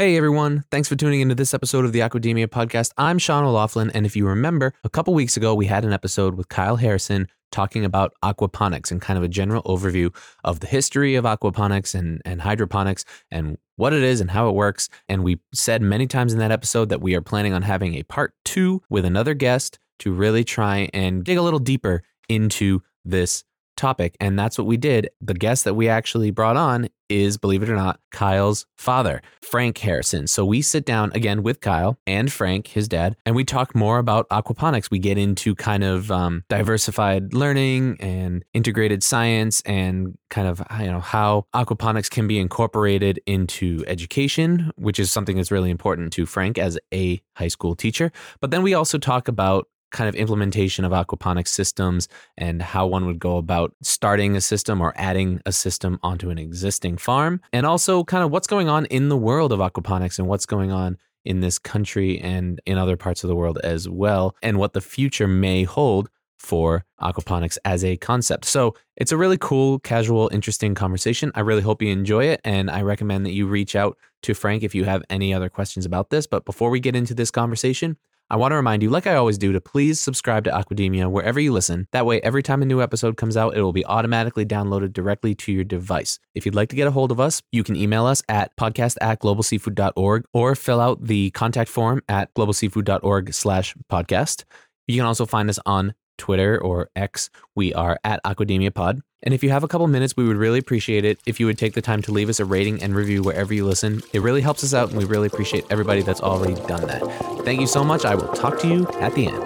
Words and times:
Hey 0.00 0.16
everyone, 0.16 0.64
thanks 0.70 0.88
for 0.88 0.96
tuning 0.96 1.20
into 1.20 1.34
this 1.34 1.52
episode 1.52 1.84
of 1.84 1.92
the 1.92 1.98
Aquademia 1.98 2.46
podcast. 2.46 2.90
I'm 2.96 3.18
Sean 3.18 3.44
O'Laughlin, 3.44 3.90
and 3.90 4.06
if 4.06 4.16
you 4.16 4.26
remember, 4.26 4.72
a 4.82 4.88
couple 4.88 5.12
weeks 5.12 5.36
ago 5.36 5.54
we 5.54 5.66
had 5.66 5.84
an 5.84 5.92
episode 5.92 6.36
with 6.36 6.48
Kyle 6.48 6.76
Harrison 6.76 7.28
talking 7.52 7.84
about 7.84 8.14
aquaponics 8.24 8.90
and 8.90 9.02
kind 9.02 9.18
of 9.18 9.22
a 9.22 9.28
general 9.28 9.62
overview 9.64 10.10
of 10.42 10.60
the 10.60 10.66
history 10.66 11.16
of 11.16 11.26
aquaponics 11.26 11.94
and, 11.94 12.22
and 12.24 12.40
hydroponics 12.40 13.04
and 13.30 13.58
what 13.76 13.92
it 13.92 14.02
is 14.02 14.22
and 14.22 14.30
how 14.30 14.48
it 14.48 14.54
works. 14.54 14.88
And 15.06 15.22
we 15.22 15.38
said 15.52 15.82
many 15.82 16.06
times 16.06 16.32
in 16.32 16.38
that 16.38 16.50
episode 16.50 16.88
that 16.88 17.02
we 17.02 17.14
are 17.14 17.20
planning 17.20 17.52
on 17.52 17.60
having 17.60 17.96
a 17.96 18.02
part 18.04 18.32
two 18.46 18.82
with 18.88 19.04
another 19.04 19.34
guest 19.34 19.78
to 19.98 20.14
really 20.14 20.44
try 20.44 20.88
and 20.94 21.24
dig 21.24 21.36
a 21.36 21.42
little 21.42 21.58
deeper 21.58 22.02
into 22.26 22.82
this 23.04 23.44
topic. 23.80 24.16
And 24.20 24.38
that's 24.38 24.58
what 24.58 24.66
we 24.66 24.76
did. 24.76 25.10
The 25.20 25.34
guest 25.34 25.64
that 25.64 25.74
we 25.74 25.88
actually 25.88 26.30
brought 26.30 26.56
on 26.56 26.88
is, 27.08 27.36
believe 27.38 27.62
it 27.62 27.68
or 27.68 27.74
not, 27.74 27.98
Kyle's 28.12 28.66
father, 28.78 29.20
Frank 29.42 29.78
Harrison. 29.78 30.26
So 30.26 30.44
we 30.44 30.62
sit 30.62 30.84
down 30.84 31.10
again 31.12 31.42
with 31.42 31.60
Kyle 31.60 31.98
and 32.06 32.30
Frank, 32.30 32.68
his 32.68 32.86
dad, 32.86 33.16
and 33.26 33.34
we 33.34 33.44
talk 33.44 33.74
more 33.74 33.98
about 33.98 34.28
aquaponics. 34.28 34.90
We 34.90 35.00
get 35.00 35.18
into 35.18 35.54
kind 35.54 35.82
of 35.82 36.10
um, 36.12 36.44
diversified 36.48 37.34
learning 37.34 37.96
and 38.00 38.44
integrated 38.54 39.02
science 39.02 39.60
and 39.62 40.16
kind 40.28 40.46
of 40.46 40.62
you 40.78 40.86
know 40.86 41.00
how 41.00 41.46
aquaponics 41.54 42.08
can 42.08 42.28
be 42.28 42.38
incorporated 42.38 43.20
into 43.26 43.82
education, 43.86 44.70
which 44.76 45.00
is 45.00 45.10
something 45.10 45.36
that's 45.36 45.50
really 45.50 45.70
important 45.70 46.12
to 46.12 46.26
Frank 46.26 46.58
as 46.58 46.78
a 46.94 47.20
high 47.34 47.48
school 47.48 47.74
teacher. 47.74 48.12
But 48.40 48.52
then 48.52 48.62
we 48.62 48.74
also 48.74 48.98
talk 48.98 49.26
about 49.26 49.66
kind 49.90 50.08
of 50.08 50.14
implementation 50.14 50.84
of 50.84 50.92
aquaponics 50.92 51.48
systems 51.48 52.08
and 52.36 52.62
how 52.62 52.86
one 52.86 53.06
would 53.06 53.18
go 53.18 53.36
about 53.36 53.74
starting 53.82 54.36
a 54.36 54.40
system 54.40 54.80
or 54.80 54.92
adding 54.96 55.40
a 55.46 55.52
system 55.52 55.98
onto 56.02 56.30
an 56.30 56.38
existing 56.38 56.96
farm, 56.96 57.40
and 57.52 57.66
also 57.66 58.04
kind 58.04 58.24
of 58.24 58.30
what's 58.30 58.46
going 58.46 58.68
on 58.68 58.86
in 58.86 59.08
the 59.08 59.16
world 59.16 59.52
of 59.52 59.58
aquaponics 59.58 60.18
and 60.18 60.28
what's 60.28 60.46
going 60.46 60.72
on 60.72 60.96
in 61.24 61.40
this 61.40 61.58
country 61.58 62.18
and 62.20 62.60
in 62.64 62.78
other 62.78 62.96
parts 62.96 63.22
of 63.22 63.28
the 63.28 63.36
world 63.36 63.58
as 63.62 63.88
well, 63.88 64.34
and 64.42 64.58
what 64.58 64.72
the 64.72 64.80
future 64.80 65.28
may 65.28 65.64
hold 65.64 66.08
for 66.38 66.86
aquaponics 67.02 67.58
as 67.66 67.84
a 67.84 67.98
concept. 67.98 68.46
So 68.46 68.74
it's 68.96 69.12
a 69.12 69.16
really 69.18 69.36
cool, 69.36 69.78
casual, 69.80 70.30
interesting 70.32 70.74
conversation. 70.74 71.30
I 71.34 71.40
really 71.40 71.60
hope 71.60 71.82
you 71.82 71.90
enjoy 71.90 72.24
it. 72.24 72.40
And 72.44 72.70
I 72.70 72.80
recommend 72.80 73.26
that 73.26 73.32
you 73.32 73.46
reach 73.46 73.76
out 73.76 73.98
to 74.22 74.32
Frank 74.32 74.62
if 74.62 74.74
you 74.74 74.84
have 74.84 75.02
any 75.10 75.34
other 75.34 75.50
questions 75.50 75.84
about 75.84 76.08
this. 76.08 76.26
But 76.26 76.46
before 76.46 76.70
we 76.70 76.80
get 76.80 76.96
into 76.96 77.12
this 77.12 77.30
conversation, 77.30 77.98
I 78.32 78.36
want 78.36 78.52
to 78.52 78.56
remind 78.56 78.80
you, 78.84 78.90
like 78.90 79.08
I 79.08 79.16
always 79.16 79.38
do, 79.38 79.52
to 79.52 79.60
please 79.60 80.00
subscribe 80.00 80.44
to 80.44 80.50
Aquademia 80.50 81.10
wherever 81.10 81.40
you 81.40 81.52
listen. 81.52 81.88
That 81.90 82.06
way, 82.06 82.20
every 82.20 82.44
time 82.44 82.62
a 82.62 82.64
new 82.64 82.80
episode 82.80 83.16
comes 83.16 83.36
out, 83.36 83.56
it 83.56 83.62
will 83.62 83.72
be 83.72 83.84
automatically 83.84 84.46
downloaded 84.46 84.92
directly 84.92 85.34
to 85.34 85.50
your 85.52 85.64
device. 85.64 86.20
If 86.36 86.46
you'd 86.46 86.54
like 86.54 86.68
to 86.68 86.76
get 86.76 86.86
a 86.86 86.92
hold 86.92 87.10
of 87.10 87.18
us, 87.18 87.42
you 87.50 87.64
can 87.64 87.74
email 87.74 88.06
us 88.06 88.22
at 88.28 88.54
podcast 88.56 88.98
at 89.00 89.20
globalseafood.org 89.20 90.26
or 90.32 90.54
fill 90.54 90.80
out 90.80 91.04
the 91.04 91.30
contact 91.32 91.68
form 91.68 92.02
at 92.08 92.32
globalseafood.org 92.34 93.34
slash 93.34 93.74
podcast. 93.90 94.44
You 94.86 94.96
can 94.96 95.06
also 95.06 95.26
find 95.26 95.50
us 95.50 95.58
on 95.66 95.94
Twitter 96.20 96.60
or 96.62 96.90
X. 96.94 97.30
We 97.56 97.72
are 97.74 97.98
at 98.04 98.22
Aquademia 98.24 98.72
Pod. 98.72 99.00
And 99.22 99.34
if 99.34 99.42
you 99.42 99.50
have 99.50 99.64
a 99.64 99.68
couple 99.68 99.86
minutes, 99.88 100.16
we 100.16 100.24
would 100.24 100.36
really 100.36 100.58
appreciate 100.58 101.04
it 101.04 101.18
if 101.26 101.40
you 101.40 101.46
would 101.46 101.58
take 101.58 101.72
the 101.72 101.82
time 101.82 102.02
to 102.02 102.12
leave 102.12 102.28
us 102.28 102.40
a 102.40 102.44
rating 102.44 102.82
and 102.82 102.94
review 102.94 103.22
wherever 103.22 103.52
you 103.52 103.66
listen. 103.66 104.02
It 104.12 104.20
really 104.20 104.42
helps 104.42 104.62
us 104.62 104.72
out, 104.74 104.90
and 104.90 104.98
we 104.98 105.04
really 105.04 105.26
appreciate 105.26 105.64
everybody 105.70 106.02
that's 106.02 106.20
already 106.20 106.54
done 106.66 106.86
that. 106.86 107.02
Thank 107.44 107.60
you 107.60 107.66
so 107.66 107.82
much. 107.82 108.04
I 108.04 108.14
will 108.14 108.32
talk 108.34 108.58
to 108.60 108.68
you 108.68 108.86
at 109.00 109.14
the 109.14 109.26
end. 109.28 109.42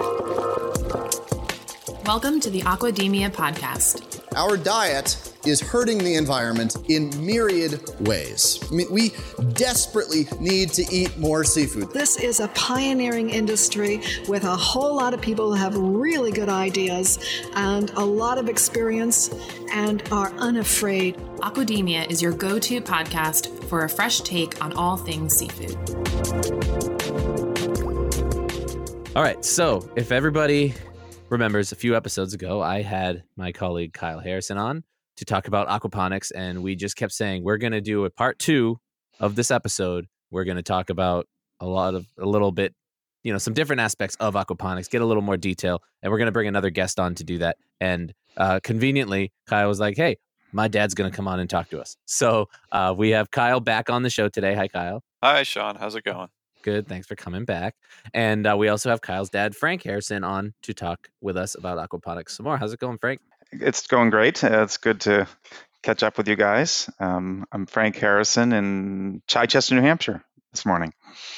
Welcome 2.05 2.39
to 2.41 2.49
the 2.49 2.61
Aquademia 2.61 3.31
podcast. 3.31 4.21
Our 4.35 4.57
diet 4.57 5.34
is 5.45 5.61
hurting 5.61 5.97
the 5.99 6.15
environment 6.15 6.75
in 6.89 7.09
myriad 7.25 7.81
ways. 8.01 8.59
I 8.69 8.75
mean, 8.75 8.87
we 8.91 9.11
desperately 9.53 10.27
need 10.39 10.69
to 10.73 10.85
eat 10.91 11.17
more 11.17 11.43
seafood. 11.43 11.91
This 11.91 12.17
is 12.17 12.39
a 12.39 12.47
pioneering 12.49 13.29
industry 13.29 14.01
with 14.27 14.43
a 14.43 14.55
whole 14.55 14.95
lot 14.95 15.13
of 15.13 15.21
people 15.21 15.49
who 15.49 15.55
have 15.55 15.75
really 15.77 16.31
good 16.31 16.49
ideas 16.49 17.19
and 17.55 17.91
a 17.91 18.03
lot 18.03 18.37
of 18.37 18.49
experience 18.49 19.29
and 19.71 20.01
are 20.11 20.31
unafraid. 20.37 21.17
Aquademia 21.39 22.09
is 22.09 22.21
your 22.21 22.31
go 22.31 22.59
to 22.59 22.81
podcast 22.81 23.63
for 23.65 23.83
a 23.83 23.89
fresh 23.89 24.21
take 24.21 24.63
on 24.63 24.73
all 24.73 24.97
things 24.97 25.35
seafood. 25.35 25.75
All 29.15 29.23
right. 29.23 29.43
So, 29.45 29.89
if 29.95 30.11
everybody 30.11 30.73
remembers 31.29 31.71
a 31.71 31.75
few 31.75 31.95
episodes 31.95 32.33
ago, 32.33 32.61
I 32.61 32.81
had 32.81 33.23
my 33.37 33.51
colleague 33.51 33.93
Kyle 33.93 34.19
Harrison 34.19 34.57
on 34.57 34.83
to 35.17 35.25
talk 35.25 35.47
about 35.47 35.67
aquaponics, 35.67 36.31
and 36.35 36.63
we 36.63 36.75
just 36.75 36.95
kept 36.95 37.13
saying 37.13 37.43
we're 37.43 37.57
going 37.57 37.73
to 37.73 37.81
do 37.81 38.05
a 38.05 38.09
part 38.09 38.39
two 38.39 38.79
of 39.19 39.35
this 39.35 39.51
episode. 39.51 40.07
We're 40.31 40.43
going 40.43 40.57
to 40.57 40.63
talk 40.63 40.89
about 40.89 41.27
a 41.59 41.65
lot 41.65 41.95
of 41.95 42.05
a 42.19 42.25
little 42.25 42.51
bit, 42.51 42.73
you 43.23 43.31
know, 43.31 43.37
some 43.37 43.53
different 43.53 43.81
aspects 43.81 44.15
of 44.19 44.33
aquaponics, 44.35 44.89
get 44.89 45.01
a 45.01 45.05
little 45.05 45.23
more 45.23 45.37
detail, 45.37 45.81
and 46.01 46.11
we're 46.11 46.17
going 46.17 46.27
to 46.27 46.33
bring 46.33 46.47
another 46.47 46.69
guest 46.69 46.99
on 46.99 47.15
to 47.15 47.23
do 47.23 47.37
that. 47.39 47.57
And 47.79 48.13
uh, 48.37 48.59
conveniently, 48.63 49.31
Kyle 49.47 49.67
was 49.67 49.79
like, 49.79 49.95
"Hey, 49.95 50.17
my 50.51 50.67
dad's 50.67 50.93
going 50.93 51.09
to 51.09 51.15
come 51.15 51.27
on 51.27 51.39
and 51.39 51.49
talk 51.49 51.69
to 51.69 51.79
us." 51.79 51.95
So 52.05 52.49
uh, 52.71 52.93
we 52.97 53.11
have 53.11 53.31
Kyle 53.31 53.59
back 53.59 53.89
on 53.89 54.03
the 54.03 54.09
show 54.09 54.29
today. 54.29 54.53
Hi, 54.55 54.67
Kyle. 54.67 55.01
Hi, 55.23 55.43
Sean. 55.43 55.75
How's 55.75 55.95
it 55.95 56.03
going? 56.03 56.27
Good. 56.65 56.87
Thanks 56.87 57.05
for 57.05 57.15
coming 57.15 57.45
back. 57.45 57.75
And 58.13 58.47
uh, 58.47 58.55
we 58.57 58.69
also 58.69 58.89
have 58.89 58.99
Kyle's 58.99 59.29
dad, 59.29 59.55
Frank 59.55 59.83
Harrison, 59.83 60.23
on 60.23 60.55
to 60.63 60.73
talk 60.73 61.09
with 61.21 61.37
us 61.37 61.53
about 61.55 61.77
aquaponics 61.77 62.29
some 62.31 62.45
more. 62.45 62.57
How's 62.57 62.73
it 62.73 62.79
going, 62.79 62.97
Frank? 62.97 63.21
It's 63.61 63.87
going 63.87 64.09
great. 64.09 64.43
Uh, 64.43 64.63
it's 64.63 64.77
good 64.77 65.01
to 65.01 65.27
catch 65.83 66.03
up 66.03 66.17
with 66.17 66.27
you 66.27 66.35
guys. 66.35 66.89
Um, 66.99 67.45
I'm 67.51 67.65
Frank 67.65 67.95
Harrison 67.95 68.53
in 68.53 69.21
Chichester, 69.27 69.75
New 69.75 69.81
Hampshire 69.81 70.23
this 70.51 70.65
morning. 70.65 70.93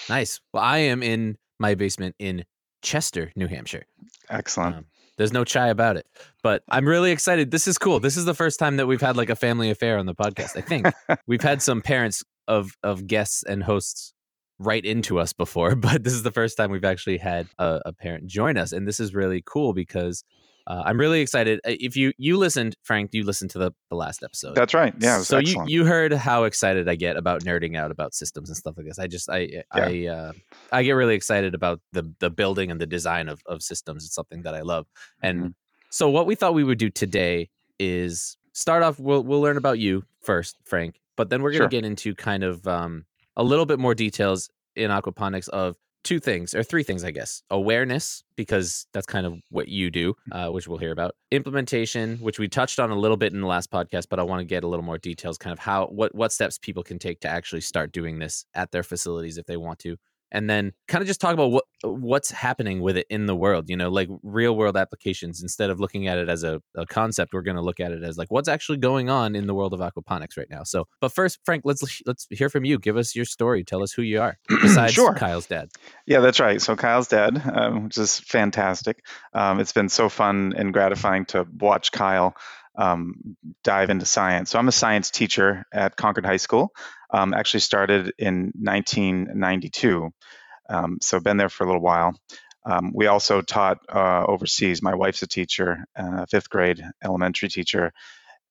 Nice. 0.09 0.39
Well, 0.53 0.63
I 0.63 0.79
am 0.79 1.03
in 1.03 1.37
my 1.59 1.75
basement 1.75 2.15
in 2.19 2.45
Chester, 2.81 3.31
New 3.35 3.47
Hampshire. 3.47 3.85
Excellent. 4.29 4.75
Um, 4.75 4.85
there's 5.17 5.33
no 5.33 5.43
chai 5.43 5.69
about 5.69 5.97
it, 5.97 6.05
but 6.43 6.63
I'm 6.69 6.87
really 6.87 7.11
excited. 7.11 7.49
This 7.49 7.67
is 7.67 7.77
cool. 7.77 7.99
This 7.99 8.17
is 8.17 8.25
the 8.25 8.35
first 8.35 8.59
time 8.59 8.77
that 8.77 8.85
we've 8.85 9.01
had 9.01 9.17
like 9.17 9.29
a 9.29 9.35
family 9.35 9.71
affair 9.71 9.97
on 9.97 10.05
the 10.05 10.13
podcast. 10.13 10.55
I 10.55 10.61
think 10.61 10.87
we've 11.27 11.41
had 11.41 11.61
some 11.61 11.81
parents 11.81 12.23
of 12.47 12.77
of 12.83 13.07
guests 13.07 13.43
and 13.43 13.63
hosts 13.63 14.13
right 14.59 14.85
into 14.85 15.19
us 15.19 15.33
before, 15.33 15.75
but 15.75 16.03
this 16.03 16.13
is 16.13 16.23
the 16.23 16.31
first 16.31 16.55
time 16.55 16.71
we've 16.71 16.85
actually 16.85 17.17
had 17.17 17.47
a, 17.57 17.81
a 17.85 17.93
parent 17.93 18.27
join 18.27 18.57
us, 18.57 18.71
and 18.71 18.87
this 18.87 18.99
is 18.99 19.15
really 19.15 19.41
cool 19.43 19.73
because 19.73 20.23
uh, 20.67 20.83
I'm 20.85 20.99
really 20.99 21.21
excited. 21.21 21.61
Uh, 21.65 21.71
if 21.79 21.95
you 21.95 22.11
you 22.17 22.37
listened, 22.37 22.75
Frank, 22.83 23.11
you 23.13 23.23
listened 23.23 23.51
to 23.51 23.57
the, 23.57 23.71
the 23.89 23.95
last 23.95 24.21
episode. 24.21 24.53
That's 24.53 24.73
right. 24.73 24.93
Yeah. 24.99 25.21
So 25.21 25.37
excellent. 25.37 25.69
you 25.69 25.79
you 25.79 25.85
heard 25.85 26.11
how 26.11 26.43
excited 26.43 26.89
I 26.89 26.95
get 26.95 27.15
about 27.15 27.43
nerding 27.43 27.77
out 27.77 27.89
about 27.89 28.13
systems 28.13 28.49
and 28.49 28.57
stuff 28.57 28.75
like 28.75 28.85
this. 28.85 28.99
I 28.99 29.07
just 29.07 29.29
I 29.29 29.47
yeah. 29.49 29.61
I 29.71 30.07
uh, 30.07 30.31
I 30.73 30.83
get 30.83 30.91
really 30.91 31.15
excited 31.15 31.55
about 31.55 31.79
the 31.93 32.13
the 32.19 32.29
building 32.29 32.69
and 32.69 32.81
the 32.81 32.85
design 32.85 33.29
of 33.29 33.41
of 33.45 33.63
systems. 33.63 34.05
It's 34.05 34.13
something 34.13 34.41
that 34.41 34.53
I 34.53 34.61
love. 34.61 34.87
And 35.23 35.39
mm-hmm. 35.39 35.49
so 35.89 36.09
what 36.09 36.25
we 36.25 36.35
thought 36.35 36.53
we 36.53 36.65
would 36.65 36.79
do 36.79 36.89
today 36.89 37.49
is 37.79 38.35
start 38.51 38.83
off. 38.83 38.99
We'll 38.99 39.23
we'll 39.23 39.41
learn 39.41 39.55
about 39.55 39.79
you 39.79 40.03
first, 40.21 40.57
Frank, 40.65 40.99
but 41.15 41.29
then 41.29 41.43
we're 41.43 41.51
gonna 41.51 41.63
sure. 41.63 41.69
get 41.69 41.85
into 41.85 42.13
kind 42.13 42.43
of 42.43 42.67
um, 42.67 43.05
a 43.37 43.43
little 43.43 43.65
bit 43.65 43.79
more 43.79 43.95
details 43.95 44.49
in 44.75 44.91
aquaponics 44.91 45.47
of 45.47 45.77
two 46.03 46.19
things 46.19 46.53
or 46.53 46.63
three 46.63 46.83
things, 46.83 47.03
I 47.03 47.11
guess. 47.11 47.41
Awareness, 47.49 48.23
because 48.35 48.87
that's 48.93 49.05
kind 49.05 49.25
of 49.25 49.35
what 49.49 49.67
you 49.67 49.91
do, 49.91 50.15
uh, 50.31 50.49
which 50.49 50.67
we'll 50.67 50.77
hear 50.77 50.91
about. 50.91 51.15
Implementation, 51.31 52.17
which 52.17 52.39
we 52.39 52.47
touched 52.47 52.79
on 52.79 52.91
a 52.91 52.95
little 52.95 53.17
bit 53.17 53.33
in 53.33 53.41
the 53.41 53.47
last 53.47 53.71
podcast, 53.71 54.07
but 54.09 54.19
I 54.19 54.23
want 54.23 54.39
to 54.39 54.45
get 54.45 54.63
a 54.63 54.67
little 54.67 54.85
more 54.85 54.97
details, 54.97 55.37
kind 55.37 55.53
of 55.53 55.59
how 55.59 55.87
what 55.87 56.15
what 56.15 56.31
steps 56.31 56.57
people 56.57 56.83
can 56.83 56.99
take 56.99 57.19
to 57.21 57.27
actually 57.27 57.61
start 57.61 57.91
doing 57.91 58.19
this 58.19 58.45
at 58.53 58.71
their 58.71 58.83
facilities 58.83 59.37
if 59.37 59.45
they 59.45 59.57
want 59.57 59.79
to 59.79 59.97
and 60.31 60.49
then 60.49 60.73
kind 60.87 61.01
of 61.01 61.07
just 61.07 61.21
talk 61.21 61.33
about 61.33 61.51
what 61.51 61.63
what's 61.83 62.31
happening 62.31 62.81
with 62.81 62.97
it 62.97 63.05
in 63.09 63.25
the 63.25 63.35
world 63.35 63.69
you 63.69 63.77
know 63.77 63.89
like 63.89 64.09
real 64.23 64.55
world 64.55 64.75
applications 64.75 65.41
instead 65.41 65.69
of 65.69 65.79
looking 65.79 66.07
at 66.07 66.17
it 66.17 66.29
as 66.29 66.43
a, 66.43 66.61
a 66.75 66.85
concept 66.85 67.33
we're 67.33 67.41
going 67.41 67.55
to 67.55 67.61
look 67.61 67.79
at 67.79 67.91
it 67.91 68.03
as 68.03 68.17
like 68.17 68.29
what's 68.31 68.47
actually 68.47 68.77
going 68.77 69.09
on 69.09 69.35
in 69.35 69.47
the 69.47 69.53
world 69.53 69.73
of 69.73 69.79
aquaponics 69.79 70.37
right 70.37 70.49
now 70.49 70.63
so 70.63 70.87
but 71.01 71.11
first 71.11 71.39
frank 71.45 71.61
let's 71.65 72.01
let's 72.05 72.27
hear 72.31 72.49
from 72.49 72.65
you 72.65 72.79
give 72.79 72.97
us 72.97 73.15
your 73.15 73.25
story 73.25 73.63
tell 73.63 73.83
us 73.83 73.93
who 73.93 74.01
you 74.01 74.19
are 74.19 74.37
besides 74.61 74.93
sure. 74.93 75.13
kyle's 75.13 75.45
dad 75.45 75.69
yeah 76.05 76.19
that's 76.19 76.39
right 76.39 76.61
so 76.61 76.75
kyle's 76.75 77.07
dad 77.07 77.41
um, 77.53 77.85
which 77.85 77.97
is 77.97 78.19
fantastic 78.19 79.03
um, 79.33 79.59
it's 79.59 79.73
been 79.73 79.89
so 79.89 80.09
fun 80.09 80.53
and 80.57 80.73
gratifying 80.73 81.25
to 81.25 81.45
watch 81.59 81.91
kyle 81.91 82.35
um, 82.77 83.35
dive 83.63 83.89
into 83.89 84.05
science. 84.05 84.51
So 84.51 84.59
I'm 84.59 84.67
a 84.67 84.71
science 84.71 85.09
teacher 85.09 85.65
at 85.73 85.95
Concord 85.95 86.25
High 86.25 86.37
School. 86.37 86.73
Um, 87.09 87.33
actually 87.33 87.61
started 87.61 88.13
in 88.17 88.51
1992, 88.55 90.09
um, 90.69 90.97
so 91.01 91.19
been 91.19 91.37
there 91.37 91.49
for 91.49 91.63
a 91.63 91.67
little 91.67 91.81
while. 91.81 92.15
Um, 92.65 92.91
we 92.93 93.07
also 93.07 93.41
taught 93.41 93.79
uh, 93.93 94.25
overseas. 94.25 94.81
My 94.81 94.95
wife's 94.95 95.21
a 95.21 95.27
teacher, 95.27 95.85
uh, 95.95 96.25
fifth 96.25 96.49
grade 96.49 96.83
elementary 97.03 97.47
teacher, 97.47 97.93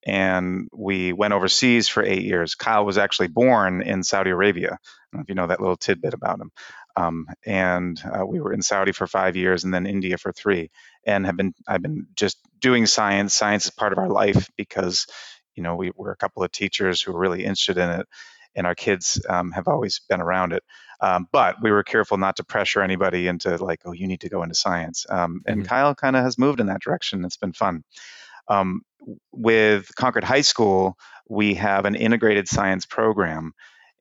and 0.07 0.69
we 0.73 1.13
went 1.13 1.35
overseas 1.35 1.89
for 1.89 2.03
eight 2.03 2.23
years. 2.23 2.55
Kyle 2.55 2.87
was 2.87 2.97
actually 2.99 3.29
born 3.29 3.83
in 3.83 4.03
Saudi 4.03 4.31
Arabia. 4.31 4.79
If 5.15 5.29
you 5.29 5.35
know 5.35 5.47
that 5.49 5.61
little 5.61 5.77
tidbit 5.77 6.15
about 6.15 6.41
him. 6.41 6.51
Um, 6.97 7.27
and 7.45 8.01
uh, 8.05 8.25
we 8.25 8.41
were 8.41 8.53
in 8.53 8.63
Saudi 8.63 8.93
for 8.93 9.07
five 9.07 9.37
years 9.37 9.65
and 9.65 9.75
then 9.75 9.87
India 9.87 10.17
for 10.17 10.33
three 10.33 10.71
and 11.07 11.27
have 11.27 11.37
been 11.37 11.53
I've 11.69 11.83
been 11.83 12.07
just 12.17 12.39
doing 12.61 12.87
science. 12.87 13.35
Science 13.35 13.67
is 13.67 13.71
part 13.71 13.93
of 13.93 13.99
our 13.99 14.09
life 14.09 14.51
because 14.57 15.07
you 15.55 15.63
know 15.63 15.77
we, 15.77 15.91
we're 15.95 16.13
a 16.13 16.17
couple 16.17 16.43
of 16.43 16.53
teachers 16.53 17.03
who 17.03 17.13
are 17.15 17.19
really 17.19 17.45
interested 17.45 17.79
in 17.79 17.91
it. 18.01 18.07
And 18.57 18.67
our 18.67 18.75
kids 18.75 19.25
um, 19.29 19.53
have 19.53 19.69
always 19.69 20.01
been 20.09 20.21
around 20.21 20.53
it. 20.53 20.65
Um, 21.01 21.29
but 21.31 21.57
we 21.63 21.71
were 21.71 21.85
careful 21.85 22.17
not 22.17 22.37
to 22.37 22.45
pressure 22.45 22.81
anybody 22.81 23.29
into 23.29 23.57
like, 23.63 23.81
oh, 23.85 23.93
you 23.93 24.07
need 24.07 24.23
to 24.23 24.31
go 24.31 24.43
into 24.43 24.55
science. 24.55 25.05
Um, 25.09 25.43
and 25.47 25.61
mm-hmm. 25.61 25.69
Kyle 25.69 25.95
kind 25.95 26.17
of 26.17 26.25
has 26.25 26.39
moved 26.39 26.61
in 26.61 26.67
that 26.67 26.81
direction. 26.81 27.25
It's 27.25 27.37
been 27.37 27.53
fun. 27.53 27.85
Um, 28.49 28.83
with 29.33 29.95
Concord 29.95 30.25
High 30.25 30.41
School, 30.41 30.97
we 31.29 31.55
have 31.55 31.85
an 31.85 31.95
integrated 31.95 32.49
science 32.49 32.87
program. 32.87 33.53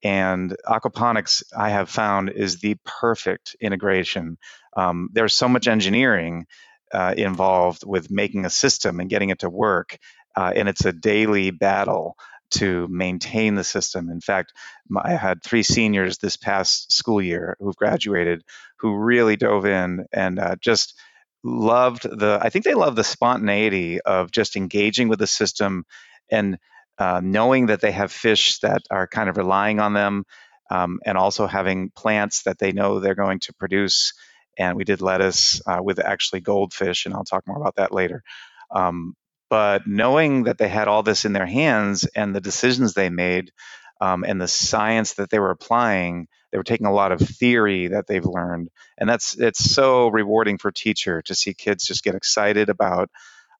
And 0.04 0.56
aquaponics, 0.68 1.44
I 1.56 1.70
have 1.70 1.90
found, 1.90 2.30
is 2.30 2.60
the 2.60 2.78
perfect 2.86 3.56
integration. 3.60 4.38
Um, 4.78 5.10
there's 5.12 5.34
so 5.34 5.50
much 5.50 5.68
engineering 5.68 6.46
uh, 6.94 7.14
involved 7.18 7.84
with 7.86 8.12
making 8.12 8.46
a 8.46 8.50
system 8.50 9.00
and 9.00 9.10
getting 9.10 9.30
it 9.30 9.40
to 9.40 9.50
work. 9.50 9.98
Uh, 10.36 10.52
and 10.56 10.70
it's 10.70 10.86
a 10.86 10.94
daily 10.94 11.50
battle 11.50 12.16
to 12.56 12.88
maintain 12.90 13.56
the 13.56 13.64
system. 13.64 14.10
In 14.10 14.22
fact, 14.22 14.54
I 14.96 15.14
had 15.14 15.44
three 15.44 15.64
seniors 15.64 16.18
this 16.18 16.38
past 16.38 16.92
school 16.92 17.22
year 17.22 17.58
who've 17.60 17.76
graduated 17.76 18.44
who 18.80 18.98
really 18.98 19.36
dove 19.36 19.66
in 19.66 20.06
and 20.12 20.40
uh, 20.40 20.56
just 20.60 21.00
loved 21.44 22.04
the, 22.04 22.40
I 22.42 22.50
think 22.50 22.66
they 22.66 22.74
love 22.74 22.96
the 22.96 23.04
spontaneity 23.04 24.02
of 24.02 24.32
just 24.32 24.56
engaging 24.56 25.08
with 25.10 25.20
the 25.20 25.28
system 25.28 25.86
and 26.32 26.58
uh, 26.98 27.22
knowing 27.24 27.68
that 27.68 27.82
they 27.82 27.92
have 27.92 28.12
fish 28.12 28.60
that 28.60 28.82
are 28.90 29.08
kind 29.08 29.30
of 29.30 29.38
relying 29.38 29.80
on 29.80 29.94
them 29.94 30.26
um, 30.72 31.00
and 31.06 31.18
also 31.18 31.48
having 31.48 31.92
plants 31.92 32.44
that 32.44 32.58
they 32.58 32.72
know 32.72 33.00
they're 33.00 33.16
going 33.16 33.40
to 33.42 33.54
produce. 33.54 34.14
And 34.58 34.78
we 34.78 34.86
did 34.86 35.02
lettuce 35.02 35.62
uh, 35.68 35.80
with 35.84 36.00
actually 36.00 36.42
goldfish, 36.42 37.06
and 37.06 37.14
I'll 37.14 37.26
talk 37.26 37.46
more 37.46 37.58
about 37.58 37.76
that 37.76 37.92
later. 37.92 38.24
Um, 38.72 39.16
but 39.50 39.88
knowing 39.88 40.44
that 40.44 40.58
they 40.58 40.68
had 40.68 40.88
all 40.88 41.04
this 41.04 41.26
in 41.26 41.34
their 41.34 41.46
hands 41.46 42.06
and 42.16 42.36
the 42.36 42.42
decisions 42.42 42.94
they 42.94 43.10
made 43.10 43.52
um, 44.02 44.24
and 44.24 44.42
the 44.42 44.48
science 44.48 45.14
that 45.14 45.30
they 45.30 45.40
were 45.40 45.52
applying, 45.52 46.28
they 46.52 46.58
were 46.58 46.64
taking 46.64 46.88
a 46.88 46.94
lot 46.94 47.12
of 47.12 47.20
theory 47.20 47.88
that 47.88 48.08
they've 48.08 48.26
learned, 48.26 48.70
and 48.98 49.10
that's 49.10 49.36
it's 49.38 49.64
so 49.64 50.08
rewarding 50.08 50.58
for 50.58 50.72
teacher 50.72 51.22
to 51.24 51.36
see 51.36 51.54
kids 51.54 51.86
just 51.86 52.04
get 52.04 52.16
excited 52.16 52.70
about 52.70 53.10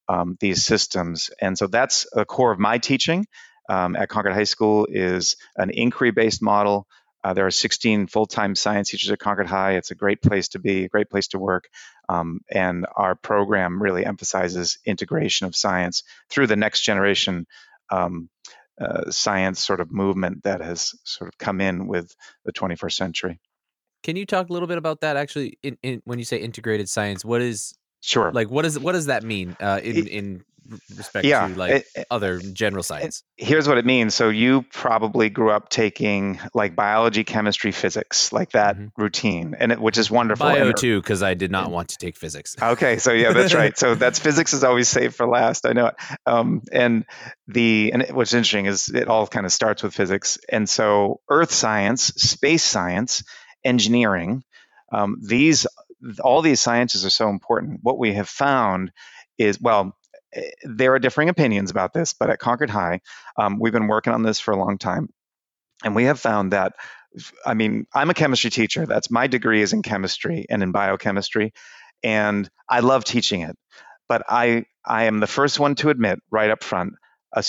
um, 0.08 0.38
these 0.40 0.66
systems. 0.66 1.30
And 1.42 1.58
so 1.58 1.68
that's 1.68 2.08
a 2.14 2.26
core 2.26 2.52
of 2.52 2.60
my 2.60 2.78
teaching 2.78 3.26
um, 3.70 3.96
at 3.96 4.10
Concord 4.10 4.36
High 4.36 4.44
School 4.44 4.88
is 4.90 5.36
an 5.56 5.72
inquiry-based 5.72 6.42
model 6.42 6.88
uh, 7.26 7.34
there 7.34 7.48
are 7.48 7.52
16 7.52 8.06
full-time 8.06 8.54
science 8.54 8.92
teachers 8.92 9.10
at 9.10 9.18
Concord 9.18 9.48
High. 9.48 9.78
It's 9.78 9.90
a 9.90 9.96
great 9.96 10.22
place 10.22 10.50
to 10.50 10.60
be, 10.60 10.84
a 10.84 10.90
great 10.90 11.10
place 11.10 11.30
to 11.30 11.40
work, 11.40 11.68
um, 12.08 12.42
and 12.52 12.86
our 12.96 13.16
program 13.16 13.82
really 13.82 14.06
emphasizes 14.06 14.78
integration 14.86 15.48
of 15.48 15.56
science 15.56 16.04
through 16.30 16.46
the 16.46 16.56
next 16.56 16.82
generation 16.82 17.48
um, 17.90 18.30
uh, 18.80 19.10
science 19.10 19.60
sort 19.60 19.80
of 19.80 19.92
movement 19.92 20.44
that 20.44 20.62
has 20.62 20.94
sort 21.04 21.28
of 21.28 21.36
come 21.40 21.62
in 21.62 21.88
with 21.88 22.16
the 22.46 22.54
21st 22.54 22.94
century. 22.94 23.40
Can 24.04 24.16
you 24.18 24.28
talk 24.28 24.50
a 24.50 24.54
little 24.54 24.68
bit 24.68 24.78
about 24.78 25.02
that? 25.02 25.18
Actually, 25.18 25.58
in, 25.64 25.80
in, 25.82 26.04
when 26.06 26.20
you 26.20 26.26
say 26.26 26.38
integrated 26.38 26.88
science, 26.88 27.26
what 27.26 27.42
is 27.42 27.74
sure 28.02 28.32
like 28.34 28.52
what 28.52 28.66
is 28.66 28.78
what 28.78 28.92
does 28.92 29.08
that 29.08 29.24
mean 29.24 29.58
uh, 29.60 29.80
in 29.84 30.08
in 30.08 30.44
respect 30.96 31.26
yeah, 31.26 31.48
to 31.48 31.56
like 31.56 31.86
it, 31.96 32.06
other 32.10 32.40
general 32.40 32.84
science? 32.84 33.24
Here's 33.38 33.68
what 33.68 33.78
it 33.78 33.86
means. 33.86 34.16
So 34.16 34.30
you 34.30 34.64
probably 34.72 35.30
grew 35.30 35.52
up 35.52 35.70
taking 35.70 36.40
like 36.54 36.76
biology, 36.76 37.24
chemistry, 37.24 37.72
physics, 37.72 38.32
like 38.34 38.52
that 38.52 38.76
mm-hmm. 38.76 39.02
routine, 39.02 39.56
and 39.60 39.72
it, 39.72 39.80
which 39.80 39.98
is 39.98 40.10
wonderful. 40.10 40.46
Bio 40.46 40.72
too, 40.72 41.02
because 41.02 41.24
I 41.24 41.34
did 41.34 41.52
not 41.52 41.72
want 41.72 41.90
to 41.90 41.98
take 41.98 42.18
physics. 42.18 42.56
Okay, 42.62 42.98
so 42.98 43.12
yeah, 43.14 43.34
that's 43.34 43.54
right. 43.54 43.78
So 43.78 43.96
that's 43.96 44.20
physics 44.20 44.54
is 44.54 44.64
always 44.64 44.90
saved 44.90 45.16
for 45.16 45.28
last. 45.28 45.66
I 45.66 45.74
know 45.74 45.88
it. 45.88 45.96
Um, 46.26 46.62
and 46.72 47.06
the 47.48 47.92
and 47.94 48.06
what's 48.12 48.34
interesting 48.34 48.66
is 48.66 48.90
it 48.90 49.08
all 49.08 49.28
kind 49.28 49.46
of 49.46 49.52
starts 49.52 49.84
with 49.84 49.94
physics, 49.94 50.38
and 50.50 50.70
so 50.70 51.22
earth 51.30 51.52
science, 51.52 52.06
space 52.16 52.64
science, 52.64 53.24
engineering. 53.64 54.44
Um, 54.92 55.18
these 55.22 55.68
all 56.24 56.42
these 56.42 56.62
sciences 56.62 57.06
are 57.06 57.10
so 57.12 57.30
important. 57.30 57.80
What 57.84 57.98
we 57.98 58.14
have 58.14 58.30
found 58.30 58.92
is 59.38 59.60
well 59.60 59.96
there 60.64 60.94
are 60.94 61.00
differing 61.00 61.30
opinions 61.30 61.72
about 61.72 61.94
this, 61.94 62.14
but 62.14 62.30
at 62.30 62.40
Concord 62.40 62.70
High, 62.70 63.02
um, 63.38 63.60
we've 63.60 63.74
been 63.74 63.88
working 63.88 64.14
on 64.14 64.24
this 64.24 64.40
for 64.40 64.52
a 64.52 64.58
long 64.58 64.78
time. 64.78 65.10
And 65.84 65.96
we 65.96 66.06
have 66.06 66.20
found 66.20 66.54
that, 66.54 66.74
I 67.46 67.54
mean, 67.54 67.86
I'm 67.94 68.10
a 68.10 68.14
chemistry 68.14 68.50
teacher. 68.50 68.86
That's 68.86 69.12
my 69.12 69.28
degree 69.28 69.62
is 69.62 69.74
in 69.74 69.82
chemistry 69.82 70.46
and 70.50 70.64
in 70.64 70.72
biochemistry. 70.72 71.54
And 72.04 72.50
I 72.70 72.80
love 72.82 73.04
teaching 73.04 73.42
it. 73.42 73.58
But 74.08 74.24
I, 74.30 74.66
I 74.86 75.06
am 75.06 75.20
the 75.20 75.28
first 75.28 75.60
one 75.60 75.76
to 75.76 75.90
admit 75.90 76.20
right 76.32 76.50
up 76.50 76.64
front 76.64 76.94
a, 77.36 77.44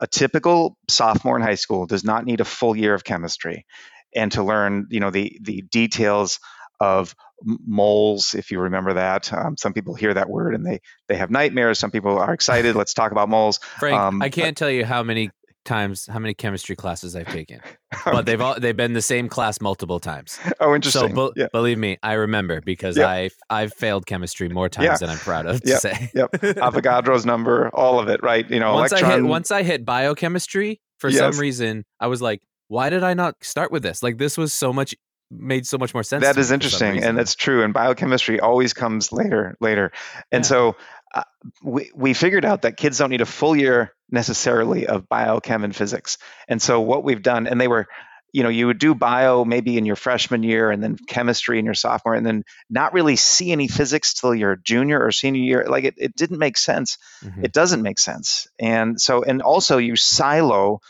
a 0.00 0.06
typical 0.06 0.78
sophomore 0.88 1.36
in 1.36 1.42
high 1.42 1.56
school 1.56 1.86
does 1.86 2.04
not 2.04 2.24
need 2.24 2.40
a 2.40 2.44
full 2.44 2.76
year 2.76 2.94
of 2.94 3.04
chemistry 3.04 3.66
and 4.14 4.32
to 4.32 4.42
learn, 4.42 4.86
you 4.90 5.00
know, 5.00 5.10
the, 5.10 5.38
the 5.42 5.62
details 5.62 6.38
of 6.80 7.14
moles, 7.42 8.34
if 8.34 8.50
you 8.50 8.60
remember 8.60 8.94
that. 8.94 9.32
Um, 9.32 9.56
some 9.56 9.72
people 9.72 9.94
hear 9.94 10.14
that 10.14 10.28
word 10.28 10.54
and 10.54 10.66
they 10.66 10.80
they 11.08 11.16
have 11.16 11.30
nightmares. 11.30 11.78
Some 11.78 11.90
people 11.90 12.18
are 12.18 12.32
excited. 12.32 12.76
Let's 12.76 12.94
talk 12.94 13.12
about 13.12 13.28
moles. 13.28 13.58
Frank, 13.78 13.98
um, 13.98 14.22
I 14.22 14.28
can't 14.28 14.48
but, 14.48 14.56
tell 14.56 14.70
you 14.70 14.84
how 14.84 15.02
many 15.02 15.30
times 15.64 16.06
how 16.06 16.18
many 16.18 16.34
chemistry 16.34 16.74
classes 16.74 17.14
I've 17.14 17.28
taken, 17.28 17.60
but 18.04 18.26
they've 18.26 18.40
all 18.40 18.58
they've 18.58 18.76
been 18.76 18.94
the 18.94 19.02
same 19.02 19.28
class 19.28 19.60
multiple 19.60 20.00
times. 20.00 20.38
Oh, 20.60 20.74
interesting. 20.74 21.14
So 21.14 21.32
be- 21.32 21.40
yeah. 21.40 21.46
believe 21.52 21.78
me, 21.78 21.98
I 22.02 22.14
remember 22.14 22.60
because 22.60 22.96
yep. 22.96 23.08
I 23.08 23.30
I've 23.50 23.72
failed 23.74 24.06
chemistry 24.06 24.48
more 24.48 24.68
times 24.68 24.86
yeah. 24.86 24.96
than 24.98 25.10
I'm 25.10 25.18
proud 25.18 25.46
of 25.46 25.62
to 25.62 25.68
yep. 25.68 25.80
say. 25.80 26.10
yep, 26.14 26.32
Avogadro's 26.32 27.24
number, 27.24 27.68
all 27.74 28.00
of 28.00 28.08
it, 28.08 28.22
right? 28.22 28.48
You 28.50 28.60
know, 28.60 28.74
once 28.74 28.92
electron... 28.92 29.12
I 29.12 29.14
hit 29.16 29.24
once 29.24 29.50
I 29.50 29.62
hit 29.62 29.84
biochemistry 29.84 30.80
for 30.98 31.10
yes. 31.10 31.18
some 31.18 31.40
reason, 31.40 31.84
I 32.00 32.08
was 32.08 32.20
like, 32.20 32.40
why 32.68 32.90
did 32.90 33.02
I 33.02 33.14
not 33.14 33.36
start 33.42 33.70
with 33.70 33.82
this? 33.82 34.02
Like 34.02 34.18
this 34.18 34.36
was 34.38 34.52
so 34.52 34.72
much 34.72 34.94
made 35.32 35.66
so 35.66 35.78
much 35.78 35.94
more 35.94 36.02
sense. 36.02 36.22
That 36.22 36.36
is 36.36 36.50
interesting, 36.50 37.02
and 37.02 37.16
that's 37.16 37.34
true. 37.34 37.62
And 37.64 37.72
biochemistry 37.72 38.40
always 38.40 38.74
comes 38.74 39.12
later, 39.12 39.56
later. 39.60 39.92
And 40.30 40.44
yeah. 40.44 40.48
so 40.48 40.76
uh, 41.14 41.22
we 41.62 41.90
we 41.94 42.14
figured 42.14 42.44
out 42.44 42.62
that 42.62 42.76
kids 42.76 42.98
don't 42.98 43.10
need 43.10 43.20
a 43.20 43.26
full 43.26 43.56
year 43.56 43.94
necessarily 44.10 44.86
of 44.86 45.08
biochem 45.08 45.64
and 45.64 45.74
physics. 45.74 46.18
And 46.48 46.60
so 46.60 46.80
what 46.80 47.04
we've 47.04 47.22
done, 47.22 47.46
and 47.46 47.60
they 47.60 47.68
were, 47.68 47.86
you 48.32 48.42
know, 48.42 48.48
you 48.48 48.66
would 48.66 48.78
do 48.78 48.94
bio 48.94 49.44
maybe 49.44 49.78
in 49.78 49.86
your 49.86 49.96
freshman 49.96 50.42
year, 50.42 50.70
and 50.70 50.82
then 50.82 50.96
chemistry 51.08 51.58
in 51.58 51.64
your 51.64 51.74
sophomore, 51.74 52.14
and 52.14 52.26
then 52.26 52.44
not 52.68 52.92
really 52.92 53.16
see 53.16 53.52
any 53.52 53.68
physics 53.68 54.14
till 54.14 54.34
your 54.34 54.56
junior 54.56 55.02
or 55.02 55.10
senior 55.10 55.42
year. 55.42 55.66
Like 55.68 55.84
it, 55.84 55.94
it 55.96 56.16
didn't 56.16 56.38
make 56.38 56.58
sense. 56.58 56.98
Mm-hmm. 57.24 57.44
It 57.44 57.52
doesn't 57.52 57.82
make 57.82 57.98
sense. 57.98 58.46
And 58.58 59.00
so, 59.00 59.22
and 59.22 59.42
also 59.42 59.78
you 59.78 59.96
silo 59.96 60.80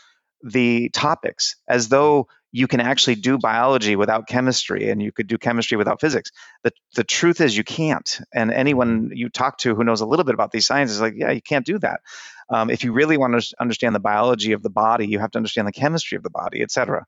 the 0.43 0.89
topics 0.89 1.55
as 1.67 1.87
though 1.87 2.27
you 2.55 2.67
can 2.67 2.79
actually 2.79 3.15
do 3.15 3.39
biology 3.39 3.95
without 3.95 4.27
chemistry 4.27 4.89
and 4.91 5.01
you 5.01 5.11
could 5.11 5.25
do 5.25 5.39
chemistry 5.39 5.75
without 5.75 5.99
physics. 5.99 6.29
The, 6.63 6.71
the 6.95 7.03
truth 7.03 7.41
is 7.41 7.57
you 7.57 7.63
can't. 7.63 8.19
And 8.31 8.51
anyone 8.51 9.09
you 9.11 9.29
talk 9.29 9.57
to 9.59 9.73
who 9.73 9.83
knows 9.83 10.01
a 10.01 10.05
little 10.05 10.23
bit 10.23 10.35
about 10.35 10.51
these 10.51 10.67
sciences 10.67 10.97
is 10.97 11.01
like, 11.01 11.15
yeah, 11.17 11.31
you 11.31 11.41
can't 11.41 11.65
do 11.65 11.79
that. 11.79 12.01
Um, 12.49 12.69
if 12.69 12.83
you 12.83 12.93
really 12.93 13.17
want 13.17 13.41
to 13.41 13.55
understand 13.59 13.95
the 13.95 13.99
biology 13.99 14.51
of 14.51 14.61
the 14.61 14.69
body, 14.69 15.07
you 15.07 15.17
have 15.17 15.31
to 15.31 15.39
understand 15.39 15.67
the 15.67 15.71
chemistry 15.71 16.15
of 16.15 16.21
the 16.21 16.29
body, 16.29 16.61
et 16.61 16.69
cetera. 16.69 17.05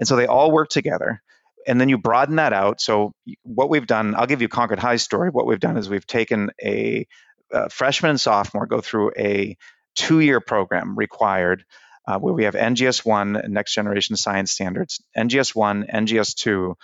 And 0.00 0.08
so 0.08 0.16
they 0.16 0.26
all 0.26 0.50
work 0.50 0.70
together. 0.70 1.22
And 1.68 1.80
then 1.80 1.88
you 1.88 1.96
broaden 1.96 2.36
that 2.36 2.52
out. 2.52 2.80
So 2.80 3.12
what 3.44 3.70
we've 3.70 3.86
done, 3.86 4.16
I'll 4.16 4.26
give 4.26 4.42
you 4.42 4.48
Concord 4.48 4.80
High 4.80 4.96
story. 4.96 5.30
What 5.30 5.46
we've 5.46 5.60
done 5.60 5.76
is 5.76 5.88
we've 5.88 6.06
taken 6.06 6.50
a, 6.60 7.06
a 7.52 7.70
freshman 7.70 8.10
and 8.10 8.20
sophomore 8.20 8.66
go 8.66 8.80
through 8.80 9.12
a 9.16 9.56
two-year 9.94 10.40
program 10.40 10.96
required 10.96 11.64
uh, 12.10 12.18
where 12.18 12.34
we 12.34 12.42
have 12.42 12.54
NGS1, 12.54 13.48
Next 13.48 13.72
Generation 13.72 14.16
Science 14.16 14.50
Standards, 14.50 15.00
NGS1, 15.16 15.88
NGS2, 15.88 16.74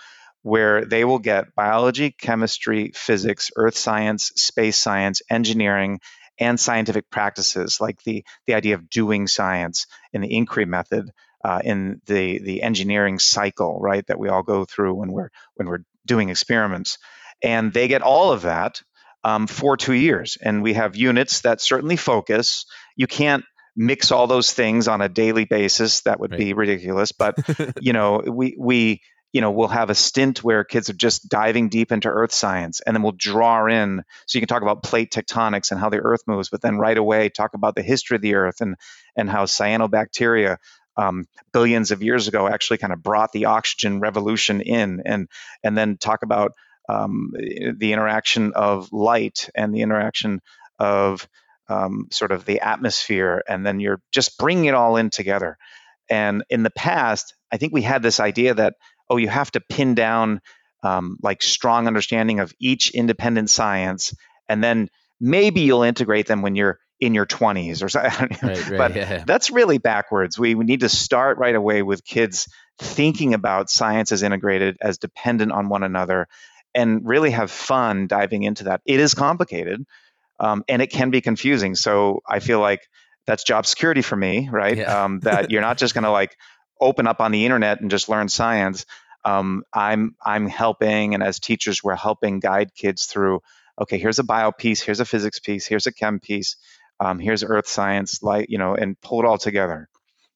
where 0.41 0.85
they 0.85 1.03
will 1.03 1.19
get 1.19 1.53
biology, 1.53 2.11
chemistry, 2.11 2.91
physics, 2.95 3.51
earth 3.57 3.77
science, 3.77 4.31
space 4.35 4.77
science, 4.77 5.21
engineering, 5.29 5.99
and 6.39 6.57
scientific 6.57 7.09
practices 7.09 7.81
like 7.81 8.01
the, 8.03 8.23
the 8.45 8.53
idea 8.53 8.75
of 8.75 8.89
doing 8.89 9.27
science 9.27 9.87
in 10.13 10.21
the 10.21 10.33
inquiry 10.33 10.65
method, 10.65 11.11
uh, 11.43 11.59
in 11.61 12.01
the, 12.05 12.39
the 12.39 12.63
engineering 12.63 13.19
cycle, 13.19 13.79
right, 13.81 14.07
that 14.07 14.19
we 14.19 14.29
all 14.29 14.43
go 14.43 14.63
through 14.63 14.93
when 14.93 15.11
we're, 15.11 15.29
when 15.55 15.67
we're 15.67 15.83
doing 16.05 16.29
experiments. 16.29 16.99
And 17.43 17.73
they 17.73 17.89
get 17.89 18.01
all 18.01 18.31
of 18.31 18.43
that 18.43 18.81
um, 19.25 19.45
for 19.45 19.75
two 19.75 19.93
years. 19.93 20.37
And 20.41 20.63
we 20.63 20.75
have 20.75 20.95
units 20.95 21.41
that 21.41 21.59
certainly 21.59 21.97
focus. 21.97 22.65
You 22.95 23.07
can't 23.07 23.43
mix 23.77 24.11
all 24.11 24.27
those 24.27 24.51
things 24.51 24.87
on 24.87 25.01
a 25.01 25.07
daily 25.07 25.45
basis 25.45 26.01
that 26.01 26.19
would 26.19 26.31
right. 26.31 26.39
be 26.39 26.53
ridiculous 26.53 27.11
but 27.11 27.37
you 27.81 27.93
know 27.93 28.21
we 28.25 28.55
we 28.59 29.01
you 29.31 29.41
know 29.41 29.51
we'll 29.51 29.67
have 29.67 29.91
a 29.91 29.95
stint 29.95 30.43
where 30.43 30.63
kids 30.63 30.89
are 30.89 30.93
just 30.93 31.29
diving 31.29 31.69
deep 31.69 31.91
into 31.91 32.09
earth 32.09 32.33
science 32.33 32.81
and 32.81 32.95
then 32.95 33.03
we'll 33.03 33.11
draw 33.11 33.67
in 33.67 34.03
so 34.25 34.37
you 34.37 34.41
can 34.41 34.47
talk 34.47 34.63
about 34.63 34.81
plate 34.81 35.11
tectonics 35.11 35.69
and 35.69 35.79
how 35.79 35.89
the 35.89 35.99
earth 35.99 36.21
moves 36.25 36.49
but 36.49 36.61
then 36.61 36.77
right 36.77 36.97
away 36.97 37.29
talk 37.29 37.53
about 37.53 37.75
the 37.75 37.83
history 37.83 38.15
of 38.15 38.21
the 38.21 38.33
earth 38.35 38.61
and 38.61 38.75
and 39.15 39.29
how 39.29 39.45
cyanobacteria 39.45 40.57
um, 40.97 41.27
billions 41.53 41.91
of 41.91 42.01
years 42.01 42.27
ago 42.27 42.47
actually 42.47 42.79
kind 42.79 42.91
of 42.91 43.03
brought 43.03 43.31
the 43.31 43.45
oxygen 43.45 43.99
revolution 43.99 44.61
in 44.61 45.03
and 45.05 45.27
and 45.63 45.77
then 45.77 45.97
talk 45.97 46.23
about 46.23 46.53
um, 46.89 47.31
the 47.35 47.93
interaction 47.93 48.53
of 48.53 48.91
light 48.91 49.49
and 49.53 49.73
the 49.73 49.81
interaction 49.81 50.41
of 50.79 51.27
um, 51.69 52.07
sort 52.11 52.31
of 52.31 52.45
the 52.45 52.61
atmosphere, 52.61 53.43
and 53.47 53.65
then 53.65 53.79
you're 53.79 54.01
just 54.11 54.37
bringing 54.37 54.65
it 54.65 54.73
all 54.73 54.97
in 54.97 55.09
together. 55.09 55.57
And 56.09 56.43
in 56.49 56.63
the 56.63 56.71
past, 56.71 57.33
I 57.51 57.57
think 57.57 57.73
we 57.73 57.81
had 57.81 58.01
this 58.01 58.19
idea 58.19 58.53
that 58.53 58.75
oh, 59.09 59.17
you 59.17 59.29
have 59.29 59.51
to 59.51 59.61
pin 59.61 59.95
down 59.95 60.41
um, 60.83 61.17
like 61.21 61.41
strong 61.41 61.87
understanding 61.87 62.39
of 62.39 62.53
each 62.59 62.91
independent 62.91 63.49
science, 63.49 64.13
and 64.47 64.63
then 64.63 64.89
maybe 65.19 65.61
you'll 65.61 65.83
integrate 65.83 66.27
them 66.27 66.41
when 66.41 66.55
you're 66.55 66.79
in 66.99 67.13
your 67.13 67.25
20s 67.25 67.83
or 67.83 67.89
something. 67.89 68.37
Right, 68.47 68.69
right, 68.69 68.77
but 68.77 68.95
yeah. 68.95 69.23
that's 69.25 69.49
really 69.51 69.77
backwards. 69.77 70.37
We, 70.37 70.55
we 70.55 70.65
need 70.65 70.81
to 70.81 70.89
start 70.89 71.37
right 71.37 71.55
away 71.55 71.83
with 71.83 72.03
kids 72.03 72.47
thinking 72.79 73.33
about 73.33 73.69
science 73.69 74.11
as 74.11 74.23
integrated, 74.23 74.77
as 74.81 74.97
dependent 74.97 75.51
on 75.51 75.69
one 75.69 75.83
another, 75.83 76.27
and 76.73 77.07
really 77.07 77.31
have 77.31 77.51
fun 77.51 78.07
diving 78.07 78.43
into 78.43 78.65
that. 78.65 78.81
It 78.85 78.99
is 78.99 79.13
complicated 79.13 79.85
um, 80.39 80.63
and 80.67 80.81
it 80.81 80.87
can 80.87 81.09
be 81.09 81.21
confusing. 81.21 81.75
So 81.75 82.21
I 82.27 82.39
feel 82.39 82.59
like 82.59 82.81
that's 83.25 83.43
job 83.43 83.65
security 83.65 84.01
for 84.01 84.15
me, 84.15 84.49
right? 84.51 84.77
Yeah. 84.77 85.03
Um, 85.03 85.19
that 85.21 85.51
you're 85.51 85.61
not 85.61 85.77
just 85.77 85.93
going 85.93 86.05
to 86.05 86.11
like 86.11 86.37
open 86.79 87.07
up 87.07 87.19
on 87.19 87.31
the 87.31 87.45
internet 87.45 87.81
and 87.81 87.91
just 87.91 88.09
learn 88.09 88.29
science. 88.29 88.85
Um, 89.25 89.63
I'm 89.73 90.15
I'm 90.23 90.47
helping, 90.47 91.13
and 91.13 91.21
as 91.21 91.39
teachers, 91.39 91.83
we're 91.83 91.95
helping 91.95 92.39
guide 92.39 92.73
kids 92.73 93.05
through. 93.05 93.41
Okay, 93.79 93.97
here's 93.97 94.19
a 94.19 94.23
bio 94.23 94.51
piece, 94.51 94.81
here's 94.81 94.99
a 94.99 95.05
physics 95.05 95.39
piece, 95.39 95.65
here's 95.65 95.85
a 95.85 95.91
chem 95.91 96.19
piece, 96.19 96.55
um, 96.99 97.19
here's 97.19 97.43
earth 97.43 97.67
science, 97.67 98.23
like 98.23 98.49
you 98.49 98.57
know, 98.57 98.73
and 98.75 98.99
pull 99.01 99.19
it 99.19 99.25
all 99.25 99.37
together. 99.37 99.89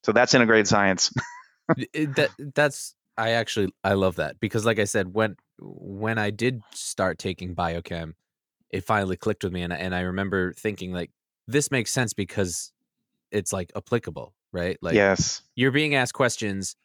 So 0.04 0.12
that's 0.12 0.34
integrated 0.34 0.68
science. 0.68 1.14
that 1.70 2.30
that's 2.54 2.94
I 3.18 3.32
actually 3.32 3.74
I 3.84 3.94
love 3.94 4.18
that 4.18 4.40
because, 4.40 4.66
like 4.66 4.80
I 4.80 4.86
said, 4.86 5.14
when 5.14 5.38
when 5.60 6.18
I 6.18 6.32
did 6.32 6.62
start 6.74 7.18
taking 7.18 7.56
biochem, 7.56 8.14
it 8.72 8.84
finally 8.84 9.18
clicked 9.18 9.44
with 9.44 9.54
me, 9.54 9.62
and 9.62 9.74
and 9.74 9.94
I 9.94 10.02
remember 10.02 10.54
thinking 10.54 10.94
like 10.94 11.12
this 11.48 11.72
makes 11.72 11.92
sense 11.92 12.14
because 12.14 12.72
it's 13.32 13.54
like 13.54 13.72
applicable, 13.76 14.34
right? 14.52 14.78
Like 14.82 14.96
yes, 14.96 15.42
you're 15.56 15.72
being 15.72 15.96
asked 15.96 16.14
questions. 16.14 16.76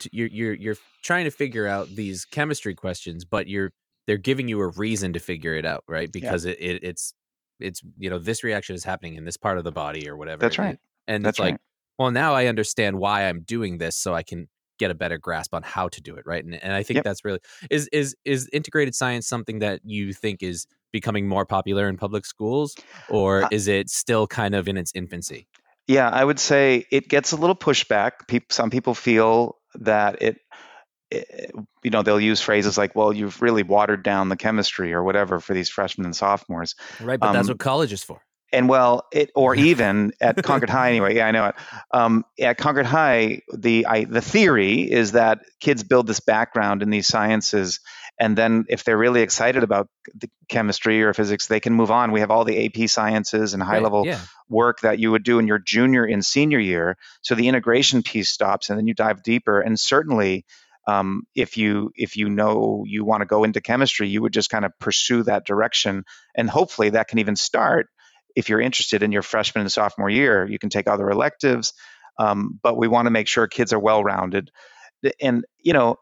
To, 0.00 0.10
you're 0.12 0.28
you're 0.28 0.54
you're 0.54 0.76
trying 1.02 1.24
to 1.24 1.30
figure 1.30 1.66
out 1.66 1.88
these 1.88 2.24
chemistry 2.24 2.74
questions, 2.74 3.24
but 3.24 3.48
you're 3.48 3.72
they're 4.06 4.16
giving 4.16 4.48
you 4.48 4.60
a 4.60 4.68
reason 4.68 5.12
to 5.14 5.20
figure 5.20 5.54
it 5.54 5.66
out, 5.66 5.84
right? 5.88 6.10
Because 6.10 6.44
yeah. 6.44 6.52
it, 6.52 6.58
it 6.60 6.84
it's 6.84 7.14
it's 7.60 7.82
you 7.98 8.10
know 8.10 8.18
this 8.18 8.44
reaction 8.44 8.74
is 8.74 8.84
happening 8.84 9.14
in 9.14 9.24
this 9.24 9.36
part 9.36 9.58
of 9.58 9.64
the 9.64 9.72
body 9.72 10.08
or 10.08 10.16
whatever. 10.16 10.40
That's 10.40 10.58
right. 10.58 10.78
And 11.06 11.24
That's 11.24 11.36
it's 11.36 11.40
like, 11.40 11.52
right. 11.52 11.60
well, 11.98 12.10
now 12.10 12.34
I 12.34 12.46
understand 12.46 12.98
why 12.98 13.28
I'm 13.28 13.40
doing 13.40 13.78
this, 13.78 13.96
so 13.96 14.14
I 14.14 14.22
can 14.22 14.48
get 14.78 14.90
a 14.90 14.94
better 14.94 15.18
grasp 15.18 15.54
on 15.54 15.62
how 15.62 15.88
to 15.88 16.00
do 16.00 16.16
it, 16.16 16.24
right? 16.26 16.44
And 16.44 16.54
and 16.62 16.72
I 16.72 16.82
think 16.82 16.96
yep. 16.96 17.04
that's 17.04 17.24
really 17.24 17.40
is 17.70 17.88
is 17.92 18.16
is 18.24 18.48
integrated 18.52 18.94
science 18.94 19.26
something 19.26 19.60
that 19.60 19.80
you 19.84 20.12
think 20.12 20.42
is 20.42 20.66
becoming 20.92 21.28
more 21.28 21.44
popular 21.44 21.88
in 21.88 21.96
public 21.96 22.24
schools, 22.26 22.74
or 23.08 23.44
uh, 23.44 23.48
is 23.50 23.68
it 23.68 23.90
still 23.90 24.26
kind 24.26 24.54
of 24.54 24.68
in 24.68 24.76
its 24.76 24.92
infancy? 24.94 25.46
Yeah, 25.86 26.08
I 26.08 26.24
would 26.24 26.40
say 26.40 26.84
it 26.90 27.08
gets 27.08 27.32
a 27.32 27.36
little 27.36 27.54
pushback. 27.54 28.26
People, 28.26 28.46
some 28.50 28.70
people 28.70 28.94
feel 28.94 29.56
that 29.76 30.20
it, 30.20 30.38
it, 31.10 31.52
you 31.84 31.90
know, 31.90 32.02
they'll 32.02 32.20
use 32.20 32.40
phrases 32.40 32.76
like, 32.76 32.96
"Well, 32.96 33.12
you've 33.12 33.40
really 33.40 33.62
watered 33.62 34.02
down 34.02 34.28
the 34.28 34.36
chemistry" 34.36 34.92
or 34.92 35.04
whatever 35.04 35.38
for 35.38 35.54
these 35.54 35.68
freshmen 35.68 36.04
and 36.04 36.16
sophomores. 36.16 36.74
Right, 37.00 37.20
but 37.20 37.28
um, 37.28 37.34
that's 37.34 37.48
what 37.48 37.58
college 37.58 37.92
is 37.92 38.02
for 38.02 38.20
and 38.52 38.68
well, 38.68 39.06
it 39.12 39.30
or 39.34 39.54
even 39.70 40.12
at 40.20 40.42
Concord 40.42 40.70
High 40.70 40.90
anyway. 40.90 41.16
Yeah, 41.16 41.26
I 41.26 41.30
know 41.30 41.46
it. 41.46 41.54
Um, 41.90 42.24
at 42.40 42.58
Concord 42.58 42.86
High, 42.86 43.42
the 43.52 43.86
I, 43.86 44.04
the 44.04 44.20
theory 44.20 44.90
is 44.90 45.12
that 45.12 45.40
kids 45.60 45.82
build 45.82 46.06
this 46.06 46.20
background 46.20 46.82
in 46.82 46.90
these 46.90 47.06
sciences, 47.06 47.80
and 48.18 48.36
then 48.36 48.64
if 48.68 48.84
they're 48.84 48.96
really 48.96 49.22
excited 49.22 49.62
about 49.62 49.88
the 50.14 50.30
chemistry 50.48 51.02
or 51.02 51.12
physics, 51.12 51.46
they 51.46 51.60
can 51.60 51.74
move 51.74 51.90
on. 51.90 52.12
We 52.12 52.20
have 52.20 52.30
all 52.30 52.44
the 52.44 52.66
AP 52.66 52.88
sciences 52.88 53.54
and 53.54 53.62
high 53.62 53.74
right, 53.74 53.82
level 53.82 54.06
yeah. 54.06 54.20
work 54.48 54.80
that 54.80 54.98
you 54.98 55.10
would 55.10 55.24
do 55.24 55.38
in 55.38 55.46
your 55.46 55.58
junior 55.58 56.04
and 56.04 56.24
senior 56.24 56.58
year. 56.58 56.96
So 57.22 57.34
the 57.34 57.48
integration 57.48 58.02
piece 58.02 58.30
stops, 58.30 58.70
and 58.70 58.78
then 58.78 58.86
you 58.86 58.94
dive 58.94 59.22
deeper. 59.22 59.60
And 59.60 59.78
certainly. 59.78 60.44
Um, 60.88 61.26
if 61.34 61.56
you 61.56 61.90
if 61.96 62.16
you 62.16 62.28
know 62.28 62.84
you 62.86 63.04
want 63.04 63.22
to 63.22 63.26
go 63.26 63.42
into 63.42 63.60
chemistry, 63.60 64.06
you 64.06 64.22
would 64.22 64.32
just 64.32 64.50
kind 64.50 64.64
of 64.64 64.70
pursue 64.78 65.24
that 65.24 65.44
direction, 65.44 66.04
and 66.32 66.48
hopefully 66.48 66.90
that 66.90 67.08
can 67.08 67.18
even 67.18 67.34
start 67.34 67.88
if 68.36 68.50
you're 68.50 68.60
interested 68.60 69.02
in 69.02 69.10
your 69.10 69.22
freshman 69.22 69.62
and 69.62 69.72
sophomore 69.72 70.10
year, 70.10 70.46
you 70.46 70.58
can 70.58 70.68
take 70.68 70.86
other 70.86 71.10
electives. 71.10 71.72
Um, 72.18 72.60
but 72.62 72.76
we 72.76 72.86
want 72.86 73.06
to 73.06 73.10
make 73.10 73.26
sure 73.26 73.46
kids 73.48 73.72
are 73.72 73.78
well 73.78 74.04
rounded. 74.04 74.50
And 75.20 75.44
you 75.58 75.72
know, 75.72 75.96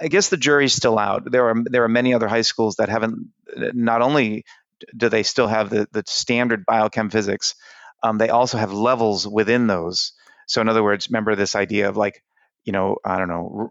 I 0.00 0.08
guess 0.08 0.28
the 0.28 0.36
jury's 0.36 0.74
still 0.74 0.98
out. 0.98 1.30
There 1.30 1.48
are 1.48 1.54
there 1.64 1.84
are 1.84 1.88
many 1.88 2.14
other 2.14 2.28
high 2.28 2.42
schools 2.42 2.76
that 2.76 2.88
haven't. 2.88 3.30
Not 3.56 4.02
only 4.02 4.44
do 4.96 5.08
they 5.08 5.22
still 5.22 5.46
have 5.48 5.70
the 5.70 5.88
the 5.92 6.04
standard 6.06 6.64
biochem 6.66 7.10
physics, 7.10 7.54
um, 8.02 8.18
they 8.18 8.30
also 8.30 8.58
have 8.58 8.72
levels 8.72 9.26
within 9.26 9.66
those. 9.66 10.12
So 10.46 10.60
in 10.60 10.68
other 10.68 10.82
words, 10.82 11.08
remember 11.08 11.34
this 11.34 11.56
idea 11.56 11.88
of 11.88 11.96
like 11.96 12.22
you 12.64 12.72
know, 12.72 12.96
I 13.04 13.18
don't 13.18 13.28
know, 13.28 13.70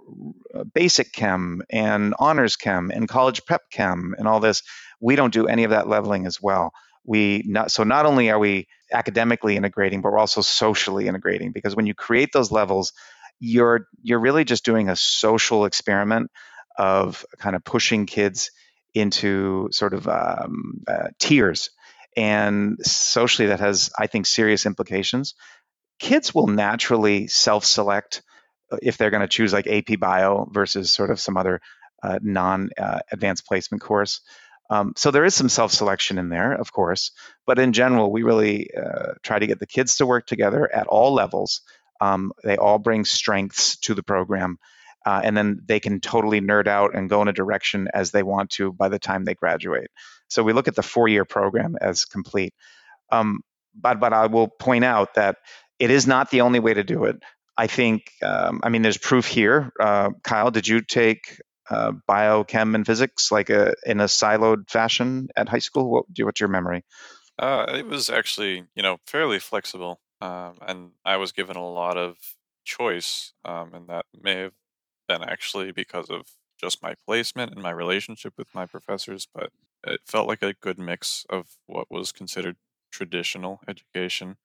basic 0.74 1.12
chem 1.12 1.62
and 1.70 2.16
honors 2.18 2.56
chem 2.56 2.90
and 2.92 3.08
college 3.08 3.46
prep 3.46 3.70
chem 3.72 4.16
and 4.18 4.28
all 4.28 4.40
this. 4.40 4.64
We 5.00 5.16
don't 5.16 5.34
do 5.34 5.48
any 5.48 5.66
of 5.66 5.72
that 5.72 5.88
leveling 5.88 6.26
as 6.26 6.42
well 6.42 6.72
we 7.08 7.42
not 7.46 7.72
so 7.72 7.84
not 7.84 8.06
only 8.06 8.30
are 8.30 8.38
we 8.38 8.68
academically 8.94 9.56
integrating 9.56 10.02
but 10.02 10.12
we're 10.12 10.20
also 10.20 10.42
socially 10.42 11.08
integrating 11.08 11.52
because 11.52 11.76
when 11.76 11.88
you 11.88 11.96
create 11.96 12.30
those 12.34 12.52
levels 12.52 12.94
you're 13.40 13.88
you're 14.02 14.20
really 14.20 14.44
just 14.44 14.66
doing 14.66 14.90
a 14.90 14.96
social 14.96 15.66
experiment 15.66 16.30
of 16.78 17.26
kind 17.40 17.56
of 17.56 17.64
pushing 17.64 18.06
kids 18.06 18.52
into 18.94 19.70
sort 19.72 19.94
of 19.94 20.08
um, 20.08 20.84
uh, 20.88 21.10
tiers. 21.20 21.70
And 22.16 22.80
socially 22.82 23.50
that 23.50 23.60
has 23.60 23.92
i 23.98 24.08
think 24.08 24.26
serious 24.26 24.66
implications. 24.66 25.36
Kids 26.00 26.34
will 26.34 26.48
naturally 26.48 27.28
self-select 27.28 28.24
uh, 28.72 28.78
if 28.82 28.98
they're 28.98 29.12
going 29.12 29.22
to 29.22 29.28
choose 29.28 29.54
like 29.54 29.68
ap 29.68 30.00
bio 30.00 30.48
versus 30.52 30.92
sort 30.92 31.12
of 31.12 31.20
some 31.20 31.38
other 31.38 31.62
uh, 32.02 32.20
non 32.22 32.70
uh, 32.78 33.00
placement 33.48 33.82
course 33.82 34.22
um, 34.70 34.94
so 34.96 35.12
there 35.12 35.26
is 35.26 35.36
some 35.36 35.50
self-selection 35.50 36.18
in 36.18 36.30
there, 36.30 36.54
of 36.54 36.72
course, 36.72 37.12
but 37.46 37.60
in 37.60 37.74
general, 37.74 38.12
we 38.12 38.24
really 38.24 38.70
uh, 38.76 39.14
try 39.24 39.40
to 39.40 39.48
get 39.48 39.60
the 39.60 39.68
kids 39.68 39.98
to 39.98 40.06
work 40.06 40.26
together 40.26 40.70
at 40.74 40.88
all 40.88 41.14
levels. 41.14 41.62
Um, 42.02 42.32
they 42.44 42.58
all 42.58 42.80
bring 42.80 43.06
strengths 43.06 43.78
to 43.82 43.94
the 43.94 44.04
program, 44.04 44.58
uh, 45.06 45.22
and 45.24 45.36
then 45.36 45.62
they 45.66 45.80
can 45.80 46.00
totally 46.00 46.42
nerd 46.42 46.68
out 46.68 46.96
and 46.96 47.10
go 47.10 47.22
in 47.22 47.28
a 47.28 47.34
direction 47.34 47.88
as 47.94 48.12
they 48.12 48.24
want 48.24 48.50
to 48.52 48.74
by 48.74 48.90
the 48.90 49.00
time 49.00 49.24
they 49.24 49.36
graduate. 49.36 49.90
So 50.28 50.44
we 50.44 50.54
look 50.54 50.68
at 50.68 50.76
the 50.76 50.84
four-year 50.84 51.26
program 51.26 51.76
as 51.80 52.06
complete. 52.06 52.54
Um, 53.12 53.40
but 53.74 54.00
but 54.00 54.14
I 54.14 54.28
will 54.28 54.48
point 54.48 54.84
out 54.84 55.14
that 55.16 55.38
it 55.80 55.92
is 55.92 56.08
not 56.08 56.30
the 56.30 56.42
only 56.42 56.60
way 56.60 56.74
to 56.74 56.84
do 56.84 57.06
it. 57.06 57.18
I 57.58 57.68
think, 57.68 58.12
um, 58.22 58.60
I 58.64 58.70
mean, 58.70 58.82
there's 58.82 58.98
proof 58.98 59.28
here. 59.28 59.72
Uh, 59.80 60.12
Kyle, 60.24 60.52
did 60.52 60.68
you 60.68 60.82
take 60.82 61.42
uh, 61.70 61.92
biochem 62.10 62.76
and 62.76 62.86
physics 62.86 63.32
like 63.32 63.50
a, 63.50 63.74
in 63.86 64.00
a 64.00 64.06
siloed 64.06 64.70
fashion 64.70 65.30
at 65.36 65.50
high 65.50 65.60
school? 65.60 65.90
What, 65.90 66.06
what's 66.20 66.40
your 66.40 66.50
memory? 66.50 66.84
Uh, 67.40 67.66
it 67.70 67.86
was 67.86 68.10
actually, 68.10 68.66
you 68.76 68.82
know, 68.82 68.98
fairly 69.06 69.40
flexible, 69.40 70.00
um, 70.22 70.58
and 70.62 70.92
I 71.06 71.18
was 71.18 71.32
given 71.32 71.56
a 71.56 71.68
lot 71.68 71.98
of 71.98 72.18
choice, 72.66 73.34
um, 73.46 73.74
and 73.74 73.88
that 73.90 74.06
may 74.20 74.36
have 74.38 74.54
been 75.08 75.24
actually 75.24 75.72
because 75.72 76.10
of 76.10 76.24
just 76.60 76.82
my 76.82 76.96
placement 77.06 77.54
and 77.54 77.62
my 77.62 77.70
relationship 77.70 78.34
with 78.38 78.48
my 78.54 78.66
professors, 78.66 79.28
but 79.34 79.52
it 79.86 80.02
felt 80.06 80.28
like 80.28 80.42
a 80.42 80.54
good 80.54 80.80
mix 80.80 81.26
of 81.30 81.48
what 81.68 81.92
was 81.92 82.12
considered 82.12 82.58
traditional 82.92 83.60
education. 83.68 84.38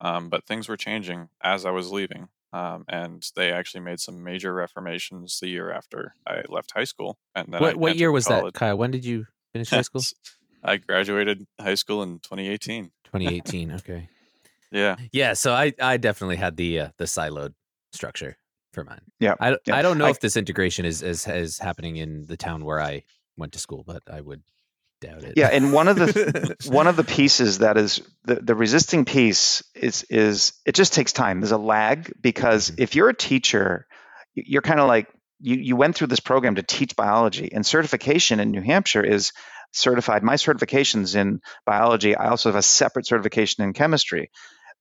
Um, 0.00 0.28
but 0.28 0.44
things 0.44 0.68
were 0.68 0.76
changing 0.76 1.28
as 1.42 1.64
I 1.64 1.70
was 1.70 1.92
leaving. 1.92 2.28
Um, 2.52 2.84
and 2.88 3.24
they 3.36 3.52
actually 3.52 3.82
made 3.82 4.00
some 4.00 4.24
major 4.24 4.52
reformations 4.52 5.38
the 5.40 5.48
year 5.48 5.70
after 5.70 6.14
I 6.26 6.42
left 6.48 6.72
high 6.74 6.84
school. 6.84 7.18
And 7.34 7.52
then 7.52 7.60
what, 7.60 7.76
what 7.76 7.96
year 7.96 8.10
was 8.10 8.26
college. 8.26 8.54
that, 8.54 8.58
Kyle? 8.58 8.76
When 8.76 8.90
did 8.90 9.04
you 9.04 9.26
finish 9.52 9.70
high 9.70 9.82
school? 9.82 10.02
I 10.62 10.76
graduated 10.76 11.46
high 11.60 11.74
school 11.76 12.02
in 12.02 12.18
2018. 12.18 12.90
2018. 13.04 13.72
Okay. 13.72 14.08
yeah. 14.70 14.96
Yeah. 15.12 15.32
So 15.34 15.52
I 15.52 15.72
I 15.80 15.96
definitely 15.96 16.36
had 16.36 16.56
the 16.56 16.80
uh, 16.80 16.88
the 16.98 17.04
siloed 17.04 17.54
structure 17.92 18.36
for 18.72 18.84
mine. 18.84 19.00
Yeah. 19.20 19.34
I 19.40 19.56
yeah. 19.66 19.76
I 19.76 19.82
don't 19.82 19.98
know 19.98 20.06
I, 20.06 20.10
if 20.10 20.20
this 20.20 20.36
integration 20.36 20.84
is, 20.84 21.02
is 21.02 21.26
is 21.26 21.58
happening 21.58 21.96
in 21.96 22.26
the 22.26 22.36
town 22.36 22.64
where 22.64 22.80
I 22.80 23.04
went 23.36 23.52
to 23.52 23.58
school, 23.58 23.84
but 23.86 24.02
I 24.10 24.20
would 24.20 24.42
doubt 25.00 25.24
it. 25.24 25.34
Yeah, 25.36 25.48
and 25.48 25.72
one 25.72 25.88
of 25.88 25.96
the 25.96 26.56
one 26.66 26.86
of 26.86 26.96
the 26.96 27.04
pieces 27.04 27.58
that 27.58 27.76
is 27.76 28.02
the, 28.24 28.36
the 28.36 28.54
resisting 28.54 29.04
piece 29.04 29.62
is 29.74 30.04
is 30.04 30.52
it 30.66 30.74
just 30.74 30.94
takes 30.94 31.12
time. 31.12 31.40
There's 31.40 31.52
a 31.52 31.58
lag 31.58 32.12
because 32.20 32.70
mm-hmm. 32.70 32.82
if 32.82 32.94
you're 32.94 33.08
a 33.08 33.14
teacher, 33.14 33.86
you're 34.34 34.62
kind 34.62 34.80
of 34.80 34.88
like 34.88 35.08
you 35.40 35.56
you 35.56 35.76
went 35.76 35.96
through 35.96 36.08
this 36.08 36.20
program 36.20 36.56
to 36.56 36.62
teach 36.62 36.96
biology, 36.96 37.50
and 37.52 37.64
certification 37.64 38.40
in 38.40 38.50
New 38.50 38.62
Hampshire 38.62 39.04
is 39.04 39.32
certified. 39.72 40.22
My 40.22 40.34
certifications 40.34 41.16
in 41.16 41.40
biology. 41.64 42.16
I 42.16 42.28
also 42.28 42.48
have 42.48 42.56
a 42.56 42.62
separate 42.62 43.06
certification 43.06 43.64
in 43.64 43.72
chemistry. 43.72 44.30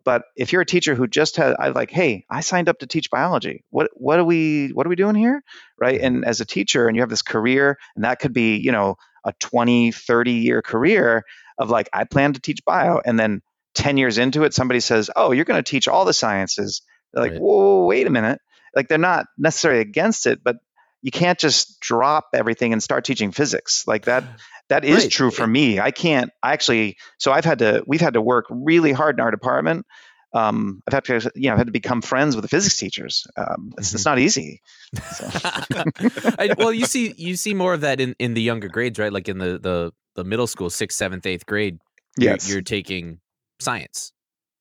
But 0.05 0.23
if 0.35 0.53
you're 0.53 0.61
a 0.61 0.65
teacher 0.65 0.95
who 0.95 1.07
just 1.07 1.35
had, 1.35 1.55
I 1.59 1.69
like, 1.69 1.91
hey, 1.91 2.25
I 2.29 2.39
signed 2.39 2.69
up 2.69 2.79
to 2.79 2.87
teach 2.87 3.09
biology. 3.09 3.65
What 3.69 3.89
what 3.93 4.17
are 4.17 4.23
we 4.23 4.69
what 4.69 4.85
are 4.85 4.89
we 4.89 4.95
doing 4.95 5.15
here, 5.15 5.43
right? 5.77 5.99
And 5.99 6.25
as 6.25 6.39
a 6.41 6.45
teacher, 6.45 6.87
and 6.87 6.95
you 6.95 7.01
have 7.01 7.09
this 7.09 7.21
career, 7.21 7.77
and 7.95 8.05
that 8.05 8.19
could 8.19 8.33
be, 8.33 8.57
you 8.57 8.71
know, 8.71 8.95
a 9.25 9.33
20, 9.39 9.91
30 9.91 10.31
year 10.31 10.61
career 10.61 11.23
of 11.57 11.69
like, 11.69 11.89
I 11.93 12.03
plan 12.05 12.33
to 12.33 12.39
teach 12.41 12.63
bio. 12.65 13.01
And 13.03 13.19
then 13.19 13.41
10 13.75 13.97
years 13.97 14.17
into 14.17 14.43
it, 14.43 14.53
somebody 14.53 14.79
says, 14.79 15.09
Oh, 15.15 15.31
you're 15.31 15.45
going 15.45 15.61
to 15.63 15.69
teach 15.69 15.87
all 15.87 16.05
the 16.05 16.13
sciences. 16.13 16.81
They're 17.13 17.23
like, 17.23 17.31
right. 17.33 17.41
Whoa, 17.41 17.85
wait 17.85 18.07
a 18.07 18.09
minute. 18.09 18.39
like 18.75 18.87
they're 18.87 18.97
not 18.97 19.25
necessarily 19.37 19.81
against 19.81 20.27
it, 20.27 20.43
but 20.43 20.57
you 21.01 21.11
can't 21.11 21.39
just 21.39 21.79
drop 21.79 22.27
everything 22.33 22.73
and 22.73 22.83
start 22.83 23.05
teaching 23.05 23.31
physics 23.31 23.85
like 23.87 24.05
that. 24.05 24.23
That 24.67 24.85
is 24.85 25.03
Right. 25.03 25.11
true 25.11 25.31
for 25.31 25.47
me. 25.47 25.79
I 25.79 25.89
can't 25.91 26.29
I 26.43 26.53
actually. 26.53 26.97
So 27.17 27.31
I've 27.31 27.45
had 27.45 27.59
to. 27.59 27.83
We've 27.87 28.01
had 28.01 28.13
to 28.13 28.21
work 28.21 28.45
really 28.49 28.91
hard 28.91 29.15
in 29.15 29.21
our 29.21 29.31
department. 29.31 29.85
Um, 30.33 30.81
I've 30.87 30.93
had 30.93 31.05
to, 31.05 31.31
you 31.35 31.47
know, 31.49 31.53
I've 31.53 31.57
had 31.59 31.67
to 31.67 31.73
become 31.73 32.01
friends 32.01 32.35
with 32.35 32.43
the 32.43 32.49
physics 32.49 32.77
teachers. 32.77 33.25
Um, 33.35 33.71
it's, 33.77 33.93
it's 33.93 34.05
not 34.05 34.19
easy. 34.19 34.61
I, 35.21 36.53
well, 36.57 36.71
you 36.73 36.85
see, 36.85 37.13
you 37.17 37.35
see 37.35 37.53
more 37.53 37.73
of 37.73 37.81
that 37.81 37.99
in, 37.99 38.15
in 38.19 38.33
the 38.33 38.41
younger 38.41 38.67
grades, 38.67 38.99
right? 38.99 39.11
Like 39.11 39.27
in 39.29 39.37
the 39.37 39.57
the, 39.59 39.91
the 40.15 40.23
middle 40.23 40.47
school, 40.47 40.69
sixth, 40.69 40.97
seventh, 40.97 41.25
eighth 41.25 41.45
grade. 41.45 41.79
You're, 42.19 42.31
Yes. 42.33 42.49
you're 42.49 42.61
taking 42.61 43.19
science. 43.59 44.11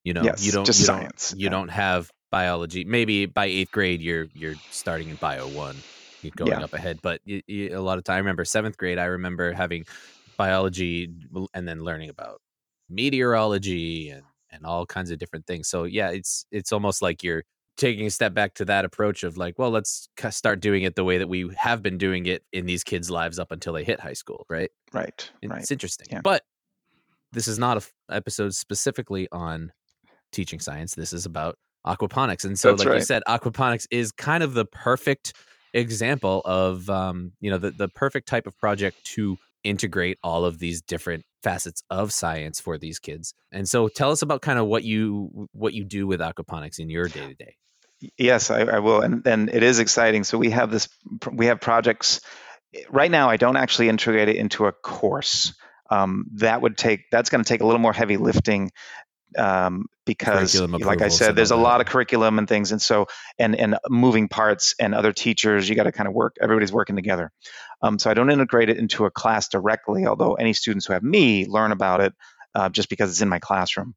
You 0.03 0.13
know, 0.13 0.23
Yes, 0.23 0.45
you 0.45 0.51
don't 0.51 0.65
just 0.65 0.79
you 0.79 0.85
science, 0.85 1.31
Don't, 1.31 1.39
you 1.39 1.45
yeah. 1.45 1.49
don't 1.51 1.69
have 1.69 2.09
biology. 2.31 2.85
Maybe 2.85 3.25
by 3.25 3.45
eighth 3.45 3.71
grade, 3.71 4.01
you're 4.01 4.27
you're 4.33 4.55
starting 4.71 5.09
in 5.09 5.17
bio 5.17 5.47
one, 5.49 5.75
you're 6.21 6.31
going 6.35 6.51
Yeah. 6.51 6.63
up 6.63 6.73
ahead. 6.73 6.99
But 7.01 7.21
a 7.27 7.77
lot 7.77 7.97
of 7.97 8.03
time, 8.05 8.15
I 8.15 8.19
remember 8.19 8.45
seventh 8.45 8.77
grade. 8.77 8.97
I 8.97 9.05
remember 9.05 9.51
having 9.51 9.85
biology 10.37 11.09
and 11.53 11.67
then 11.67 11.83
learning 11.83 12.09
about 12.09 12.39
meteorology 12.89 14.09
and 14.09 14.23
and 14.51 14.65
all 14.65 14.85
kinds 14.85 15.11
of 15.11 15.19
different 15.19 15.45
things. 15.45 15.67
So 15.67 15.83
yeah, 15.83 16.09
it's 16.09 16.45
it's 16.51 16.71
almost 16.71 17.01
like 17.01 17.23
you're 17.23 17.43
taking 17.79 18.05
a 18.05 18.11
step 18.11 18.33
back 18.33 18.53
to 18.55 18.65
that 18.65 18.83
approach 18.85 19.23
of 19.23 19.37
like, 19.37 19.57
well, 19.57 19.71
let's 19.71 20.09
start 20.31 20.59
doing 20.59 20.83
it 20.83 20.95
the 20.95 21.03
way 21.03 21.17
that 21.17 21.29
we 21.29 21.49
have 21.57 21.81
been 21.81 21.97
doing 21.97 22.25
it 22.25 22.43
in 22.51 22.65
these 22.65 22.83
kids' 22.83 23.09
lives 23.09 23.39
up 23.39 23.51
until 23.51 23.73
they 23.73 23.85
hit 23.85 23.99
high 23.99 24.13
school, 24.13 24.45
right? 24.49 24.69
Right. 24.93 25.31
And 25.41 25.51
Right. 25.51 25.61
It's 25.61 25.71
interesting. 25.71 26.07
Yeah. 26.11 26.21
But 26.21 26.43
this 27.31 27.47
is 27.47 27.57
not 27.57 27.77
a 27.77 27.81
f- 27.81 27.93
episode 28.11 28.53
specifically 28.53 29.27
on 29.31 29.71
teaching 30.31 30.59
science. 30.59 30.93
This 30.93 31.13
is 31.13 31.25
about 31.25 31.57
aquaponics. 31.87 32.43
And 32.43 32.59
so, 32.59 32.71
That's 32.71 32.85
like 32.85 32.95
you 32.95 33.01
said, 33.01 33.23
aquaponics 33.27 33.87
is 33.91 34.11
kind 34.11 34.43
of 34.43 34.53
the 34.53 34.65
perfect 34.65 35.33
example 35.73 36.41
of, 36.45 36.89
um, 36.89 37.31
you 37.39 37.49
know, 37.49 37.57
the, 37.57 37.71
the 37.71 37.87
perfect 37.87 38.27
type 38.27 38.45
of 38.45 38.57
project 38.57 39.03
to 39.05 39.37
integrate 39.63 40.17
all 40.23 40.45
of 40.45 40.59
these 40.59 40.81
different 40.81 41.23
facets 41.43 41.83
of 41.89 42.11
science 42.11 42.59
for 42.59 42.77
these 42.77 42.99
kids. 42.99 43.33
And 43.51 43.67
so 43.67 43.87
tell 43.87 44.11
us 44.11 44.21
about 44.21 44.41
kind 44.41 44.59
of 44.59 44.67
what 44.67 44.83
you 44.83 45.47
what 45.51 45.73
you 45.73 45.85
do 45.85 46.07
with 46.07 46.19
aquaponics 46.19 46.79
in 46.79 46.89
your 46.89 47.07
day 47.07 47.27
to 47.27 47.33
day. 47.33 47.55
Yes, 48.17 48.49
I, 48.49 48.61
I 48.61 48.79
will, 48.79 49.01
and 49.01 49.25
and 49.27 49.49
it 49.49 49.63
is 49.63 49.79
exciting. 49.79 50.23
So 50.23 50.37
we 50.37 50.51
have 50.51 50.71
this, 50.71 50.87
we 51.31 51.47
have 51.47 51.59
projects. 51.59 52.21
Right 52.89 53.11
now, 53.11 53.29
I 53.29 53.37
don't 53.37 53.57
actually 53.57 53.89
integrate 53.89 54.29
it 54.29 54.35
into 54.35 54.65
a 54.65 54.71
course. 54.71 55.53
Um, 55.91 56.25
that 56.35 56.61
would 56.61 56.77
take 56.77 57.01
that's 57.11 57.29
going 57.29 57.43
to 57.43 57.47
take 57.47 57.61
a 57.61 57.65
little 57.65 57.79
more 57.79 57.93
heavy 57.93 58.17
lifting 58.17 58.71
um, 59.37 59.85
because, 60.05 60.53
Curriculum 60.53 60.81
like 60.81 61.01
I 61.01 61.09
said, 61.09 61.35
there's 61.35 61.51
a 61.51 61.55
that. 61.55 61.61
lot 61.61 61.81
of 61.81 61.87
curriculum 61.87 62.39
and 62.39 62.47
things, 62.47 62.71
and 62.71 62.81
so 62.81 63.07
and 63.37 63.55
and 63.55 63.77
moving 63.89 64.27
parts 64.27 64.73
and 64.79 64.95
other 64.95 65.13
teachers. 65.13 65.69
You 65.69 65.75
got 65.75 65.83
to 65.83 65.91
kind 65.91 66.07
of 66.07 66.13
work. 66.13 66.35
Everybody's 66.41 66.73
working 66.73 66.95
together. 66.95 67.31
Um, 67.81 67.99
so 67.99 68.09
I 68.09 68.13
don't 68.13 68.29
integrate 68.31 68.69
it 68.69 68.77
into 68.77 69.05
a 69.05 69.11
class 69.11 69.47
directly, 69.47 70.05
although 70.05 70.33
any 70.33 70.53
students 70.53 70.85
who 70.85 70.93
have 70.93 71.03
me 71.03 71.45
learn 71.45 71.71
about 71.71 72.01
it 72.01 72.13
uh, 72.55 72.69
just 72.69 72.89
because 72.89 73.11
it's 73.11 73.21
in 73.21 73.29
my 73.29 73.39
classroom. 73.39 73.95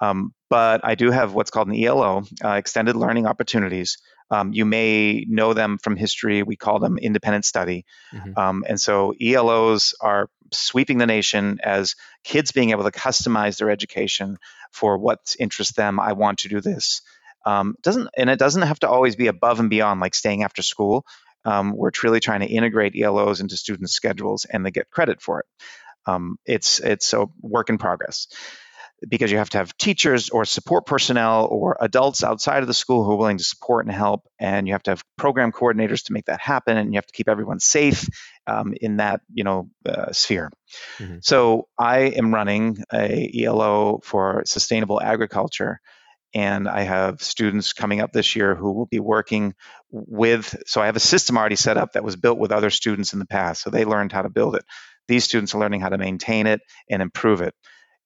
Um, 0.00 0.32
but 0.48 0.80
I 0.84 0.94
do 0.94 1.10
have 1.10 1.34
what's 1.34 1.50
called 1.50 1.68
an 1.68 1.74
ELO, 1.74 2.22
uh, 2.42 2.52
Extended 2.52 2.96
Learning 2.96 3.26
Opportunities. 3.26 3.98
Um, 4.30 4.52
you 4.52 4.64
may 4.64 5.26
know 5.28 5.52
them 5.52 5.78
from 5.82 5.96
history. 5.96 6.42
We 6.42 6.56
call 6.56 6.78
them 6.78 6.96
independent 6.98 7.44
study. 7.44 7.84
Mhm. 8.14 8.38
Um, 8.38 8.64
and 8.66 8.80
so 8.80 9.12
ELOs 9.20 9.92
are 10.00 10.30
sweeping 10.52 10.98
the 10.98 11.06
nation 11.06 11.58
as 11.62 11.96
kids 12.24 12.52
being 12.52 12.70
able 12.70 12.84
to 12.84 12.90
customize 12.90 13.58
their 13.58 13.70
education 13.70 14.38
for 14.72 14.98
what 14.98 15.34
interests 15.38 15.74
them. 15.74 16.00
I 16.00 16.12
want 16.12 16.40
to 16.40 16.48
do 16.48 16.60
this. 16.60 17.02
Um, 17.46 17.76
doesn't 17.82 18.08
and 18.16 18.28
it 18.28 18.38
doesn't 18.38 18.62
have 18.62 18.80
to 18.80 18.88
always 18.88 19.16
be 19.16 19.28
above 19.28 19.60
and 19.60 19.70
beyond 19.70 20.00
like 20.00 20.14
staying 20.14 20.42
after 20.42 20.62
school. 20.62 21.06
Um, 21.44 21.74
we're 21.74 21.90
truly 21.90 22.20
trying 22.20 22.40
to 22.40 22.46
integrate 22.46 22.94
ELOs 22.94 23.40
into 23.40 23.56
students' 23.56 23.92
schedules, 23.92 24.44
and 24.44 24.64
they 24.64 24.70
get 24.70 24.90
credit 24.90 25.22
for 25.22 25.40
it. 25.40 25.46
Um, 26.06 26.38
it's 26.44 26.80
it's 26.80 27.12
a 27.14 27.26
work 27.40 27.70
in 27.70 27.78
progress 27.78 28.26
because 29.08 29.30
you 29.32 29.38
have 29.38 29.50
to 29.50 29.58
have 29.58 29.76
teachers 29.76 30.30
or 30.30 30.44
support 30.44 30.86
personnel 30.86 31.46
or 31.50 31.76
adults 31.80 32.22
outside 32.22 32.62
of 32.62 32.66
the 32.66 32.74
school 32.74 33.04
who 33.04 33.12
are 33.12 33.16
willing 33.16 33.38
to 33.38 33.44
support 33.44 33.86
and 33.86 33.94
help, 33.94 34.22
and 34.38 34.66
you 34.66 34.74
have 34.74 34.82
to 34.84 34.92
have 34.92 35.04
program 35.16 35.52
coordinators 35.52 36.04
to 36.04 36.12
make 36.12 36.26
that 36.26 36.40
happen, 36.40 36.76
and 36.76 36.92
you 36.92 36.98
have 36.98 37.06
to 37.06 37.12
keep 37.12 37.28
everyone 37.28 37.60
safe 37.60 38.08
um, 38.46 38.74
in 38.80 38.98
that 38.98 39.20
you 39.32 39.44
know 39.44 39.68
uh, 39.86 40.12
sphere. 40.12 40.50
Mhm. 40.98 41.24
So 41.24 41.68
I 41.78 42.00
am 42.00 42.34
running 42.34 42.78
a 42.92 43.30
ELO 43.42 44.00
for 44.04 44.42
sustainable 44.46 45.00
agriculture. 45.00 45.80
And 46.32 46.68
I 46.68 46.82
have 46.82 47.22
students 47.22 47.72
coming 47.72 48.00
up 48.00 48.12
this 48.12 48.36
year 48.36 48.54
who 48.54 48.70
will 48.70 48.86
be 48.86 49.00
working 49.00 49.52
with. 49.90 50.62
So 50.64 50.80
I 50.80 50.86
have 50.86 50.94
a 50.94 51.00
system 51.00 51.36
already 51.36 51.56
set 51.56 51.76
up 51.76 51.94
that 51.94 52.04
was 52.04 52.14
built 52.14 52.38
with 52.38 52.52
other 52.52 52.70
students 52.70 53.12
in 53.12 53.18
the 53.18 53.26
past. 53.26 53.62
So 53.62 53.70
they 53.70 53.84
learned 53.84 54.12
how 54.12 54.22
to 54.22 54.30
build 54.30 54.54
it. 54.54 54.64
These 55.08 55.24
students 55.24 55.56
are 55.56 55.58
learning 55.58 55.80
how 55.80 55.88
to 55.88 55.98
maintain 55.98 56.46
it 56.46 56.60
and 56.88 57.02
improve 57.02 57.40
it. 57.40 57.52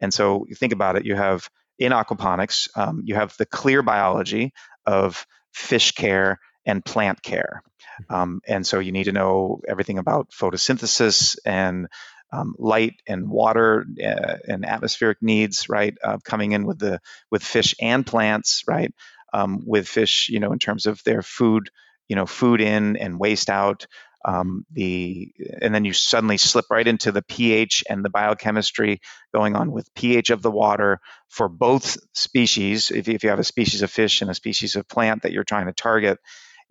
And 0.01 0.13
so 0.13 0.47
you 0.49 0.55
think 0.55 0.73
about 0.73 0.97
it, 0.97 1.07
you 1.07 1.15
have 1.15 1.49
in 1.79 1.93
aquaponics, 1.93 2.69
um, 2.77 3.03
you 3.05 3.15
have 3.15 3.37
the 3.39 3.47
clear 3.47 3.83
biology 3.83 4.53
of 4.87 5.27
fish 5.53 5.93
care 5.93 6.39
and 6.67 6.85
plant 6.85 7.23
care. 7.23 7.63
Um, 8.11 8.41
and 8.47 8.67
so 8.67 8.79
you 8.81 8.93
need 8.93 9.05
to 9.05 9.13
know 9.13 9.61
everything 9.69 9.99
about 9.99 10.31
photosynthesis 10.31 11.37
and 11.45 11.87
um, 12.33 12.55
light 12.59 12.95
and 13.07 13.29
water 13.29 13.87
uh, 14.05 14.37
and 14.49 14.67
atmospheric 14.67 15.19
needs, 15.23 15.69
right? 15.69 15.95
Uh, 16.03 16.19
coming 16.25 16.53
in 16.53 16.67
with 16.67 16.79
the 16.79 17.01
with 17.31 17.45
fish 17.45 17.75
and 17.81 18.05
plants, 18.05 18.63
right? 18.67 18.93
Um, 19.33 19.63
with 19.67 19.87
fish, 19.89 20.29
you 20.29 20.41
know, 20.41 20.53
in 20.53 20.59
terms 20.59 20.87
of 20.87 21.03
their 21.05 21.23
food, 21.23 21.71
you 22.09 22.17
know, 22.17 22.27
food 22.27 22.61
in 22.61 22.97
and 22.97 23.21
waste 23.21 23.51
out. 23.51 23.87
Um, 24.25 24.65
the 24.71 25.33
and 25.61 25.75
then 25.75 25.85
you 25.85 25.93
suddenly 25.93 26.39
slip 26.39 26.65
right 26.71 26.87
into 26.87 27.13
the 27.13 27.23
pH 27.23 27.85
and 27.91 28.03
the 28.03 28.11
biochemistry 28.11 29.01
going 29.35 29.55
on 29.55 29.71
with 29.71 29.93
pH 29.95 30.31
of 30.31 30.41
the 30.41 30.51
water 30.51 31.01
for 31.29 31.49
both 31.49 31.99
species. 32.15 32.91
If, 32.91 33.09
if 33.09 33.23
you 33.23 33.31
have 33.31 33.39
a 33.39 33.45
species 33.45 33.83
of 33.83 33.91
fish 33.91 34.23
and 34.23 34.31
a 34.31 34.35
species 34.35 34.77
of 34.77 34.89
plant 34.89 35.23
that 35.23 35.33
you're 35.33 35.45
trying 35.45 35.67
to 35.67 35.73
target, 35.73 36.19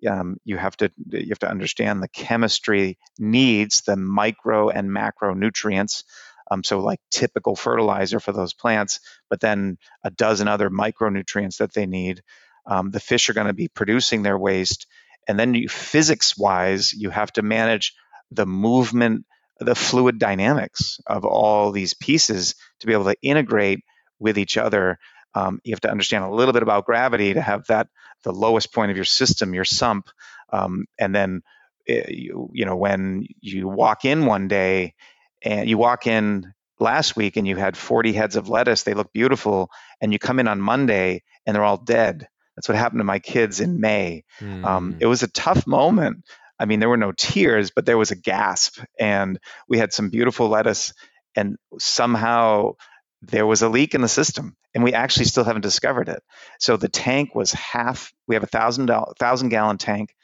um, 0.10 0.38
you 0.44 0.58
have 0.58 0.76
to 0.78 0.92
you 1.10 1.30
have 1.30 1.40
to 1.40 1.50
understand 1.50 2.02
the 2.02 2.08
chemistry 2.08 2.98
needs, 3.20 3.82
the 3.82 3.96
micro 3.96 4.70
and 4.70 4.90
macronutrients. 4.90 6.04
Um, 6.50 6.64
so 6.64 6.80
like 6.80 7.00
typical 7.10 7.56
fertilizer 7.56 8.20
for 8.20 8.32
those 8.32 8.54
plants, 8.54 9.00
but 9.30 9.40
then 9.40 9.78
a 10.04 10.12
dozen 10.12 10.48
other 10.48 10.70
micronutrients 10.70 11.58
that 11.58 11.74
they 11.74 11.86
need. 11.86 12.22
Um, 12.66 12.92
the 12.92 13.00
fish 13.00 13.30
are 13.30 13.34
going 13.34 13.48
to 13.48 13.54
be 13.54 13.68
producing 13.68 14.24
their 14.24 14.38
waste, 14.38 14.88
and 15.28 15.40
then 15.40 15.54
you, 15.54 15.70
physics-wise, 15.70 16.94
you 16.94 17.10
have 17.10 17.32
to 17.34 17.42
manage 17.42 17.94
the 18.32 18.46
movement, 18.46 19.26
the 19.60 19.76
fluid 19.76 20.20
dynamics 20.20 21.00
of 21.08 21.26
all 21.26 21.72
these 21.72 21.94
pieces 21.94 22.56
to 22.80 22.88
be 22.88 22.94
able 22.94 23.06
to 23.06 23.16
integrate 23.22 23.84
with 24.20 24.38
each 24.38 24.58
other. 24.58 25.00
Um, 25.36 25.60
you 25.64 25.74
have 25.74 25.82
to 25.82 25.92
understand 25.92 26.24
a 26.24 26.30
little 26.30 26.54
bit 26.54 26.64
about 26.64 26.86
gravity 26.86 27.34
to 27.34 27.42
have 27.42 27.66
that 27.68 27.88
the 28.24 28.32
lowest 28.34 28.74
point 28.74 28.90
of 28.92 28.98
your 28.98 29.06
system, 29.06 29.54
your 29.54 29.66
sump, 29.66 30.10
um, 30.52 30.86
and 30.98 31.14
then 31.14 31.42
eh, 31.88 32.06
you, 32.10 32.50
you 32.54 32.66
know 32.66 32.76
when 32.76 33.26
you 33.42 33.68
walk 33.68 34.06
in 34.06 34.26
one 34.26 34.48
day 34.48 34.94
and 35.42 35.70
you 35.70 35.78
walk 35.78 36.08
in 36.08 36.54
last 36.80 37.16
week 37.16 37.38
and 37.38 37.48
you 37.48 37.56
had 37.56 37.78
40 37.78 38.14
heads 38.14 38.36
of 38.36 38.50
lettuce, 38.50 38.84
they 38.84 38.94
look 38.94 39.12
beautiful, 39.14 39.70
and 40.02 40.14
you 40.14 40.20
come 40.20 40.40
in 40.40 40.48
on 40.48 40.62
Monday 40.62 41.24
and 41.46 41.56
they're 41.56 41.64
all 41.64 41.78
dead. 41.78 42.28
That's 42.56 42.68
what 42.70 42.78
happened 42.78 43.00
to 43.00 43.06
my 43.06 43.20
kids 43.20 43.60
in 43.60 43.80
May. 43.80 44.24
Um, 44.64 44.94
Mm. 44.94 44.98
it 45.02 45.06
was 45.08 45.24
a 45.24 45.28
tough 45.28 45.66
moment. 45.68 46.24
I 46.60 46.66
mean, 46.66 46.80
there 46.80 46.90
were 46.90 46.98
no 46.98 47.12
tears, 47.12 47.72
but 47.72 47.86
there 47.86 47.98
was 47.98 48.12
a 48.12 48.16
gasp, 48.16 48.80
and 49.00 49.40
we 49.68 49.78
had 49.80 49.92
some 49.92 50.10
beautiful 50.10 50.48
lettuce, 50.50 50.94
and 51.36 51.58
somehow 51.80 52.74
there 53.22 53.46
was 53.48 53.62
a 53.62 53.70
leak 53.70 53.96
in 53.96 54.02
the 54.02 54.08
system, 54.08 54.56
and 54.74 54.84
we 54.84 54.94
actually 54.94 55.26
still 55.26 55.44
haven't 55.44 55.62
discovered 55.62 56.10
it. 56.10 56.22
So 56.60 56.78
the 56.78 56.90
tank 56.90 57.34
was 57.36 57.54
half. 57.54 58.14
We 58.28 58.36
have 58.36 58.44
a 58.44 58.48
thousand 58.48 58.92
thousand 59.20 59.50
gallon 59.50 59.78
tank 59.78 60.16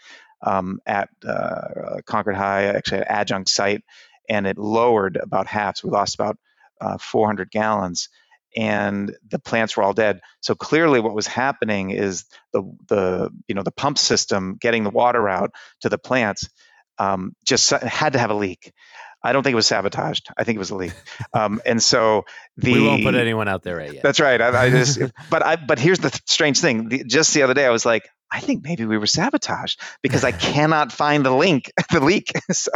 um, 0.41 0.79
at 0.85 1.09
uh, 1.27 2.01
Concord 2.05 2.35
High, 2.35 2.65
actually 2.65 2.99
at 2.99 3.07
adjunct 3.11 3.49
site, 3.49 3.83
and 4.29 4.45
it 4.45 4.57
lowered 4.57 5.17
about 5.17 5.47
half. 5.47 5.77
So 5.77 5.87
we 5.87 5.91
lost 5.93 6.15
about 6.15 6.37
uh, 6.79 6.97
400 6.97 7.51
gallons, 7.51 8.09
and 8.55 9.15
the 9.29 9.39
plants 9.39 9.77
were 9.77 9.83
all 9.83 9.93
dead. 9.93 10.21
So 10.41 10.55
clearly, 10.55 10.99
what 10.99 11.15
was 11.15 11.27
happening 11.27 11.91
is 11.91 12.25
the 12.53 12.63
the 12.87 13.29
you 13.47 13.55
know 13.55 13.63
the 13.63 13.71
pump 13.71 13.97
system 13.97 14.57
getting 14.59 14.83
the 14.83 14.89
water 14.89 15.27
out 15.27 15.51
to 15.81 15.89
the 15.89 15.97
plants 15.97 16.49
um, 16.97 17.35
just 17.45 17.69
had 17.69 18.13
to 18.13 18.19
have 18.19 18.29
a 18.29 18.35
leak. 18.35 18.73
I 19.21 19.33
don't 19.33 19.43
think 19.43 19.51
it 19.51 19.55
was 19.57 19.67
sabotaged. 19.67 20.29
I 20.37 20.45
think 20.45 20.55
it 20.55 20.59
was 20.59 20.69
a 20.69 20.75
leak. 20.75 20.93
Um, 21.33 21.61
and 21.65 21.83
so 21.83 22.23
the 22.55 22.73
we 22.73 22.85
won't 22.85 23.03
put 23.03 23.15
anyone 23.15 23.49
out 23.49 23.63
there 23.63 23.75
right 23.75 23.93
yet. 23.93 24.01
that's 24.01 24.19
right. 24.19 24.39
I, 24.39 24.65
I 24.65 24.69
just, 24.69 24.99
but 25.29 25.45
I, 25.45 25.57
but 25.57 25.77
here's 25.77 25.99
the 25.99 26.09
th- 26.09 26.21
strange 26.25 26.59
thing. 26.59 26.87
The, 26.87 27.03
just 27.03 27.33
the 27.33 27.41
other 27.41 27.53
day, 27.53 27.65
I 27.65 27.69
was 27.69 27.85
like, 27.85 28.09
I 28.31 28.39
think 28.39 28.63
maybe 28.63 28.85
we 28.85 28.97
were 28.97 29.07
sabotaged 29.07 29.79
because 30.01 30.23
I 30.23 30.31
cannot 30.53 30.91
find 30.93 31.25
the 31.25 31.33
link, 31.33 31.71
the 31.91 31.99
leak. 31.99 32.31
so 32.51 32.71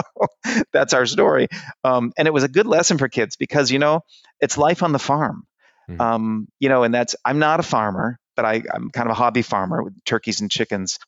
that's 0.74 0.94
our 0.94 1.06
story. 1.06 1.48
Um, 1.84 2.12
and 2.18 2.28
it 2.28 2.34
was 2.34 2.44
a 2.44 2.50
good 2.50 2.68
lesson 2.68 2.98
for 2.98 3.08
kids 3.08 3.38
because 3.38 3.72
you 3.72 3.80
know 3.80 4.02
it's 4.42 4.58
life 4.58 4.84
on 4.84 4.92
the 4.92 5.00
farm. 5.00 5.46
Mhm. 5.90 6.02
Um, 6.02 6.48
you 6.60 6.70
know, 6.70 6.84
and 6.84 6.94
that's 6.94 7.16
I'm 7.26 7.40
not 7.40 7.60
a 7.60 7.64
farmer, 7.64 8.18
but 8.36 8.46
I, 8.46 8.64
I'm 8.74 8.90
kind 8.92 9.08
of 9.08 9.12
a 9.12 9.16
hobby 9.16 9.42
farmer 9.42 9.84
with 9.84 9.94
turkeys 10.06 10.42
and 10.42 10.50
chickens. 10.52 11.00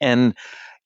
and 0.00 0.34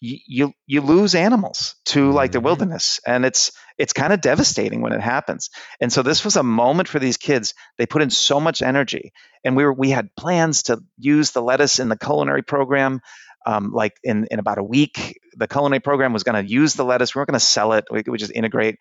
you 0.02 0.52
you 0.66 0.80
lose 0.80 1.14
animals 1.14 1.74
to 1.84 2.10
like 2.12 2.32
the 2.32 2.38
Mhm. 2.40 2.44
wilderness 2.44 3.00
and 3.06 3.24
it's 3.26 3.52
it's 3.76 3.92
kind 3.92 4.12
of 4.14 4.20
devastating 4.22 4.80
when 4.80 4.92
it 4.92 5.00
happens 5.00 5.50
and 5.80 5.92
so 5.92 6.02
this 6.02 6.24
was 6.24 6.36
a 6.36 6.42
moment 6.42 6.88
for 6.88 6.98
these 6.98 7.18
kids 7.18 7.52
they 7.76 7.84
put 7.84 8.00
in 8.00 8.08
so 8.08 8.40
much 8.40 8.62
energy 8.62 9.12
and 9.44 9.56
we 9.56 9.64
were 9.64 9.74
we 9.74 9.90
had 9.90 10.08
plans 10.16 10.62
to 10.64 10.80
use 10.98 11.32
the 11.32 11.42
lettuce 11.42 11.80
in 11.80 11.90
the 11.90 11.98
culinary 11.98 12.42
program 12.42 13.00
um, 13.46 13.72
like 13.72 13.92
in 14.02 14.26
in 14.30 14.38
about 14.38 14.56
a 14.58 14.62
week 14.64 15.20
the 15.36 15.46
culinary 15.48 15.80
program 15.80 16.14
was 16.14 16.22
going 16.22 16.42
to 16.46 16.50
use 16.50 16.72
the 16.74 16.84
lettuce 16.84 17.14
we 17.14 17.18
weren't 17.18 17.28
going 17.28 17.38
to 17.38 17.44
sell 17.44 17.74
it 17.74 17.84
we 17.90 18.02
would 18.06 18.20
just 18.20 18.32
integrate 18.32 18.78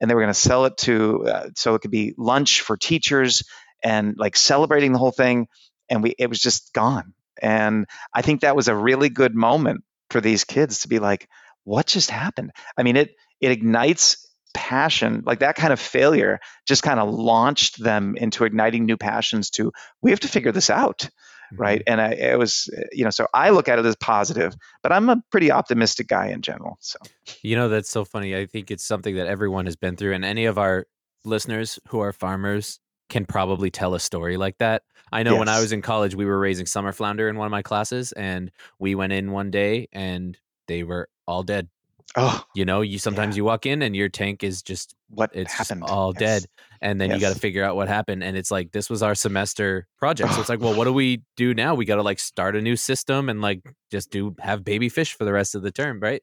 and 0.00 0.08
they 0.10 0.14
were 0.14 0.22
going 0.22 0.32
to 0.32 0.40
sell 0.48 0.64
it 0.64 0.76
to 0.78 1.26
uh, 1.26 1.48
so 1.54 1.74
it 1.74 1.80
could 1.82 1.90
be 1.90 2.14
lunch 2.16 2.62
for 2.62 2.78
teachers 2.78 3.42
and 3.82 4.14
like 4.16 4.36
celebrating 4.36 4.92
the 4.92 4.98
whole 4.98 5.12
thing 5.12 5.48
and 5.88 6.02
we 6.02 6.14
it 6.18 6.28
was 6.28 6.40
just 6.40 6.72
gone. 6.72 7.14
And 7.40 7.86
i 8.14 8.22
think 8.22 8.40
that 8.40 8.56
was 8.56 8.68
a 8.68 8.74
really 8.74 9.08
good 9.08 9.34
moment 9.34 9.84
for 10.10 10.20
these 10.20 10.44
kids 10.44 10.80
to 10.80 10.88
be 10.88 10.98
like 10.98 11.28
what 11.64 11.86
just 11.86 12.10
happened? 12.10 12.52
I 12.76 12.82
mean 12.82 12.96
it 12.96 13.14
it 13.40 13.50
ignites 13.52 14.28
passion 14.54 15.22
like 15.24 15.38
that 15.38 15.56
kind 15.56 15.72
of 15.72 15.80
failure 15.80 16.38
just 16.66 16.82
kind 16.82 17.00
of 17.00 17.08
launched 17.08 17.82
them 17.82 18.16
into 18.16 18.44
igniting 18.44 18.84
new 18.84 18.98
passions 18.98 19.48
to 19.48 19.72
we 20.02 20.10
have 20.10 20.20
to 20.20 20.28
figure 20.28 20.52
this 20.52 20.68
out 20.68 21.08
right? 21.54 21.80
Mm-hmm. 21.80 21.92
And 21.92 22.00
I, 22.00 22.12
it 22.12 22.38
was 22.38 22.68
eh, 22.76 22.82
you 22.92 23.04
know 23.04 23.10
so 23.10 23.26
i 23.32 23.48
look 23.48 23.68
at 23.68 23.78
it 23.78 23.86
as 23.86 23.96
positive 23.96 24.54
but 24.82 24.92
i'm 24.92 25.08
a 25.08 25.22
pretty 25.30 25.50
optimistic 25.50 26.06
guy 26.06 26.28
in 26.28 26.42
general 26.42 26.76
so. 26.80 26.98
You 27.42 27.56
know, 27.56 27.68
that's 27.68 27.90
so 27.90 28.04
funny. 28.04 28.36
I 28.36 28.46
think 28.46 28.70
it's 28.70 28.84
something 28.84 29.16
that 29.16 29.26
everyone 29.26 29.66
has 29.66 29.76
been 29.76 29.96
through, 29.96 30.14
and 30.14 30.24
any 30.24 30.44
of 30.44 30.58
our 30.58 30.86
listeners 31.24 31.78
who 31.88 32.00
are 32.00 32.12
farmers 32.12 32.78
can 33.12 33.26
probably 33.26 33.70
tell 33.70 33.94
a 33.94 34.00
story 34.00 34.36
like 34.36 34.58
that. 34.58 34.82
I 35.12 35.22
know 35.22 35.36
when 35.36 35.48
I 35.48 35.60
was 35.60 35.72
in 35.72 35.82
college, 35.82 36.14
we 36.16 36.24
were 36.24 36.40
raising 36.40 36.66
summer 36.66 36.92
flounder 36.92 37.28
in 37.28 37.36
one 37.36 37.46
of 37.46 37.52
my 37.52 37.62
classes, 37.62 38.12
and 38.12 38.50
we 38.80 38.94
went 38.96 39.12
in 39.12 39.30
one 39.32 39.50
day 39.52 39.88
and 39.92 40.38
they 40.68 40.82
were 40.84 41.08
all 41.28 41.42
dead. 41.44 41.68
oh 42.16 42.44
You 42.54 42.64
know, 42.64 42.80
you 42.82 42.98
sometimes 42.98 43.36
you 43.36 43.44
walk 43.44 43.66
in 43.66 43.82
and 43.82 43.96
your 43.96 44.08
tank 44.08 44.42
is 44.44 44.62
just 44.62 44.94
what 45.08 45.30
it's 45.34 45.56
just 45.56 45.70
happened 45.70 45.84
all 45.84 46.12
Yes. 46.12 46.18
dead 46.20 46.46
and 46.80 47.00
then 47.00 47.12
you 47.12 47.20
got 47.20 47.30
to 47.30 47.40
figure 47.40 47.64
out 47.64 47.76
what 47.76 47.88
happened 47.88 48.24
and 48.24 48.36
it's 48.36 48.50
like 48.50 48.72
this 48.72 48.88
was 48.90 49.02
our 49.02 49.14
semester 49.14 49.86
project 49.98 50.32
so 50.34 50.40
it's 50.40 50.48
like 50.48 50.60
well 50.60 50.74
what 50.74 50.84
do 50.84 50.92
we 50.92 51.22
do 51.36 51.54
now 51.54 51.74
we 51.74 51.84
got 51.84 51.96
to 51.96 52.02
like 52.02 52.18
start 52.18 52.56
a 52.56 52.62
new 52.62 52.76
system 52.76 53.28
and 53.28 53.40
like 53.42 53.60
just 53.90 54.10
do 54.10 54.34
have 54.40 54.64
baby 54.64 54.88
fish 54.88 55.14
for 55.14 55.24
the 55.26 55.32
rest 55.32 55.54
of 55.54 55.62
the 55.62 55.70
term 55.70 56.00
right 56.00 56.22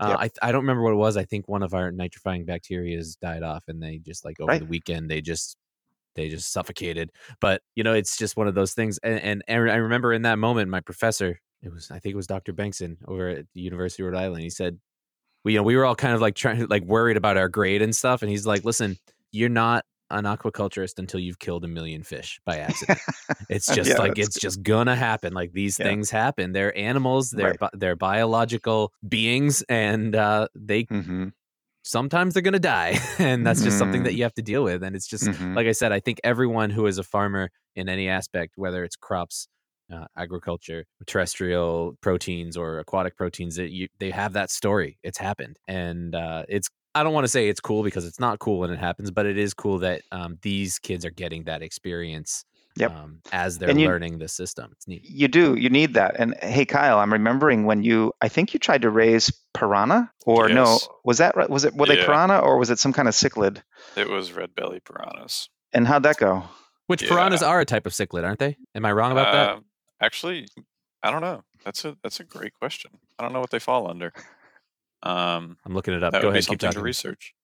uh, 0.00 0.16
Yep. 0.20 0.32
I, 0.42 0.48
I 0.48 0.52
don't 0.52 0.62
remember 0.62 0.82
what 0.82 0.92
it 0.92 0.96
was 0.96 1.16
i 1.18 1.24
think 1.24 1.48
one 1.48 1.62
of 1.62 1.74
our 1.74 1.92
nitrifying 1.92 2.46
bacteria 2.46 2.96
has 2.96 3.16
died 3.16 3.42
off 3.42 3.64
and 3.68 3.82
they 3.82 3.98
just 3.98 4.24
like 4.24 4.40
over 4.40 4.48
Right. 4.48 4.60
the 4.60 4.66
weekend 4.66 5.10
they 5.10 5.20
just 5.20 5.56
they 6.14 6.28
just 6.28 6.52
suffocated 6.52 7.10
but 7.40 7.62
you 7.74 7.82
know 7.84 7.92
it's 7.94 8.16
just 8.16 8.36
one 8.36 8.48
of 8.48 8.54
those 8.54 8.74
things 8.74 8.98
and, 9.02 9.20
and 9.20 9.42
i 9.48 9.52
I 9.72 9.76
remember 9.76 10.12
in 10.12 10.22
that 10.22 10.38
moment 10.38 10.70
my 10.70 10.80
professor 10.80 11.40
it 11.62 11.72
was 11.72 11.90
i 11.90 11.98
think 11.98 12.12
it 12.12 12.16
was 12.16 12.26
dr 12.26 12.52
Bengtson 12.52 12.96
over 13.06 13.28
at 13.28 13.46
the 13.54 13.60
university 13.60 14.02
of 14.02 14.08
rhode 14.12 14.18
island 14.18 14.42
he 14.42 14.50
said 14.50 14.78
we, 15.44 15.52
you 15.52 15.58
know, 15.58 15.62
we 15.62 15.76
were 15.76 15.84
all 15.84 15.94
kind 15.94 16.14
of 16.14 16.20
like 16.20 16.34
trying, 16.34 16.66
like 16.68 16.84
worried 16.84 17.16
about 17.16 17.36
our 17.36 17.48
grade 17.48 17.82
and 17.82 17.94
stuff. 17.94 18.22
And 18.22 18.30
he's 18.30 18.46
like, 18.46 18.64
"Listen, 18.64 18.98
you're 19.32 19.48
not 19.48 19.84
an 20.10 20.24
aquaculturist 20.24 20.98
until 20.98 21.20
you've 21.20 21.38
killed 21.38 21.64
a 21.64 21.68
million 21.68 22.02
fish 22.02 22.40
by 22.44 22.58
accident. 22.58 23.00
It's 23.48 23.70
just 23.70 23.96
Yeah, 23.96 23.98
like 23.98 24.18
it's 24.18 24.38
just 24.38 24.62
gonna 24.62 24.96
happen. 24.96 25.32
Like 25.32 25.52
these 25.52 25.78
Yeah. 25.78 25.86
things 25.88 26.10
happen. 26.10 26.52
They're 26.52 26.76
animals. 26.76 27.30
They're 27.30 27.52
Right. 27.52 27.58
bi- 27.58 27.70
they're 27.72 27.96
biological 27.96 28.92
beings, 29.08 29.62
and 29.68 30.14
uh, 30.14 30.48
they 30.54 30.88
hmm 30.90 31.28
sometimes 31.90 32.34
they're 32.34 32.42
gonna 32.42 32.58
die, 32.58 32.98
and 33.18 33.44
that's 33.46 33.62
just 33.62 33.78
something 33.78 34.02
that 34.04 34.12
Mhm. 34.12 34.16
you 34.16 34.22
have 34.22 34.34
to 34.34 34.42
deal 34.42 34.64
with. 34.64 34.82
And 34.82 34.94
it's 34.96 35.06
just 35.06 35.30
Mhm. 35.30 35.56
like 35.56 35.66
I 35.66 35.72
said, 35.72 35.92
I 35.92 36.00
think 36.00 36.20
everyone 36.24 36.70
who 36.70 36.86
is 36.86 36.98
a 36.98 37.04
farmer 37.04 37.50
in 37.76 37.88
any 37.88 38.08
aspect, 38.08 38.54
whether 38.56 38.84
it's 38.84 38.96
crops, 38.96 39.48
uh, 39.92 40.06
agriculture, 40.16 40.84
terrestrial 41.06 41.96
proteins, 42.00 42.56
or 42.56 42.78
aquatic 42.78 43.16
proteins, 43.16 43.56
that 43.56 43.70
you 43.70 43.88
they 43.98 44.10
have 44.10 44.32
that 44.34 44.50
story. 44.50 44.98
It's 45.02 45.18
happened, 45.18 45.58
and 45.68 46.14
uh, 46.14 46.44
it's. 46.48 46.68
I 46.94 47.04
don't 47.04 47.12
want 47.14 47.24
to 47.24 47.28
say 47.28 47.48
it's 47.48 47.60
cool 47.60 47.84
because 47.84 48.04
it's 48.04 48.18
not 48.18 48.40
cool 48.40 48.58
when 48.58 48.70
it 48.70 48.78
happens, 48.80 49.12
but 49.12 49.24
it 49.26 49.38
is 49.38 49.54
cool 49.54 49.78
that 49.78 50.02
um, 50.10 50.38
these 50.42 50.78
kids 50.80 51.04
are 51.04 51.10
getting 51.10 51.44
that 51.44 51.62
experience 51.62 52.44
Yep. 52.76 52.90
um, 52.94 53.20
as 53.32 53.58
they're 53.58 53.76
you- 53.76 53.86
learning 53.88 54.18
the 54.18 54.28
system. 54.28 54.70
It's 54.72 54.86
neat. 54.86 55.02
You 55.04 55.28
do. 55.28 55.54
You 55.56 55.68
need 55.70 55.94
that. 55.94 56.16
And 56.18 56.34
hey, 56.40 56.64
Kyle, 56.64 56.98
I'm 56.98 57.12
remembering 57.12 57.64
when 57.66 57.82
you. 57.82 58.12
I 58.20 58.28
think 58.28 58.54
you 58.54 58.60
tried 58.60 58.82
to 58.82 58.90
raise 58.90 59.30
piranha, 59.54 60.10
or 60.24 60.48
no? 60.48 60.78
Was 61.04 61.18
that 61.18 61.36
right? 61.36 61.50
Was 61.50 61.64
it 61.64 61.74
were 61.74 61.86
they 61.86 61.98
Yeah. 61.98 62.06
piranha, 62.06 62.38
or 62.38 62.58
was 62.58 62.70
it 62.70 62.78
some 62.78 62.92
kind 62.92 63.08
of 63.08 63.14
cichlid? 63.14 63.62
It 63.96 64.08
was 64.08 64.32
red 64.32 64.54
belly 64.54 64.80
piranhas. 64.80 65.48
And 65.72 65.86
how'd 65.88 66.04
that 66.04 66.16
go? 66.18 66.44
Which 66.86 67.02
Yeah. 67.02 67.08
piranhas 67.10 67.42
are 67.42 67.60
a 67.60 67.64
type 67.64 67.86
of 67.86 67.92
cichlid, 67.92 68.24
aren't 68.24 68.38
they? 68.38 68.56
Am 68.74 68.84
I 68.84 68.92
wrong 68.92 69.12
about 69.12 69.32
that? 69.32 69.50
Um, 69.56 69.64
Actually, 70.00 70.46
I 71.02 71.10
don't 71.10 71.20
know. 71.20 71.42
That's 71.64 71.84
a 71.84 71.96
that's 72.02 72.20
a 72.20 72.24
great 72.24 72.54
question. 72.54 72.92
I 73.18 73.22
don't 73.22 73.32
know 73.32 73.40
what 73.40 73.50
they 73.50 73.58
fall 73.58 73.90
under. 73.90 74.12
Um, 75.02 75.56
I'm 75.64 75.74
looking 75.74 75.94
it 75.94 76.02
up. 76.02 76.12
that 76.12 76.22
Go 76.22 76.28
would 76.28 76.34
be 76.34 76.38
ahead, 76.38 76.48
keep 76.48 76.60
something 76.60 76.78
to 76.78 76.82
research. 76.84 77.34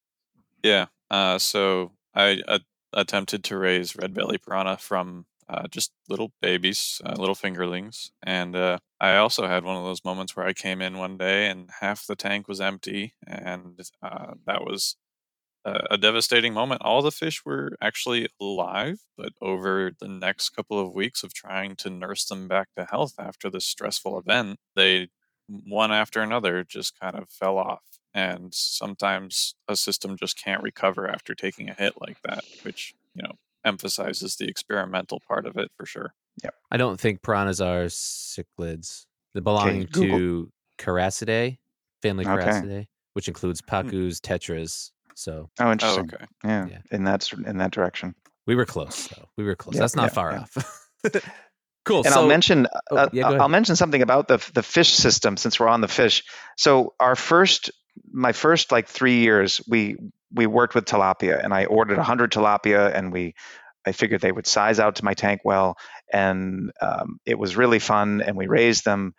Yeah. 0.62 0.86
Uh, 1.10 1.38
so 1.38 1.92
I 2.14 2.42
uh, 2.46 2.58
attempted 2.96 3.44
to 3.46 3.58
raise 3.58 3.96
red 3.96 4.14
belly 4.14 4.38
piranha 4.38 4.78
from 4.78 5.26
uh, 5.48 5.68
just 5.68 5.92
little 6.08 6.32
babies, 6.42 7.02
uh, 7.06 7.14
little 7.18 7.36
fingerlings, 7.36 8.10
and 8.24 8.56
uh, 8.56 8.78
I 9.00 9.16
also 9.18 9.46
had 9.48 9.64
one 9.64 9.76
of 9.76 9.84
those 9.84 10.04
moments 10.04 10.36
where 10.36 10.46
I 10.46 10.54
came 10.54 10.82
in 10.82 10.98
one 10.98 11.18
day 11.18 11.48
and 11.48 11.70
half 11.80 12.06
the 12.06 12.16
tank 12.16 12.48
was 12.48 12.60
empty, 12.60 13.14
and 13.26 13.80
uh, 14.02 14.34
that 14.46 14.62
was 14.64 14.96
a, 15.64 15.80
a 15.92 15.98
devastating 15.98 16.54
moment. 16.54 16.82
All 16.84 17.02
the 17.02 17.12
fish 17.12 17.44
were 17.44 17.76
actually 17.80 18.28
alive, 18.40 19.00
but 19.16 19.32
over 19.40 19.92
the 20.00 20.08
next 20.08 20.50
couple 20.50 20.78
of 20.80 20.94
weeks 20.94 21.22
of 21.22 21.34
trying 21.34 21.76
to 21.76 21.90
nurse 21.90 22.24
them 22.26 22.48
back 22.48 22.68
to 22.76 22.86
health 22.90 23.14
after 23.18 23.50
this 23.50 23.66
stressful 23.66 24.18
event, 24.18 24.58
they 24.76 25.08
one 25.48 25.92
after 25.92 26.20
another 26.20 26.64
just 26.64 26.98
kind 27.00 27.16
of 27.16 27.28
fell 27.30 27.58
off. 27.58 27.82
And 28.16 28.54
sometimes 28.54 29.54
a 29.68 29.76
system 29.76 30.16
just 30.18 30.42
can't 30.42 30.62
recover 30.62 31.06
after 31.06 31.34
taking 31.34 31.68
a 31.68 31.74
hit 31.74 31.92
like 32.00 32.16
that, 32.22 32.44
which, 32.62 32.94
you 33.14 33.22
know, 33.22 33.32
emphasizes 33.62 34.36
the 34.36 34.48
experimental 34.48 35.20
part 35.28 35.44
of 35.44 35.58
it 35.58 35.70
for 35.76 35.84
sure. 35.84 36.14
I 36.70 36.78
don't 36.78 36.98
think 36.98 37.22
piranhas 37.22 37.60
are 37.60 37.84
cichlids. 37.84 39.04
they 39.34 39.40
belong 39.40 39.66
belonging 39.66 39.88
Google. 39.92 40.18
to 40.18 40.52
Characidae, 40.78 41.58
family 42.02 42.26
Okay. 42.26 42.42
Characidae, 42.42 42.86
which 43.12 43.28
includes 43.28 43.60
pacus, 43.60 44.18
tetras. 44.20 44.90
So 45.14 45.50
Oh, 45.60 45.66
Oh, 45.66 45.72
interesting. 45.72 46.10
okay. 46.12 46.24
yeah, 46.44 46.66
Yeah. 46.68 46.78
in 46.90 47.04
that 47.04 47.30
in 47.32 47.58
that 47.58 47.70
direction. 47.70 48.14
we 48.46 48.54
were 48.54 48.66
close, 48.66 49.08
though. 49.08 49.28
We 49.36 49.44
were 49.44 49.56
close. 49.56 49.74
Yeah, 49.74 49.80
That's 49.80 49.96
not 49.96 50.04
yeah, 50.04 50.08
far 50.08 50.32
yeah. 50.32 50.38
off. 50.40 50.90
cool. 51.84 51.98
And 52.04 52.12
so, 52.14 52.20
I'll 52.22 52.26
mention 52.28 52.66
oh, 52.90 52.96
uh, 52.96 53.08
yeah, 53.12 53.28
I'll 53.30 53.48
mention 53.48 53.76
something 53.76 54.02
about 54.02 54.28
the 54.28 54.38
the 54.54 54.62
fish 54.62 54.92
system 54.92 55.36
since 55.36 55.58
we're 55.60 55.68
on 55.68 55.80
the 55.80 55.88
fish. 55.88 56.22
So 56.56 56.94
our 57.00 57.14
first 57.16 57.70
my 58.10 58.32
first 58.32 58.72
like 58.72 58.88
3 58.88 59.18
years 59.20 59.60
we 59.68 59.96
we 60.32 60.46
worked 60.46 60.74
with 60.74 60.84
tilapia 60.84 61.42
and 61.42 61.54
I 61.54 61.66
ordered 61.66 61.96
100 61.96 62.32
tilapia 62.32 62.94
and 62.94 63.12
we 63.12 63.34
I 63.86 63.92
figured 63.92 64.20
they 64.20 64.32
would 64.32 64.46
size 64.46 64.80
out 64.80 64.96
to 64.96 65.04
my 65.04 65.14
tank 65.14 65.42
well 65.44 65.76
and 66.12 66.72
um, 66.80 67.18
it 67.24 67.38
was 67.38 67.56
really 67.56 67.78
fun 67.78 68.20
and 68.20 68.36
we 68.36 68.46
raised 68.46 68.84
them. 68.84 69.14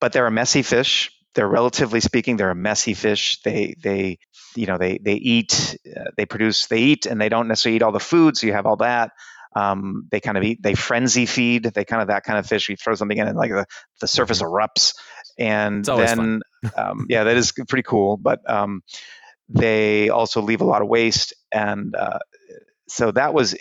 But 0.00 0.12
they're 0.12 0.26
a 0.26 0.30
messy 0.30 0.62
fish. 0.62 1.10
They're 1.34 1.48
relatively 1.48 2.00
speaking 2.00 2.36
they're 2.36 2.50
a 2.50 2.54
messy 2.54 2.94
fish. 2.94 3.40
They 3.42 3.74
they 3.82 4.18
you 4.56 4.66
know 4.66 4.78
they 4.78 4.98
they 4.98 5.14
eat 5.14 5.76
uh, 5.86 6.10
they 6.16 6.26
produce 6.26 6.66
they 6.66 6.80
eat 6.80 7.06
and 7.06 7.20
they 7.20 7.28
don't 7.28 7.48
necessarily 7.48 7.76
eat 7.76 7.82
all 7.82 7.92
the 7.92 8.00
food 8.00 8.36
so 8.36 8.46
you 8.46 8.52
have 8.52 8.66
all 8.66 8.76
that. 8.76 9.12
Um, 9.54 10.06
they 10.10 10.20
kind 10.20 10.38
of 10.38 10.44
eat 10.44 10.62
they 10.62 10.74
frenzy 10.74 11.26
feed 11.26 11.64
they 11.64 11.84
kind 11.84 12.02
of 12.02 12.08
that 12.08 12.24
kind 12.24 12.38
of 12.38 12.46
fish. 12.46 12.68
You 12.68 12.76
throw 12.76 12.94
something 12.94 13.16
in 13.16 13.28
and 13.28 13.36
like 13.36 13.50
the, 13.50 13.66
the 14.00 14.06
surface 14.06 14.42
erupts. 14.42 14.94
And 15.38 15.84
then 15.84 16.40
um, 16.76 17.06
yeah 17.08 17.24
that 17.24 17.36
is 17.36 17.52
pretty 17.52 17.82
cool 17.82 18.16
but 18.16 18.48
um, 18.50 18.82
they 19.48 20.08
also 20.08 20.40
leave 20.40 20.60
a 20.60 20.64
lot 20.64 20.82
of 20.82 20.88
waste 20.88 21.34
and 21.52 21.94
uh, 21.94 22.18
so 22.88 23.10
that 23.12 23.32
was 23.34 23.54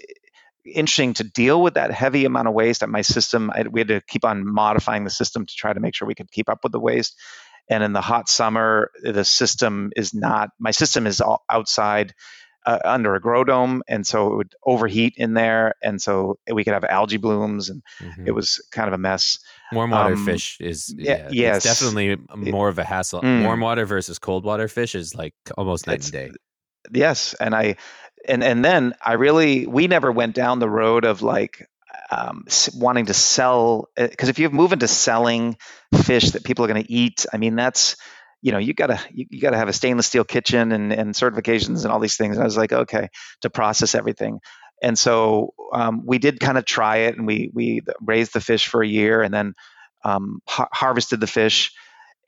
interesting 0.65 1.13
to 1.15 1.23
deal 1.23 1.61
with 1.61 1.75
that 1.75 1.91
heavy 1.91 2.25
amount 2.25 2.47
of 2.47 2.53
waste 2.53 2.83
at 2.83 2.89
my 2.89 3.01
system. 3.01 3.51
I, 3.51 3.63
we 3.63 3.81
had 3.81 3.87
to 3.89 4.01
keep 4.01 4.25
on 4.25 4.51
modifying 4.51 5.03
the 5.03 5.09
system 5.09 5.45
to 5.45 5.53
try 5.55 5.73
to 5.73 5.79
make 5.79 5.95
sure 5.95 6.07
we 6.07 6.15
could 6.15 6.31
keep 6.31 6.49
up 6.49 6.59
with 6.63 6.71
the 6.71 6.79
waste. 6.79 7.15
And 7.69 7.83
in 7.83 7.93
the 7.93 8.01
hot 8.01 8.29
summer 8.29 8.91
the 9.01 9.23
system 9.23 9.91
is 9.95 10.13
not 10.13 10.49
my 10.59 10.71
system 10.71 11.05
is 11.05 11.21
outside 11.49 12.13
uh, 12.65 12.79
under 12.83 13.15
a 13.15 13.19
grow 13.21 13.43
dome 13.43 13.81
and 13.87 14.05
so 14.05 14.33
it 14.33 14.35
would 14.35 14.55
overheat 14.65 15.13
in 15.17 15.33
there 15.33 15.73
and 15.81 16.01
so 16.01 16.37
we 16.51 16.63
could 16.63 16.73
have 16.73 16.83
algae 16.83 17.17
blooms 17.17 17.69
and 17.69 17.81
Mhm. 18.01 18.27
it 18.27 18.31
was 18.31 18.61
kind 18.71 18.87
of 18.87 18.93
a 18.93 18.97
mess 18.97 19.39
warm 19.71 19.91
water 19.91 20.13
um, 20.13 20.25
fish 20.25 20.57
is 20.59 20.93
yeah, 20.97 21.29
yeah, 21.29 21.29
yes. 21.31 21.65
it's 21.65 21.79
definitely 21.79 22.17
more 22.35 22.67
of 22.69 22.77
a 22.79 22.83
hassle. 22.83 23.21
Mm. 23.21 23.43
Warm 23.43 23.61
water 23.61 23.85
versus 23.85 24.19
cold 24.19 24.43
water 24.43 24.67
fish 24.67 24.93
is 24.95 25.15
like 25.15 25.33
almost 25.57 25.87
night 25.87 26.05
It's- 26.05 26.11
and 26.11 26.33
day. 26.33 26.99
yes 26.99 27.33
and 27.39 27.55
i 27.55 27.75
and 28.27 28.43
and 28.43 28.63
then 28.65 28.93
i 29.03 29.13
really 29.13 29.65
we 29.67 29.87
never 29.87 30.11
went 30.11 30.35
down 30.35 30.59
the 30.59 30.69
road 30.69 31.05
of 31.05 31.21
like 31.21 31.67
um, 32.11 32.45
wanting 32.75 33.05
to 33.07 33.13
sell 33.13 33.87
because 33.95 34.29
if 34.29 34.39
you 34.39 34.49
move 34.49 34.73
into 34.73 34.87
selling 34.87 35.57
fish 36.03 36.31
that 36.31 36.43
people 36.43 36.65
are 36.65 36.67
going 36.67 36.83
to 36.83 36.91
eat 36.91 37.25
i 37.33 37.37
mean 37.37 37.55
that's 37.55 37.95
you 38.41 38.51
know 38.51 38.57
you 38.57 38.73
gotta 38.73 38.99
you, 39.11 39.25
you 39.29 39.41
gotta 39.41 39.57
have 39.57 39.67
a 39.67 39.73
stainless 39.73 40.07
steel 40.07 40.23
kitchen 40.23 40.71
and, 40.71 40.91
and 40.93 41.13
certifications 41.13 41.83
and 41.83 41.91
all 41.91 41.99
these 41.99 42.17
things 42.17 42.35
and 42.35 42.43
i 42.43 42.45
was 42.45 42.57
like 42.57 42.71
okay 42.71 43.09
to 43.41 43.49
process 43.49 43.95
everything 43.95 44.39
and 44.81 44.97
so 44.97 45.53
um, 45.73 46.05
we 46.05 46.19
did 46.19 46.39
kind 46.39 46.57
of 46.57 46.63
try 46.63 46.97
it 46.97 47.17
and 47.17 47.27
we 47.27 47.51
we 47.53 47.81
raised 48.01 48.33
the 48.33 48.41
fish 48.41 48.67
for 48.67 48.81
a 48.81 48.87
year 48.87 49.21
and 49.21 49.33
then 49.33 49.53
um, 50.05 50.41
har- 50.47 50.69
harvested 50.71 51.19
the 51.19 51.27
fish 51.27 51.73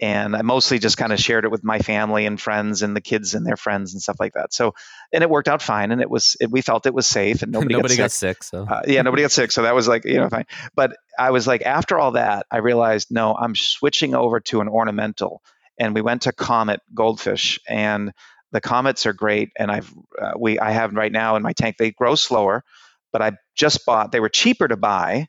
and 0.02 0.36
I 0.36 0.42
mostly 0.42 0.80
just 0.80 0.98
kind 0.98 1.14
of 1.14 1.20
shared 1.20 1.46
it 1.46 1.52
with 1.52 1.64
my 1.64 1.78
family 1.78 2.26
and 2.26 2.42
friends 2.42 2.82
and 2.82 2.96
the 2.96 3.02
kids 3.02 3.36
and 3.36 3.46
their 3.46 3.56
friends 3.56 3.94
and 3.94 4.02
stuff 4.02 4.18
like 4.20 4.34
that. 4.34 4.52
So, 4.52 4.74
and 5.14 5.24
it 5.24 5.30
worked 5.30 5.48
out 5.48 5.62
fine, 5.62 5.92
and 5.92 6.02
it 6.02 6.10
was 6.10 6.36
it, 6.42 6.50
we 6.50 6.62
felt 6.62 6.88
it 6.88 6.94
was 6.94 7.06
safe, 7.06 7.44
and 7.44 7.52
nobody, 7.52 7.76
nobody 7.76 7.96
got, 7.96 8.12
sick. 8.12 8.38
got 8.38 8.44
sick. 8.44 8.44
So 8.44 8.64
Uh, 8.68 8.82
yeah, 8.88 9.04
nobody 9.04 9.22
got 9.22 9.32
sick, 9.32 9.52
so 9.52 9.62
that 9.62 9.76
was 9.76 9.88
like 9.88 10.04
you 10.06 10.16
know 10.16 10.28
fine. 10.28 10.46
But 10.76 10.98
I 11.18 11.30
was 11.30 11.46
like, 11.46 11.62
after 11.62 12.00
all 12.00 12.14
that, 12.14 12.48
I 12.50 12.58
realized 12.58 13.10
no, 13.12 13.36
I'm 13.36 13.56
switching 13.56 14.16
over 14.16 14.40
to 14.40 14.62
an 14.62 14.68
ornamental, 14.68 15.44
and 15.82 15.96
we 15.96 16.02
went 16.02 16.22
to 16.24 16.32
Comet 16.32 16.80
Goldfish, 16.94 17.60
and 17.68 18.12
the 18.52 18.62
comets 18.62 19.06
are 19.08 19.14
great, 19.14 19.50
and 19.58 19.72
I've 19.72 19.92
uh, 20.22 20.34
we 20.40 20.60
I 20.60 20.72
have 20.72 20.94
right 20.94 21.12
now 21.12 21.36
in 21.38 21.44
my 21.44 21.54
tank. 21.54 21.76
They 21.78 21.92
grow 21.92 22.16
slower, 22.16 22.64
but 23.12 23.22
I 23.22 23.32
just 23.56 23.86
bought. 23.86 24.12
They 24.12 24.20
were 24.20 24.30
cheaper 24.30 24.68
to 24.68 24.78
buy. 24.78 25.28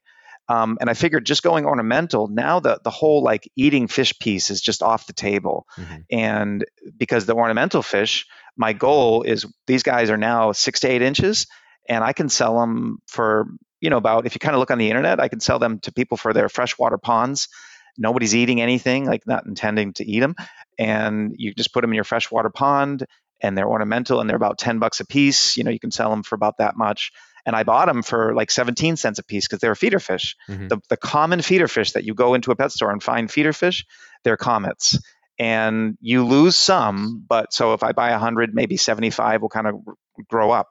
Um, 0.48 0.76
and 0.80 0.90
I 0.90 0.94
figured 0.94 1.24
just 1.24 1.42
going 1.42 1.64
ornamental, 1.64 2.28
now 2.28 2.60
the, 2.60 2.80
the 2.84 2.90
whole 2.90 3.22
like 3.22 3.48
eating 3.56 3.86
fish 3.88 4.12
piece 4.18 4.50
is 4.50 4.60
just 4.60 4.82
off 4.82 5.06
the 5.06 5.12
table. 5.12 5.64
Mhm. 5.78 6.04
And 6.10 6.64
because 6.98 7.24
the 7.24 7.34
ornamental 7.34 7.80
fish, 7.80 8.26
my 8.56 8.72
goal 8.74 9.22
is 9.22 9.46
these 9.66 9.84
guys 9.84 10.10
are 10.10 10.18
now 10.18 10.52
six 10.52 10.80
to 10.80 10.88
eight 10.88 11.00
inches, 11.00 11.46
and 11.88 12.04
I 12.04 12.12
can 12.12 12.28
sell 12.28 12.58
them 12.60 12.98
for, 13.06 13.46
you 13.80 13.88
know, 13.88 13.98
about 13.98 14.26
if 14.26 14.34
you 14.34 14.40
kind 14.40 14.54
of 14.54 14.60
look 14.60 14.72
on 14.72 14.78
the 14.78 14.90
internet, 14.90 15.20
I 15.20 15.28
can 15.28 15.40
sell 15.40 15.58
them 15.58 15.78
to 15.84 15.92
people 15.92 16.16
for 16.16 16.32
their 16.34 16.48
freshwater 16.48 16.98
ponds. 16.98 17.48
Nobody's 17.98 18.34
eating 18.34 18.60
anything, 18.60 19.06
like 19.06 19.26
not 19.26 19.46
intending 19.46 19.92
to 19.94 20.04
eat 20.04 20.20
them. 20.20 20.34
And 20.78 21.34
you 21.36 21.54
just 21.54 21.72
put 21.72 21.82
them 21.82 21.90
in 21.90 21.94
your 21.94 22.04
freshwater 22.04 22.50
pond, 22.50 23.06
and 23.42 23.56
they're 23.56 23.68
ornamental, 23.68 24.20
and 24.20 24.28
they're 24.28 24.36
about 24.36 24.58
10 24.58 24.78
bucks 24.78 25.00
a 25.00 25.06
piece. 25.06 25.56
You 25.56 25.64
know, 25.64 25.70
you 25.70 25.80
can 25.80 25.90
sell 25.90 26.10
them 26.10 26.22
for 26.22 26.34
about 26.34 26.58
that 26.58 26.76
much. 26.76 27.12
And 27.44 27.56
I 27.56 27.64
bought 27.64 27.86
them 27.86 28.02
for 28.02 28.34
like 28.34 28.50
17 28.50 28.96
cents 28.96 29.18
a 29.18 29.24
piece 29.24 29.46
because 29.48 29.58
they're 29.58 29.74
feeder 29.74 29.98
fish. 29.98 30.36
Mhm. 30.48 30.68
The, 30.68 30.78
the 30.88 30.96
common 30.96 31.42
feeder 31.42 31.66
fish 31.66 31.92
that 31.92 32.04
you 32.04 32.14
go 32.14 32.34
into 32.34 32.52
a 32.52 32.56
pet 32.56 32.70
store 32.70 32.92
and 32.92 33.02
find 33.02 33.30
feeder 33.30 33.52
fish, 33.52 33.84
they're 34.22 34.36
comets. 34.36 34.98
And 35.38 35.98
you 36.00 36.24
lose 36.24 36.56
some, 36.56 37.24
but 37.28 37.52
so 37.52 37.72
if 37.72 37.82
I 37.82 37.92
buy 37.92 38.10
100, 38.12 38.54
maybe 38.54 38.76
75 38.76 39.42
will 39.42 39.48
kind 39.48 39.66
of 39.66 39.74
grow 40.28 40.52
up. 40.52 40.68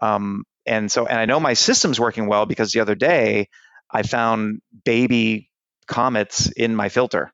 Um, 0.00 0.44
and 0.66 0.92
so, 0.92 1.06
and 1.06 1.18
I 1.18 1.24
know 1.24 1.40
my 1.40 1.54
system's 1.54 1.98
working 1.98 2.26
well 2.26 2.44
because 2.44 2.72
the 2.72 2.80
other 2.80 2.94
day 2.94 3.48
I 3.90 4.02
found 4.02 4.60
baby 4.84 5.48
comets 5.86 6.50
in 6.50 6.74
my 6.74 6.88
filter. 6.88 7.32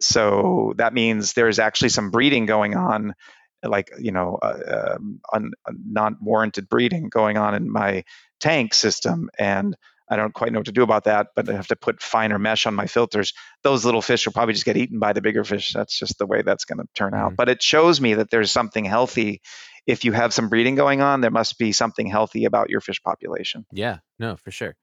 So 0.00 0.74
that 0.76 0.92
means 0.92 1.32
there's 1.32 1.58
actually 1.58 1.88
some 1.88 2.10
breeding 2.10 2.46
going 2.46 2.76
on, 2.76 3.14
like, 3.62 3.90
you 3.98 4.12
know, 4.12 4.38
uh, 4.42 4.94
um, 4.96 5.20
un, 5.32 5.52
not 5.66 6.14
warranted 6.20 6.68
breeding 6.68 7.08
going 7.08 7.38
on 7.38 7.54
in 7.54 7.70
my 7.70 8.04
tank 8.38 8.74
system. 8.74 9.30
And 9.38 9.74
I 10.08 10.16
don't 10.16 10.34
quite 10.34 10.52
know 10.52 10.60
what 10.60 10.66
to 10.66 10.72
do 10.72 10.82
about 10.82 11.04
that, 11.04 11.28
but 11.34 11.48
I 11.48 11.54
have 11.54 11.66
to 11.68 11.76
put 11.76 12.02
finer 12.02 12.38
mesh 12.38 12.66
on 12.66 12.74
my 12.74 12.86
filters. 12.86 13.32
Those 13.62 13.84
little 13.84 14.02
fish 14.02 14.26
will 14.26 14.34
probably 14.34 14.54
just 14.54 14.66
get 14.66 14.76
eaten 14.76 14.98
by 14.98 15.14
the 15.14 15.22
bigger 15.22 15.42
fish. 15.42 15.72
That's 15.72 15.98
just 15.98 16.18
the 16.18 16.26
way 16.26 16.42
that's 16.42 16.64
going 16.64 16.78
to 16.78 16.88
turn 16.94 17.14
out. 17.14 17.32
Mhm. 17.32 17.36
But 17.36 17.48
it 17.48 17.62
shows 17.62 18.00
me 18.00 18.14
that 18.14 18.30
there's 18.30 18.52
something 18.52 18.84
healthy. 18.84 19.40
If 19.86 20.04
you 20.04 20.12
have 20.12 20.34
some 20.34 20.48
breeding 20.48 20.74
going 20.74 21.00
on, 21.00 21.22
there 21.22 21.30
must 21.30 21.58
be 21.58 21.72
something 21.72 22.06
healthy 22.06 22.44
about 22.44 22.70
your 22.70 22.80
fish 22.80 23.02
population. 23.02 23.64
Yeah, 23.72 23.98
no, 24.18 24.36
for 24.36 24.50
sure. 24.50 24.76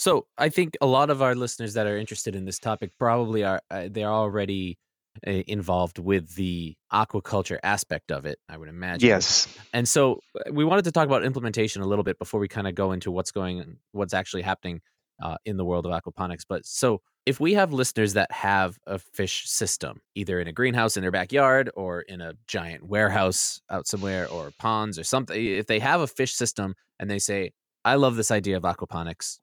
So 0.00 0.26
I 0.38 0.48
think 0.48 0.78
a 0.80 0.86
lot 0.86 1.10
of 1.10 1.20
our 1.20 1.34
listeners 1.34 1.74
that 1.74 1.86
are 1.86 1.98
interested 1.98 2.34
in 2.34 2.46
this 2.46 2.58
topic 2.58 2.92
probably 2.98 3.44
are 3.44 3.60
uh, 3.70 3.88
they're 3.90 4.08
already 4.08 4.78
uh, 5.26 5.30
involved 5.46 5.98
with 5.98 6.36
the 6.36 6.74
aquaculture 6.90 7.58
aspect 7.62 8.10
of 8.10 8.24
it. 8.24 8.38
I 8.48 8.56
would 8.56 8.70
imagine. 8.70 9.06
Yes. 9.06 9.46
And 9.74 9.86
so 9.86 10.20
uh, 10.34 10.52
we 10.54 10.64
wanted 10.64 10.86
to 10.86 10.90
talk 10.90 11.04
about 11.04 11.22
implementation 11.22 11.82
a 11.82 11.86
little 11.86 12.02
bit 12.02 12.18
before 12.18 12.40
we 12.40 12.48
kind 12.48 12.66
of 12.66 12.74
go 12.74 12.92
into 12.92 13.10
what's 13.10 13.30
going, 13.30 13.76
what's 13.92 14.14
actually 14.14 14.40
happening 14.40 14.80
uh, 15.22 15.36
in 15.44 15.58
the 15.58 15.66
world 15.66 15.84
of 15.84 15.92
aquaponics. 15.92 16.46
But 16.48 16.64
so 16.64 17.02
if 17.26 17.38
we 17.38 17.52
have 17.52 17.74
listeners 17.74 18.14
that 18.14 18.32
have 18.32 18.78
a 18.86 18.98
fish 18.98 19.50
system, 19.50 20.00
either 20.14 20.40
in 20.40 20.48
a 20.48 20.52
greenhouse 20.52 20.96
in 20.96 21.02
their 21.02 21.10
backyard 21.10 21.68
or 21.76 22.00
in 22.00 22.22
a 22.22 22.32
giant 22.46 22.84
warehouse 22.84 23.60
out 23.68 23.86
somewhere 23.86 24.26
or 24.30 24.50
ponds 24.58 24.98
or 24.98 25.04
something, 25.04 25.44
if 25.44 25.66
they 25.66 25.78
have 25.78 26.00
a 26.00 26.06
fish 26.06 26.32
system 26.32 26.74
and 26.98 27.10
they 27.10 27.18
say, 27.18 27.52
I 27.84 27.96
love 27.96 28.16
this 28.16 28.30
idea 28.30 28.56
of 28.56 28.62
aquaponics, 28.62 29.40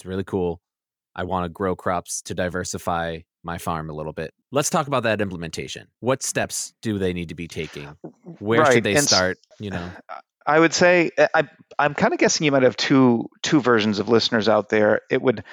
it's 0.00 0.06
really 0.06 0.24
cool. 0.24 0.62
I 1.14 1.24
want 1.24 1.44
to 1.44 1.50
grow 1.50 1.76
crops 1.76 2.22
to 2.22 2.34
diversify 2.34 3.18
my 3.42 3.58
farm 3.58 3.90
a 3.90 3.92
little 3.92 4.14
bit. 4.14 4.32
Let's 4.50 4.70
talk 4.70 4.86
about 4.86 5.02
that 5.02 5.20
implementation. 5.20 5.88
What 6.00 6.22
steps 6.22 6.72
do 6.80 6.98
they 6.98 7.12
need 7.12 7.28
to 7.28 7.34
be 7.34 7.48
taking? 7.48 7.98
Where 8.38 8.62
Right, 8.62 8.72
should 8.72 8.84
they 8.84 8.94
and 8.94 9.04
start? 9.04 9.36
You 9.58 9.70
know, 9.70 9.90
I 10.46 10.58
would 10.58 10.72
say 10.72 11.10
uh, 11.18 11.28
I, 11.34 11.48
I'm 11.78 11.92
kind 11.92 12.14
of 12.14 12.18
guessing 12.18 12.46
you 12.46 12.52
might 12.52 12.62
have 12.62 12.78
two 12.78 13.28
two 13.42 13.60
versions 13.60 13.98
of 13.98 14.08
listeners 14.08 14.48
out 14.48 14.70
there. 14.70 15.02
It 15.10 15.20
would 15.20 15.44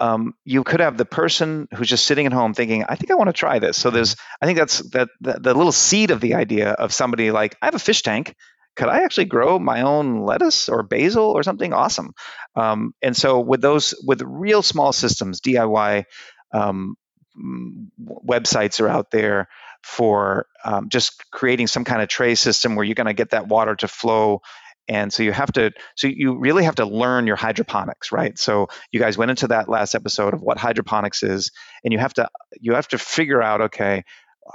um, 0.00 0.34
you 0.44 0.64
could 0.64 0.80
have 0.80 0.98
the 0.98 1.06
person 1.06 1.66
who's 1.74 1.88
just 1.88 2.04
sitting 2.04 2.26
at 2.26 2.34
home 2.34 2.52
thinking, 2.52 2.84
I 2.86 2.96
think 2.96 3.10
I 3.10 3.14
want 3.14 3.28
to 3.28 3.32
try 3.32 3.58
this. 3.58 3.80
So 3.80 3.88
there's 3.88 4.16
I 4.42 4.44
think 4.44 4.58
that's 4.58 4.80
that 4.90 5.08
the, 5.22 5.38
the 5.40 5.54
little 5.54 5.72
seed 5.72 6.10
of 6.10 6.20
the 6.20 6.34
idea 6.34 6.72
of 6.72 6.92
somebody 6.92 7.30
like 7.30 7.56
I 7.62 7.66
have 7.66 7.74
a 7.74 7.78
fish 7.78 8.02
tank. 8.02 8.34
Could 8.76 8.88
I 8.88 9.02
actually 9.02 9.26
grow 9.26 9.58
my 9.58 9.82
own 9.82 10.22
lettuce 10.22 10.68
or 10.68 10.82
basil 10.82 11.24
or 11.24 11.42
something? 11.42 11.72
Awesome? 11.72 12.12
Um, 12.56 12.94
and 13.02 13.16
so 13.16 13.40
with 13.40 13.60
those 13.60 13.94
with 14.04 14.22
real 14.22 14.62
small 14.62 14.92
systems, 14.92 15.40
DIY 15.40 16.04
um, 16.52 16.96
mm, 17.36 17.86
websites 18.00 18.80
are 18.80 18.88
out 18.88 19.10
there 19.10 19.48
for 19.82 20.46
um, 20.64 20.88
just 20.88 21.30
creating 21.30 21.66
some 21.66 21.84
kind 21.84 22.02
of 22.02 22.08
tray 22.08 22.34
system 22.34 22.74
where 22.74 22.84
you're 22.84 22.94
going 22.94 23.06
to 23.06 23.12
get 23.12 23.30
that 23.30 23.48
water 23.48 23.76
to 23.76 23.86
flow. 23.86 24.40
And 24.88 25.12
so 25.12 25.22
you 25.22 25.32
have 25.32 25.52
to 25.52 25.72
so 25.94 26.08
you 26.08 26.38
really 26.38 26.64
have 26.64 26.74
to 26.76 26.84
learn 26.84 27.26
your 27.26 27.36
hydroponics 27.36 28.12
right? 28.12 28.38
So 28.38 28.68
you 28.92 29.00
guys 29.00 29.16
went 29.16 29.30
into 29.30 29.48
that 29.48 29.68
last 29.68 29.94
episode 29.94 30.34
of 30.34 30.42
what 30.42 30.58
hydroponics 30.58 31.22
is 31.22 31.52
and 31.82 31.92
you 31.92 31.98
have 31.98 32.14
to 32.14 32.28
you 32.60 32.74
have 32.74 32.88
to 32.88 32.98
figure 32.98 33.42
out 33.42 33.62
okay 33.62 34.04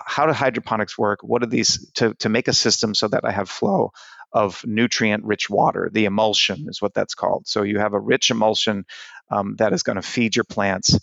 how 0.05 0.25
do 0.25 0.33
hydroponics 0.33 0.97
work? 0.97 1.19
What 1.23 1.43
are 1.43 1.47
these 1.47 1.89
to, 1.95 2.13
to 2.15 2.29
make 2.29 2.47
a 2.47 2.53
system 2.53 2.93
so 2.95 3.07
that 3.07 3.25
i 3.25 3.31
have 3.31 3.49
flow 3.49 3.91
of 4.31 4.61
nutrient 4.65 5.23
rich 5.25 5.49
water? 5.49 5.89
The 5.91 6.05
emulsion 6.05 6.67
is 6.69 6.81
what 6.81 6.93
that's 6.93 7.15
called. 7.15 7.47
So 7.47 7.63
you 7.63 7.79
have 7.79 7.93
a 7.93 7.99
rich 7.99 8.29
emulsion 8.29 8.85
um, 9.31 9.55
that 9.57 9.73
is 9.73 9.83
going 9.83 9.95
to 9.95 10.01
feed 10.01 10.35
your 10.35 10.45
plants 10.45 10.97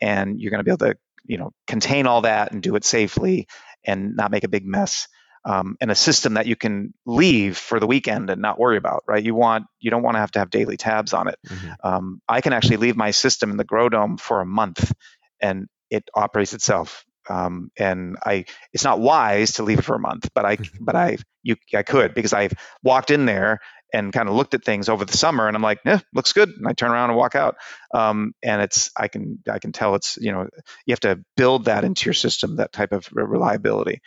and 0.00 0.40
you're 0.40 0.50
going 0.50 0.60
to 0.60 0.64
be 0.64 0.70
able 0.70 0.92
to 0.92 0.98
you 1.24 1.38
know 1.38 1.52
contain 1.66 2.06
all 2.06 2.22
that 2.22 2.52
and 2.52 2.62
do 2.62 2.74
it 2.76 2.84
safely 2.84 3.46
and 3.84 4.16
not 4.16 4.30
make 4.30 4.44
a 4.44 4.48
big 4.48 4.66
mess 4.66 5.08
um, 5.44 5.76
and 5.80 5.90
a 5.90 5.94
system 5.94 6.34
that 6.34 6.46
you 6.46 6.56
can 6.56 6.92
leave 7.06 7.56
for 7.56 7.80
the 7.80 7.86
weekend 7.86 8.28
and 8.30 8.42
not 8.42 8.58
worry 8.58 8.76
about 8.76 9.04
right? 9.06 9.22
You 9.22 9.34
want 9.34 9.66
you 9.80 9.90
don't 9.90 10.02
want 10.02 10.14
to 10.14 10.20
have 10.20 10.30
to 10.32 10.38
have 10.38 10.50
daily 10.50 10.76
tabs 10.76 11.12
on 11.12 11.28
it. 11.28 11.38
Mhm. 11.46 11.76
um, 11.84 12.22
i 12.28 12.40
can 12.40 12.52
actually 12.52 12.78
leave 12.78 12.96
my 12.96 13.10
system 13.10 13.50
in 13.50 13.56
the 13.56 13.64
grow 13.64 13.88
dome 13.88 14.16
for 14.16 14.40
a 14.40 14.46
month 14.46 14.92
and 15.40 15.68
it 15.90 16.08
operates 16.14 16.54
itself 16.54 17.04
um, 17.30 17.70
and 17.78 18.16
i 18.24 18.44
it's 18.72 18.84
not 18.84 19.00
wise 19.00 19.52
to 19.52 19.62
leave 19.62 19.78
it 19.78 19.84
for 19.84 19.94
a 19.94 20.00
month 20.00 20.28
but 20.34 20.44
i 20.44 20.58
but 20.80 20.96
i 20.96 21.16
you 21.42 21.56
i 21.74 21.82
could 21.82 22.14
because 22.14 22.32
i've 22.32 22.52
walked 22.82 23.10
in 23.10 23.24
there 23.26 23.60
and 23.92 24.12
kind 24.12 24.28
of 24.28 24.34
looked 24.34 24.54
at 24.54 24.64
things 24.64 24.88
over 24.88 25.04
the 25.04 25.16
summer 25.16 25.46
and 25.46 25.56
i'm 25.56 25.62
like 25.62 25.80
yeah 25.84 26.00
looks 26.14 26.32
good 26.32 26.48
and 26.48 26.66
i 26.66 26.72
turn 26.72 26.90
around 26.90 27.10
and 27.10 27.18
walk 27.18 27.34
out. 27.34 27.56
Um, 27.94 28.34
and 28.42 28.62
it's 28.62 28.90
i 28.96 29.08
can 29.08 29.38
i 29.50 29.58
can 29.58 29.72
tell 29.72 29.94
it's 29.94 30.16
you 30.20 30.32
know 30.32 30.48
you 30.86 30.92
have 30.92 31.00
to 31.00 31.20
build 31.36 31.66
that 31.66 31.84
into 31.84 32.06
your 32.06 32.14
system 32.14 32.56
that 32.56 32.72
type 32.72 32.92
of 32.92 33.08
reliability. 33.12 34.00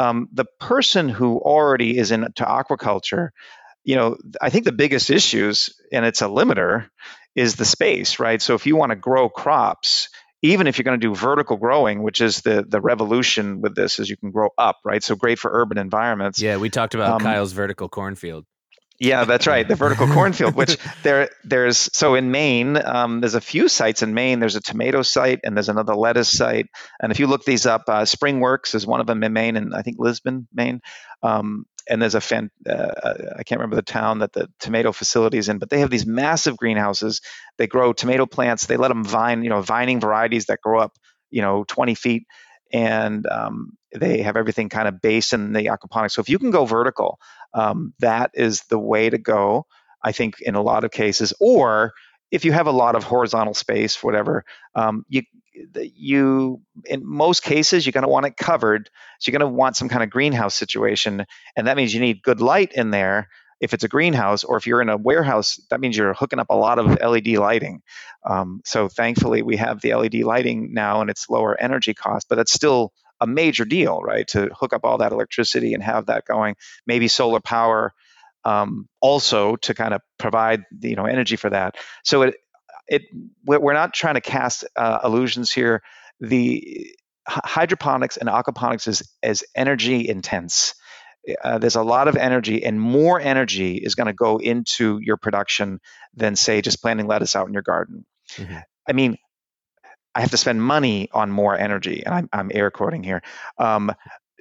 Um, 0.00 0.28
the 0.32 0.44
person 0.60 1.08
who 1.08 1.38
already 1.38 1.98
is 1.98 2.12
into 2.12 2.44
aquaculture 2.44 3.30
you 3.84 3.96
know 3.96 4.16
i 4.40 4.50
think 4.50 4.64
the 4.64 4.72
biggest 4.72 5.10
issues 5.10 5.70
and 5.92 6.04
it's 6.04 6.22
a 6.22 6.26
limiter 6.26 6.88
is 7.34 7.56
the 7.56 7.64
space 7.64 8.18
right? 8.18 8.42
So 8.42 8.54
if 8.54 8.66
you 8.66 8.76
want 8.76 8.90
to 8.90 8.96
grow 8.96 9.28
crops 9.28 10.08
even 10.42 10.66
if 10.66 10.78
you're 10.78 10.84
going 10.84 10.98
to 11.00 11.06
do 11.06 11.14
vertical 11.14 11.56
growing 11.56 12.02
which 12.02 12.20
is 12.20 12.42
the 12.42 12.64
the 12.66 12.80
revolution 12.80 13.60
with 13.60 13.74
this 13.74 13.98
is 13.98 14.08
you 14.08 14.16
can 14.16 14.30
grow 14.30 14.48
up 14.58 14.76
right 14.84 15.02
so 15.02 15.14
great 15.16 15.38
for 15.38 15.50
urban 15.52 15.78
environments 15.78 16.40
yeah, 16.40 16.56
we 16.56 16.70
talked 16.70 16.94
about 16.94 17.14
Um, 17.14 17.20
Kyle's 17.20 17.52
vertical 17.52 17.88
cornfield. 17.88 18.44
yeah, 19.00 19.24
that's 19.24 19.46
right. 19.46 19.66
The 19.66 19.76
vertical 19.76 20.06
cornfield, 20.18 20.54
which 20.56 20.76
there 21.04 21.28
there's 21.44 21.88
so 21.92 22.14
in 22.16 22.30
Maine, 22.32 22.76
um, 22.76 23.20
there's 23.20 23.34
a 23.36 23.40
few 23.40 23.68
sites 23.68 24.02
in 24.02 24.12
Maine. 24.12 24.40
There's 24.40 24.56
a 24.56 24.60
tomato 24.60 25.02
site 25.02 25.38
and 25.44 25.56
there's 25.56 25.68
another 25.68 25.94
lettuce 25.94 26.30
site. 26.36 26.66
And 27.00 27.12
if 27.12 27.20
you 27.20 27.28
look 27.28 27.44
these 27.44 27.64
up, 27.64 27.84
uh, 27.86 28.02
Springworks 28.02 28.74
is 28.74 28.86
one 28.86 29.00
of 29.00 29.06
them 29.06 29.22
in 29.22 29.32
Maine, 29.32 29.56
and 29.56 29.72
I 29.74 29.82
think 29.82 29.98
Lisbon, 30.00 30.48
Maine. 30.52 30.80
Um, 31.22 31.64
and 31.88 32.00
there's 32.00 32.14
a 32.14 32.20
fan, 32.20 32.50
uh, 32.68 33.14
I 33.38 33.42
can't 33.42 33.60
remember 33.60 33.76
the 33.76 33.82
town 33.82 34.18
that 34.18 34.32
the 34.32 34.48
tomato 34.60 34.92
facility 34.92 35.38
is 35.38 35.48
in, 35.48 35.58
but 35.58 35.70
they 35.70 35.80
have 35.80 35.90
these 35.90 36.06
massive 36.06 36.56
greenhouses. 36.56 37.20
They 37.56 37.66
grow 37.66 37.92
tomato 37.92 38.26
plants. 38.26 38.66
They 38.66 38.76
let 38.76 38.88
them 38.88 39.04
vine, 39.04 39.42
you 39.42 39.50
know, 39.50 39.62
vining 39.62 40.00
varieties 40.00 40.46
that 40.46 40.60
grow 40.60 40.80
up, 40.80 40.96
you 41.30 41.42
know, 41.42 41.64
20 41.64 41.94
feet, 41.94 42.26
and 42.72 43.26
um, 43.26 43.76
they 43.94 44.22
have 44.22 44.36
everything 44.36 44.68
kind 44.68 44.88
of 44.88 45.00
based 45.00 45.32
in 45.32 45.52
the 45.52 45.66
aquaponics. 45.66 46.12
So 46.12 46.20
if 46.20 46.28
you 46.28 46.38
can 46.38 46.50
go 46.50 46.64
vertical, 46.64 47.18
um, 47.54 47.94
that 48.00 48.30
is 48.34 48.62
the 48.64 48.78
way 48.78 49.08
to 49.08 49.18
go. 49.18 49.66
I 50.02 50.12
think 50.12 50.40
in 50.40 50.54
a 50.54 50.62
lot 50.62 50.84
of 50.84 50.90
cases, 50.90 51.32
or 51.40 51.92
if 52.30 52.44
you 52.44 52.52
have 52.52 52.66
a 52.66 52.72
lot 52.72 52.94
of 52.94 53.04
horizontal 53.04 53.54
space, 53.54 54.02
whatever, 54.02 54.44
um, 54.74 55.04
you 55.08 55.22
you 55.94 56.60
in 56.84 57.04
most 57.04 57.42
cases 57.42 57.84
you're 57.86 57.92
going 57.92 58.02
to 58.04 58.08
want 58.08 58.26
it 58.26 58.36
covered. 58.36 58.90
So 59.18 59.30
you're 59.30 59.38
going 59.38 59.50
to 59.50 59.56
want 59.56 59.76
some 59.76 59.88
kind 59.88 60.02
of 60.02 60.10
greenhouse 60.10 60.54
situation, 60.54 61.26
and 61.56 61.66
that 61.66 61.76
means 61.76 61.92
you 61.94 62.00
need 62.00 62.22
good 62.22 62.40
light 62.40 62.72
in 62.72 62.90
there. 62.90 63.28
If 63.60 63.74
it's 63.74 63.82
a 63.82 63.88
greenhouse, 63.88 64.44
or 64.44 64.56
if 64.56 64.68
you're 64.68 64.80
in 64.80 64.88
a 64.88 64.96
warehouse, 64.96 65.60
that 65.70 65.80
means 65.80 65.96
you're 65.96 66.14
hooking 66.14 66.38
up 66.38 66.50
a 66.50 66.54
lot 66.54 66.78
of 66.78 67.00
LED 67.00 67.26
lighting. 67.38 67.82
Um, 68.24 68.60
so 68.64 68.88
thankfully, 68.88 69.42
we 69.42 69.56
have 69.56 69.80
the 69.80 69.94
LED 69.94 70.14
lighting 70.16 70.72
now, 70.72 71.00
and 71.00 71.10
it's 71.10 71.28
lower 71.28 71.60
energy 71.60 71.92
cost, 71.92 72.28
but 72.28 72.36
that's 72.36 72.52
still 72.52 72.92
a 73.20 73.26
major 73.26 73.64
deal, 73.64 74.00
right? 74.00 74.28
To 74.28 74.48
hook 74.54 74.72
up 74.72 74.84
all 74.84 74.98
that 74.98 75.10
electricity 75.10 75.74
and 75.74 75.82
have 75.82 76.06
that 76.06 76.24
going. 76.24 76.54
Maybe 76.86 77.08
solar 77.08 77.40
power 77.40 77.92
um, 78.44 78.88
also 79.00 79.56
to 79.56 79.74
kind 79.74 79.94
of 79.94 80.00
provide 80.18 80.64
you 80.80 80.96
know 80.96 81.06
energy 81.06 81.36
for 81.36 81.50
that. 81.50 81.76
So 82.04 82.22
it 82.22 82.36
it 82.88 83.02
we're 83.44 83.74
not 83.74 83.94
trying 83.94 84.14
to 84.14 84.20
cast 84.20 84.64
uh, 84.76 85.00
illusions 85.04 85.52
here. 85.52 85.82
The 86.20 86.94
hydroponics 87.26 88.16
and 88.16 88.28
aquaponics 88.28 88.88
is 88.88 89.02
is 89.22 89.44
energy 89.54 90.08
intense. 90.08 90.74
Uh, 91.44 91.58
there's 91.58 91.76
a 91.76 91.82
lot 91.82 92.08
of 92.08 92.16
energy, 92.16 92.64
and 92.64 92.80
more 92.80 93.20
energy 93.20 93.76
is 93.76 93.94
going 93.94 94.06
to 94.06 94.14
go 94.14 94.38
into 94.38 94.98
your 95.02 95.18
production 95.18 95.78
than 96.14 96.36
say 96.36 96.62
just 96.62 96.80
planting 96.80 97.06
lettuce 97.06 97.36
out 97.36 97.46
in 97.46 97.52
your 97.52 97.62
garden. 97.62 98.06
Mm-hmm. 98.36 98.58
I 98.88 98.92
mean, 98.92 99.18
I 100.14 100.20
have 100.22 100.30
to 100.30 100.38
spend 100.38 100.62
money 100.62 101.10
on 101.12 101.30
more 101.30 101.56
energy, 101.56 102.02
and 102.04 102.14
I'm, 102.14 102.28
I'm 102.32 102.50
air 102.54 102.70
quoting 102.70 103.02
here. 103.02 103.22
Um, 103.58 103.92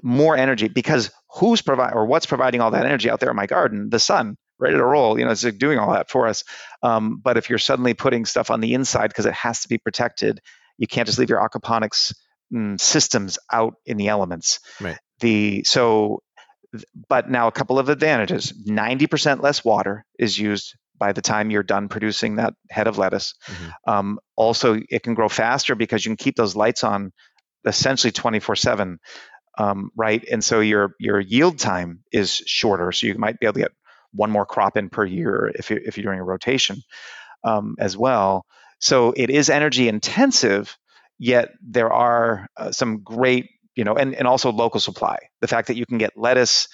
more 0.03 0.37
energy 0.37 0.67
because 0.67 1.11
who's 1.29 1.61
provide 1.61 1.93
or 1.93 2.05
what's 2.05 2.25
providing 2.25 2.61
all 2.61 2.71
that 2.71 2.85
energy 2.85 3.09
out 3.09 3.19
there 3.19 3.31
in 3.31 3.35
my 3.35 3.47
garden? 3.47 3.89
The 3.89 3.99
sun, 3.99 4.37
ready 4.59 4.75
to 4.75 4.83
roll. 4.83 5.19
You 5.19 5.25
know, 5.25 5.31
it's 5.31 5.43
like 5.43 5.57
doing 5.57 5.79
all 5.79 5.93
that 5.93 6.09
for 6.09 6.27
us. 6.27 6.43
Um, 6.83 7.19
but 7.23 7.37
if 7.37 7.49
you're 7.49 7.59
suddenly 7.59 7.93
putting 7.93 8.25
stuff 8.25 8.51
on 8.51 8.61
the 8.61 8.73
inside 8.73 9.07
because 9.07 9.25
it 9.25 9.33
has 9.33 9.61
to 9.61 9.69
be 9.69 9.77
protected, 9.77 10.39
you 10.77 10.87
can't 10.87 11.07
just 11.07 11.19
leave 11.19 11.29
your 11.29 11.39
aquaponics 11.39 12.13
mm, 12.53 12.79
systems 12.79 13.39
out 13.51 13.75
in 13.85 13.97
the 13.97 14.07
elements. 14.07 14.59
Right. 14.79 14.97
The 15.19 15.63
so, 15.63 16.21
but 17.09 17.29
now 17.29 17.47
a 17.47 17.51
couple 17.51 17.79
of 17.79 17.89
advantages: 17.89 18.53
ninety 18.65 19.07
percent 19.07 19.41
less 19.41 19.63
water 19.63 20.05
is 20.19 20.37
used 20.37 20.75
by 20.99 21.13
the 21.13 21.21
time 21.21 21.51
you're 21.51 21.63
done 21.63 21.89
producing 21.89 22.35
that 22.35 22.53
head 22.69 22.87
of 22.87 22.97
lettuce. 22.97 23.35
Mm-hmm. 23.45 23.91
Um, 23.91 24.19
also, 24.35 24.79
it 24.89 25.03
can 25.03 25.13
grow 25.13 25.29
faster 25.29 25.75
because 25.75 26.05
you 26.05 26.09
can 26.09 26.17
keep 26.17 26.35
those 26.35 26.55
lights 26.55 26.83
on 26.83 27.11
essentially 27.65 28.11
24 28.11 28.55
7 28.55 28.97
um, 29.57 29.89
right? 29.95 30.23
And 30.31 30.43
so 30.43 30.59
your 30.59 30.91
your 30.99 31.19
yield 31.19 31.57
time 31.57 32.03
is 32.11 32.41
shorter, 32.45 32.91
so 32.91 33.07
you 33.07 33.15
might 33.15 33.39
be 33.39 33.47
able 33.47 33.55
to 33.55 33.59
get 33.61 33.71
one 34.17 34.31
more 34.31 34.45
crop 34.45 34.75
in 34.75 34.89
per 34.89 35.05
year 35.05 35.51
if 35.55 35.69
you, 35.69 35.79
if 35.83 35.97
you're 35.97 36.03
doing 36.03 36.19
a 36.19 36.23
rotation 36.23 36.81
um, 37.43 37.75
as 37.79 37.95
well. 37.95 38.45
So 38.79 39.13
it 39.15 39.29
is 39.29 39.49
energy 39.49 39.87
intensive, 39.87 40.77
yet 41.17 41.49
there 41.61 41.91
are 41.91 42.47
uh, 42.57 42.71
some 42.71 43.01
great, 43.03 43.49
you 43.75 43.83
know, 43.83 43.95
and, 43.95 44.13
and 44.13 44.27
also 44.27 44.51
local 44.51 44.79
supply. 44.79 45.17
The 45.41 45.47
fact 45.47 45.69
that 45.69 45.77
you 45.77 45.85
can 45.85 45.97
get 45.97 46.11
lettuce 46.15 46.67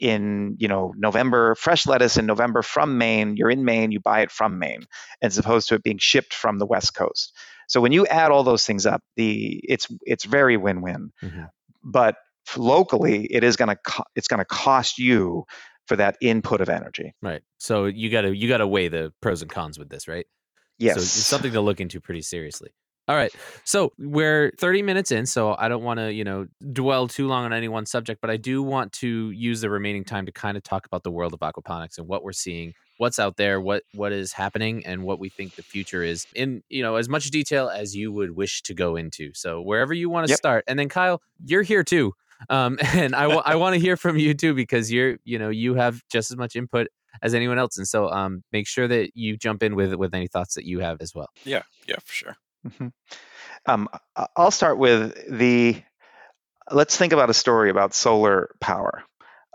in 0.00 0.56
you 0.58 0.68
know 0.68 0.92
November, 0.96 1.54
fresh 1.54 1.86
lettuce 1.86 2.16
in 2.16 2.26
November 2.26 2.62
from 2.62 2.98
Maine. 2.98 3.36
You're 3.36 3.50
in 3.50 3.64
Maine, 3.64 3.92
you 3.92 4.00
buy 4.00 4.22
it 4.22 4.30
from 4.30 4.58
Maine, 4.58 4.84
as 5.22 5.38
opposed 5.38 5.68
to 5.68 5.76
it 5.76 5.82
being 5.82 5.98
shipped 5.98 6.34
from 6.34 6.58
the 6.58 6.66
West 6.66 6.94
Coast. 6.94 7.32
So 7.68 7.80
when 7.80 7.92
you 7.92 8.06
add 8.06 8.30
all 8.30 8.42
those 8.42 8.66
things 8.66 8.86
up, 8.86 9.02
the 9.16 9.60
it's 9.62 9.88
it's 10.02 10.24
very 10.24 10.56
win-win. 10.56 11.12
Mm-hmm. 11.22 11.44
But 11.82 12.16
locally, 12.56 13.24
it 13.24 13.44
is 13.44 13.56
to 13.56 13.76
co- 13.76 14.04
it's 14.14 14.28
going 14.28 14.38
to 14.38 14.44
cost 14.44 14.98
you 14.98 15.44
for 15.86 15.96
that 15.96 16.16
input 16.20 16.60
of 16.60 16.68
energy. 16.68 17.14
Right. 17.22 17.42
So 17.58 17.86
you 17.86 18.10
got 18.10 18.22
to 18.22 18.34
you 18.34 18.48
got 18.48 18.58
to 18.58 18.66
weigh 18.66 18.88
the 18.88 19.12
pros 19.20 19.42
and 19.42 19.50
cons 19.50 19.78
with 19.78 19.88
this, 19.88 20.08
right? 20.08 20.26
Yes. 20.78 20.96
So 20.96 21.00
it's 21.00 21.10
something 21.10 21.52
to 21.52 21.60
look 21.60 21.80
into 21.80 22.00
pretty 22.00 22.22
seriously. 22.22 22.70
All 23.06 23.16
right. 23.16 23.34
So 23.66 23.92
we're 23.98 24.52
30 24.58 24.82
minutes 24.82 25.10
in, 25.10 25.24
so 25.24 25.56
I 25.58 25.68
don't 25.68 25.82
want 25.82 25.98
to, 25.98 26.12
you 26.12 26.22
know, 26.22 26.46
dwell 26.72 27.08
too 27.08 27.26
long 27.26 27.46
on 27.46 27.52
any 27.54 27.66
one 27.66 27.86
subject, 27.86 28.20
but 28.20 28.28
I 28.28 28.36
do 28.36 28.62
want 28.62 28.92
to 28.92 29.30
use 29.30 29.62
the 29.62 29.70
remaining 29.70 30.04
time 30.04 30.26
to 30.26 30.32
kind 30.32 30.58
of 30.58 30.62
talk 30.62 30.84
about 30.84 31.02
the 31.02 31.10
world 31.10 31.32
of 31.32 31.40
aquaponics 31.40 31.96
and 31.96 32.06
what 32.06 32.22
we're 32.22 32.32
seeing, 32.32 32.74
what's 32.98 33.18
out 33.18 33.38
there, 33.38 33.58
what 33.60 33.82
what 33.94 34.12
is 34.12 34.34
happening 34.34 34.84
and 34.84 35.02
what 35.02 35.18
we 35.18 35.30
think 35.30 35.56
the 35.56 35.62
future 35.62 36.02
is 36.02 36.26
in, 36.34 36.62
you 36.68 36.82
know, 36.82 36.96
as 36.96 37.08
much 37.08 37.30
detail 37.30 37.70
as 37.70 37.96
you 37.96 38.12
would 38.12 38.36
wish 38.36 38.62
to 38.64 38.74
go 38.74 38.96
into. 38.96 39.32
So 39.32 39.62
wherever 39.62 39.94
you 39.94 40.10
want 40.10 40.26
to 40.26 40.32
yep. 40.32 40.38
start. 40.38 40.64
And 40.68 40.78
then 40.78 40.90
Kyle, 40.90 41.22
you're 41.42 41.62
here 41.62 41.82
too. 41.82 42.12
Um, 42.50 42.78
and 42.94 43.14
I, 43.14 43.22
w- 43.22 43.42
I 43.44 43.56
want 43.56 43.74
to 43.74 43.80
hear 43.80 43.96
from 43.96 44.18
you 44.18 44.34
too 44.34 44.54
because 44.54 44.92
you're 44.92 45.16
you 45.24 45.38
know 45.38 45.50
you 45.50 45.74
have 45.74 46.00
just 46.10 46.30
as 46.30 46.36
much 46.36 46.56
input 46.56 46.88
as 47.22 47.34
anyone 47.34 47.58
else, 47.58 47.78
and 47.78 47.86
so 47.86 48.10
um, 48.10 48.42
make 48.52 48.66
sure 48.66 48.88
that 48.88 49.10
you 49.14 49.36
jump 49.36 49.62
in 49.62 49.74
with 49.76 49.94
with 49.94 50.14
any 50.14 50.26
thoughts 50.26 50.54
that 50.54 50.64
you 50.64 50.80
have 50.80 50.98
as 51.00 51.14
well. 51.14 51.28
Yeah, 51.44 51.62
yeah, 51.86 51.96
for 52.04 52.12
sure. 52.12 52.36
Mm-hmm. 52.66 52.88
Um, 53.66 53.88
I'll 54.36 54.50
start 54.50 54.78
with 54.78 55.14
the. 55.28 55.82
Let's 56.70 56.96
think 56.96 57.12
about 57.12 57.28
a 57.28 57.34
story 57.34 57.68
about 57.68 57.92
solar 57.92 58.48
power. 58.58 59.04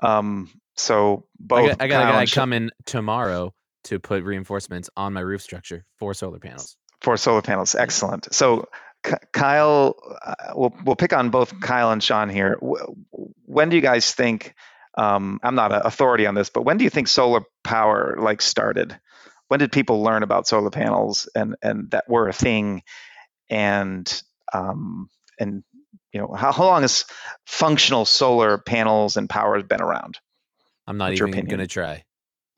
Um, 0.03 0.51
so 0.77 1.25
both 1.39 1.59
I 1.59 1.67
got, 1.69 1.81
I 1.81 1.87
got 1.87 2.09
a 2.09 2.13
guy 2.13 2.25
come 2.27 2.53
in 2.53 2.69
tomorrow 2.85 3.53
to 3.85 3.99
put 3.99 4.23
reinforcements 4.23 4.89
on 4.95 5.13
my 5.13 5.21
roof 5.21 5.41
structure 5.41 5.85
for 5.97 6.13
solar 6.13 6.39
panels. 6.39 6.77
For 7.01 7.17
solar 7.17 7.41
panels, 7.41 7.75
excellent. 7.75 8.33
So 8.33 8.67
Kyle, 9.03 9.95
uh, 10.25 10.53
we'll 10.55 10.73
we'll 10.83 10.95
pick 10.95 11.13
on 11.13 11.29
both 11.29 11.59
Kyle 11.59 11.91
and 11.91 12.03
Sean 12.03 12.29
here. 12.29 12.57
When 12.62 13.69
do 13.69 13.75
you 13.75 13.81
guys 13.81 14.13
think? 14.13 14.53
Um, 14.97 15.39
I'm 15.43 15.55
not 15.55 15.71
an 15.71 15.81
authority 15.85 16.25
on 16.25 16.35
this, 16.35 16.49
but 16.49 16.63
when 16.63 16.77
do 16.77 16.83
you 16.83 16.89
think 16.89 17.07
solar 17.07 17.41
power 17.63 18.17
like 18.19 18.41
started? 18.41 18.99
When 19.47 19.59
did 19.59 19.71
people 19.71 20.03
learn 20.03 20.23
about 20.23 20.47
solar 20.47 20.69
panels 20.69 21.29
and 21.33 21.55
and 21.62 21.91
that 21.91 22.09
were 22.09 22.27
a 22.27 22.33
thing? 22.33 22.83
And 23.49 24.21
um, 24.53 25.09
and 25.39 25.63
you 26.12 26.21
know 26.21 26.33
how, 26.33 26.51
how 26.51 26.65
long 26.65 26.81
has 26.81 27.05
functional 27.45 28.05
solar 28.05 28.57
panels 28.57 29.15
and 29.15 29.29
power 29.29 29.62
been 29.63 29.81
around? 29.81 30.19
I'm 30.88 30.97
not 30.97 31.12
What's 31.12 31.21
even 31.21 31.45
going 31.45 31.59
to 31.59 31.67
try. 31.67 32.03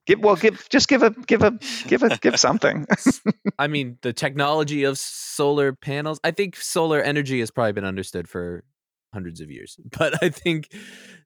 Give 0.06 0.18
well, 0.18 0.34
give 0.34 0.68
just 0.68 0.88
give 0.88 1.02
a 1.02 1.10
give 1.10 1.42
a 1.42 1.58
give 1.86 2.02
a 2.02 2.16
give 2.18 2.38
something. 2.38 2.86
I 3.58 3.68
mean, 3.68 3.98
the 4.02 4.12
technology 4.12 4.82
of 4.84 4.98
solar 4.98 5.72
panels. 5.72 6.18
I 6.24 6.32
think 6.32 6.56
solar 6.56 7.00
energy 7.00 7.38
has 7.40 7.52
probably 7.52 7.72
been 7.72 7.84
understood 7.84 8.28
for 8.28 8.64
hundreds 9.12 9.40
of 9.40 9.50
years, 9.50 9.78
but 9.98 10.22
I 10.22 10.30
think 10.30 10.74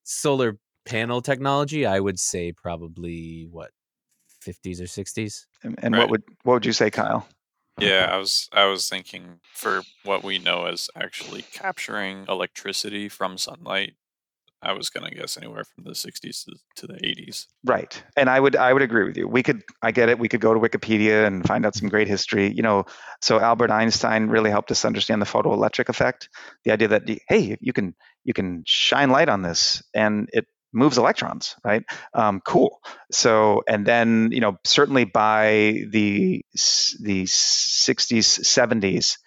solar 0.03 0.59
panel 0.85 1.23
technology, 1.23 1.87
I 1.87 2.01
would 2.01 2.19
say 2.19 2.53
probably 2.53 3.47
what 3.51 3.71
50s 4.45 4.81
or 4.81 4.85
60s. 4.85 5.47
And, 5.62 5.79
and 5.83 5.95
right. 5.95 6.01
what 6.01 6.11
would 6.11 6.23
what 6.45 6.55
would 6.55 6.67
you 6.67 6.73
say, 6.73 6.91
Kyle? 6.91 7.27
Yeah, 7.79 8.09
I 8.11 8.17
was 8.17 8.49
I 8.53 8.65
was 8.67 8.89
thinking 8.89 9.41
for 9.53 9.83
what 10.03 10.25
we 10.25 10.39
know 10.39 10.67
as 10.67 10.89
actually 10.97 11.43
capturing 11.43 12.25
electricity 12.29 13.09
from 13.09 13.37
sunlight 13.37 13.95
I 14.66 14.72
was 14.72 14.90
going 14.90 15.09
to 15.09 15.16
guess 15.16 15.37
anywhere 15.37 15.62
from 15.62 15.85
the 15.85 15.92
60s 15.92 16.44
to, 16.76 16.87
the 16.88 16.94
80s. 16.94 17.46
Right. 17.64 18.02
And 18.16 18.29
I 18.29 18.40
would 18.40 18.57
I 18.57 18.72
would 18.72 18.83
agree 18.83 19.05
with 19.05 19.16
you. 19.16 19.29
We 19.29 19.44
could 19.44 19.62
I 19.81 19.92
get 19.92 20.09
it. 20.09 20.18
We 20.18 20.29
could 20.29 20.40
go 20.40 20.52
to 20.52 20.59
Wikipedia 20.59 21.24
and 21.24 21.46
find 21.46 21.64
out 21.64 21.76
some 21.76 21.88
great 21.88 22.09
history. 22.09 22.52
You 22.52 22.62
know, 22.62 22.87
so 23.20 23.38
Albert 23.38 23.70
Einstein 23.70 24.26
really 24.26 24.50
helped 24.50 24.72
us 24.72 24.85
understand 24.85 25.22
the 25.22 25.26
photoelectric 25.26 25.88
effect. 25.88 26.29
The 26.64 26.72
idea 26.72 26.88
that 26.88 27.09
hey, 27.29 27.57
you 27.61 27.72
can 27.72 27.94
you 28.24 28.35
can 28.35 28.64
shine 28.66 29.11
light 29.11 29.29
on 29.29 29.42
this 29.42 29.85
and 29.94 30.29
it 30.33 30.46
moves 30.72 30.98
electrons, 30.98 31.55
right? 31.64 31.85
Um, 32.12 32.40
cool. 32.44 32.81
So, 33.12 33.62
and 33.68 33.87
then 33.87 34.31
you 34.33 34.40
know, 34.40 34.57
certainly 34.64 35.05
by 35.05 35.85
the 35.90 36.44
the 37.00 37.22
60s, 37.22 38.40
70s, 38.40 39.18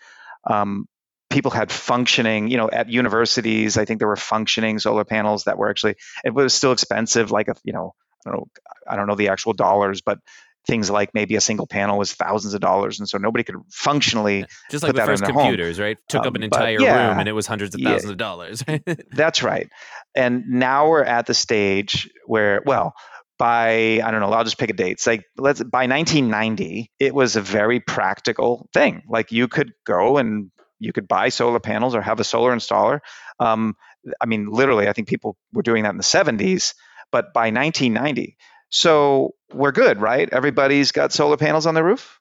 um, 0.50 0.88
people 1.30 1.52
had 1.52 1.72
functioning, 1.72 2.50
you 2.50 2.58
know, 2.58 2.70
at 2.70 2.90
universities, 2.90 3.78
I 3.78 3.86
think 3.86 4.00
there 4.00 4.08
were 4.08 4.16
functioning 4.16 4.80
solar 4.80 5.06
panels 5.06 5.44
that 5.44 5.58
were 5.58 5.70
actually, 5.70 5.96
it 6.24 6.34
was 6.34 6.54
still 6.54 6.72
expensive, 6.72 7.32
like, 7.32 7.48
a, 7.48 7.56
you 7.64 7.74
know, 7.74 7.94
I 8.26 8.32
don't 8.32 8.40
know, 8.40 8.48
I 8.88 8.96
don't 8.96 9.08
know 9.08 9.16
the 9.16 9.30
actual 9.30 9.54
dollars, 9.54 10.02
but 10.02 10.20
things 10.68 10.90
like 10.90 11.14
maybe 11.14 11.36
a 11.36 11.42
single 11.42 11.68
panel 11.68 11.98
was 11.98 12.14
thousands 12.14 12.54
of 12.54 12.62
dollars, 12.62 13.00
and 13.00 13.08
so 13.08 13.18
nobody 13.18 13.44
could 13.44 13.56
functionally 13.70 14.46
just 14.70 14.84
like 14.84 14.94
the 14.94 15.06
first 15.06 15.24
computers, 15.24 15.78
home. 15.78 15.84
right? 15.84 15.98
Took 16.08 16.22
um, 16.22 16.28
up 16.28 16.36
an 16.36 16.44
entire 16.44 16.80
yeah, 16.80 17.10
room, 17.10 17.20
and 17.20 17.30
it 17.30 17.32
was 17.34 17.48
hundreds 17.48 17.76
of 17.76 17.82
thousands 17.82 18.06
yeah, 18.06 18.12
of 18.12 18.18
dollars. 18.18 18.64
that's 19.12 19.42
right. 19.42 19.70
And 20.16 20.48
now 20.48 20.90
we're 20.90 21.04
at 21.04 21.26
the 21.26 21.34
stage 21.34 22.10
where, 22.26 22.62
well, 22.66 22.94
by 23.38 24.02
I 24.04 24.12
don't 24.12 24.20
know, 24.20 24.32
I'll 24.32 24.44
just 24.44 24.58
pick 24.58 24.70
a 24.70 24.74
date. 24.74 24.94
It's 24.94 25.08
like 25.08 25.24
let's 25.38 25.64
by 25.64 25.88
1990, 25.88 26.92
it 27.00 27.16
was 27.16 27.36
a 27.36 27.42
very 27.42 27.80
practical 27.80 28.68
thing. 28.74 29.04
Like 29.08 29.32
you 29.32 29.48
could 29.48 29.72
go 29.86 30.18
and 30.18 30.52
you 30.80 30.94
could 30.94 31.08
buy 31.08 31.30
solar 31.30 31.60
panels 31.60 31.96
or 31.96 32.02
have 32.02 32.20
a 32.20 32.24
solar 32.24 32.56
installer. 32.56 33.02
Um, 33.40 33.76
I 34.20 34.26
mean, 34.26 34.48
literally, 34.50 34.88
I 34.88 34.94
think 34.94 35.08
people 35.08 35.38
were 35.54 35.62
doing 35.62 35.84
that 35.84 35.92
in 35.92 35.98
the 35.98 36.04
70s, 36.04 36.74
but 37.12 37.34
by 37.34 37.52
1990. 37.52 38.38
So 38.70 39.36
we're 39.54 39.72
good, 39.72 40.00
right? 40.00 40.30
Everybody's 40.32 40.92
got 40.92 41.12
solar 41.12 41.38
panels 41.38 41.66
on 41.66 41.74
their 41.74 41.84
roof. 41.84 42.20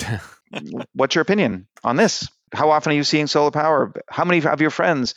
What's 0.94 1.14
your 1.14 1.22
opinion 1.22 1.66
on 1.82 1.96
this? 1.96 2.28
How 2.52 2.70
often 2.70 2.92
are 2.92 2.96
you 2.96 3.04
seeing 3.04 3.26
solar 3.26 3.50
power? 3.50 3.92
How 4.08 4.24
many 4.24 4.44
of 4.46 4.60
your 4.60 4.70
friends, 4.70 5.14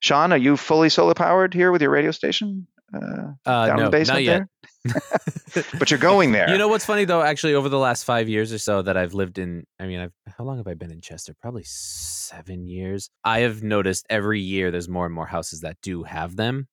Sean, 0.00 0.32
are 0.32 0.38
you 0.38 0.56
fully 0.56 0.88
solar 0.88 1.14
powered 1.14 1.52
here 1.52 1.70
with 1.70 1.82
your 1.82 1.90
radio 1.90 2.10
station? 2.10 2.66
Uh, 2.92 3.32
uh, 3.46 3.66
down 3.66 3.76
no, 3.76 3.84
the 3.84 3.90
basement 3.90 4.24
yet. 4.24 4.42
but 5.78 5.90
you're 5.90 6.00
going 6.00 6.32
there. 6.32 6.50
You 6.50 6.58
know 6.58 6.68
what's 6.68 6.84
funny 6.84 7.04
though? 7.04 7.22
Actually, 7.22 7.54
over 7.54 7.68
the 7.68 7.78
last 7.78 8.04
five 8.04 8.28
years 8.28 8.52
or 8.52 8.58
so 8.58 8.82
that 8.82 8.96
I've 8.96 9.14
lived 9.14 9.38
in, 9.38 9.64
I 9.78 9.86
mean, 9.86 10.00
I've 10.00 10.12
how 10.38 10.44
long 10.44 10.56
have 10.56 10.66
I 10.66 10.74
been 10.74 10.90
in 10.90 11.00
Chester? 11.00 11.34
Probably 11.40 11.64
seven 11.64 12.66
years. 12.66 13.10
I 13.24 13.40
have 13.40 13.62
noticed 13.62 14.06
every 14.10 14.40
year 14.40 14.70
there's 14.70 14.88
more 14.88 15.06
and 15.06 15.14
more 15.14 15.26
houses 15.26 15.60
that 15.60 15.76
do 15.82 16.02
have 16.02 16.36
them. 16.36 16.68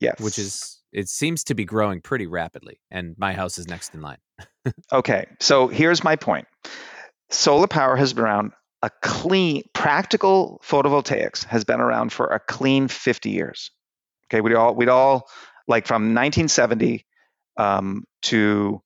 Yes, 0.00 0.20
which 0.20 0.38
is 0.38 0.80
it 0.92 1.08
seems 1.08 1.44
to 1.44 1.54
be 1.54 1.64
growing 1.64 2.00
pretty 2.00 2.26
rapidly, 2.26 2.80
and 2.90 3.14
my 3.18 3.32
house 3.32 3.58
is 3.58 3.68
next 3.68 3.94
in 3.94 4.00
line. 4.00 4.18
okay, 4.92 5.26
so 5.40 5.68
here's 5.68 6.04
my 6.04 6.16
point: 6.16 6.46
solar 7.30 7.66
power 7.66 7.96
has 7.96 8.12
been 8.12 8.24
around 8.24 8.52
a 8.82 8.90
clean, 9.02 9.62
practical 9.72 10.60
photovoltaics 10.64 11.44
has 11.44 11.64
been 11.64 11.80
around 11.80 12.12
for 12.12 12.26
a 12.26 12.38
clean 12.38 12.88
50 12.88 13.30
years. 13.30 13.70
Okay, 14.30 14.40
we'd 14.40 14.54
all, 14.54 14.74
we'd 14.74 14.88
all 14.88 15.28
like 15.68 15.86
from 15.86 16.14
1970 16.14 17.06
um, 17.56 18.04
to 18.22 18.82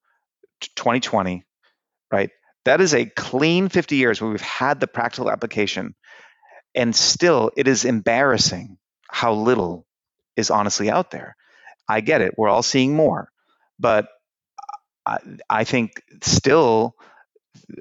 2020, 0.76 1.44
right? 2.10 2.30
That 2.64 2.80
is 2.80 2.94
a 2.94 3.06
clean 3.06 3.68
50 3.68 3.96
years 3.96 4.20
where 4.20 4.30
we've 4.30 4.40
had 4.40 4.80
the 4.80 4.86
practical 4.86 5.30
application. 5.30 5.94
And 6.74 6.94
still, 6.94 7.50
it 7.56 7.68
is 7.68 7.84
embarrassing 7.84 8.78
how 9.08 9.34
little 9.34 9.86
is 10.36 10.50
honestly 10.50 10.90
out 10.90 11.10
there. 11.10 11.36
I 11.88 12.00
get 12.00 12.20
it. 12.20 12.34
We're 12.36 12.48
all 12.48 12.62
seeing 12.62 12.94
more. 12.94 13.28
But 13.78 14.08
I, 15.04 15.18
I 15.50 15.64
think 15.64 16.02
still 16.22 16.94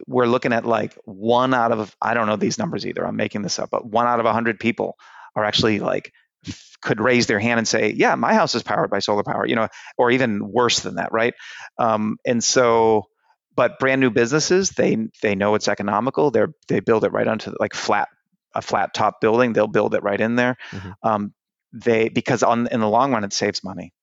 we're 0.08 0.26
looking 0.26 0.54
at 0.54 0.66
like 0.66 0.98
one 1.06 1.54
out 1.54 1.72
of 1.72 1.96
I 2.02 2.14
don't 2.14 2.28
know 2.28 2.36
these 2.36 2.58
numbers 2.58 2.86
either. 2.86 3.06
I'm 3.06 3.16
making 3.16 3.44
this 3.44 3.60
up, 3.60 3.70
but 3.70 3.86
one 3.86 4.08
out 4.08 4.20
of 4.20 4.26
hundred 4.26 4.60
people 4.60 4.98
are 5.36 5.46
actually 5.46 5.80
like 5.80 6.12
could 6.82 7.00
raise 7.00 7.28
their 7.28 7.40
hand 7.40 7.60
and 7.60 7.68
say, 7.68 7.94
"Yeah, 7.96 8.16
my 8.16 8.34
house 8.34 8.56
is 8.56 8.64
powered 8.64 8.90
by 8.90 9.00
solar 9.00 9.24
power," 9.24 9.46
you 9.46 9.56
know, 9.56 9.68
or 9.98 10.12
even 10.12 10.52
worse 10.52 10.80
than 10.80 10.96
that, 10.96 11.12
right? 11.12 11.34
Um, 11.78 12.18
and 12.26 12.44
so, 12.44 13.06
but 13.56 13.80
brand 13.80 14.02
new 14.02 14.10
businesses, 14.10 14.72
they 14.72 14.98
they 15.22 15.36
know 15.36 15.56
it's 15.56 15.68
economical. 15.68 16.32
They 16.32 16.46
they 16.68 16.80
build 16.80 17.04
it 17.04 17.12
right 17.12 17.28
onto 17.28 17.54
like 17.60 17.74
flat 17.74 18.10
a 18.54 18.62
flat 18.62 18.94
top 18.94 19.22
building. 19.22 19.54
They'll 19.54 19.68
build 19.68 19.96
it 19.96 20.04
right 20.04 20.20
in 20.20 20.36
there. 20.36 20.58
Mm-hmm. 20.72 20.92
Um, 21.04 21.34
they 21.74 22.10
because 22.10 22.44
on 22.44 22.68
in 22.68 22.80
the 22.80 22.90
long 22.90 23.12
run 23.12 23.24
it 23.24 23.34
saves 23.34 23.64
money 23.64 23.94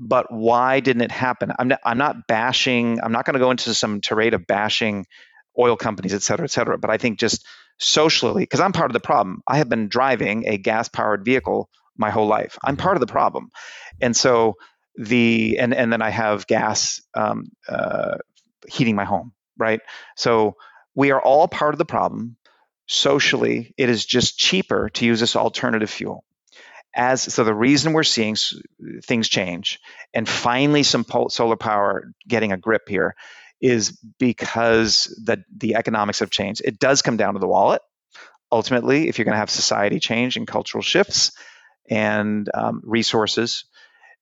but 0.00 0.32
why 0.32 0.80
didn't 0.80 1.02
it 1.02 1.12
happen? 1.12 1.52
I'm 1.58 1.68
not, 1.68 1.80
I'm 1.84 1.98
not 1.98 2.26
bashing, 2.26 3.00
I'm 3.02 3.12
not 3.12 3.26
going 3.26 3.34
to 3.34 3.40
go 3.40 3.50
into 3.50 3.74
some 3.74 4.00
tirade 4.00 4.32
of 4.32 4.46
bashing 4.46 5.04
oil 5.58 5.76
companies, 5.76 6.14
et 6.14 6.22
cetera, 6.22 6.44
et 6.44 6.50
cetera. 6.50 6.78
But 6.78 6.90
I 6.90 6.96
think 6.96 7.18
just 7.18 7.46
socially, 7.80 8.42
because 8.42 8.60
I'm 8.60 8.72
part 8.72 8.90
of 8.90 8.92
the 8.92 9.00
problem. 9.00 9.42
I 9.46 9.58
have 9.58 9.68
been 9.68 9.88
driving 9.88 10.46
a 10.46 10.58
gas 10.58 10.88
powered 10.88 11.24
vehicle 11.24 11.68
my 11.96 12.10
whole 12.10 12.26
life. 12.26 12.58
I'm 12.62 12.76
mm-hmm. 12.76 12.82
part 12.82 12.96
of 12.96 13.00
the 13.00 13.06
problem. 13.06 13.50
And 14.00 14.16
so 14.16 14.54
the, 14.96 15.58
and, 15.58 15.74
and 15.74 15.92
then 15.92 16.02
I 16.02 16.10
have 16.10 16.46
gas 16.46 17.00
um, 17.14 17.50
uh, 17.68 18.18
heating 18.68 18.94
my 18.94 19.04
home, 19.04 19.32
right? 19.58 19.80
So 20.16 20.56
we 20.94 21.10
are 21.10 21.20
all 21.20 21.48
part 21.48 21.74
of 21.74 21.78
the 21.78 21.84
problem. 21.84 22.36
Socially, 22.86 23.74
it 23.76 23.88
is 23.88 24.04
just 24.04 24.36
cheaper 24.36 24.90
to 24.94 25.06
use 25.06 25.20
this 25.20 25.36
alternative 25.36 25.90
fuel 25.90 26.24
as 26.94 27.22
so 27.22 27.44
the 27.44 27.54
reason 27.54 27.92
we're 27.92 28.02
seeing 28.02 28.36
things 29.04 29.28
change 29.28 29.78
and 30.12 30.28
finally 30.28 30.82
some 30.82 31.06
solar 31.28 31.56
power 31.56 32.12
getting 32.26 32.52
a 32.52 32.56
grip 32.56 32.88
here 32.88 33.14
is 33.60 33.98
because 34.18 35.04
the 35.24 35.44
the 35.54 35.74
economics 35.74 36.20
have 36.20 36.30
changed. 36.30 36.62
It 36.64 36.78
does 36.78 37.02
come 37.02 37.16
down 37.16 37.34
to 37.34 37.40
the 37.40 37.48
wallet. 37.48 37.82
Ultimately, 38.52 39.08
if 39.08 39.18
you're 39.18 39.24
going 39.24 39.34
to 39.34 39.38
have 39.38 39.50
society 39.50 40.00
change 40.00 40.36
and 40.36 40.46
cultural 40.46 40.82
shifts 40.82 41.32
and 41.88 42.48
um, 42.52 42.80
resources, 42.84 43.64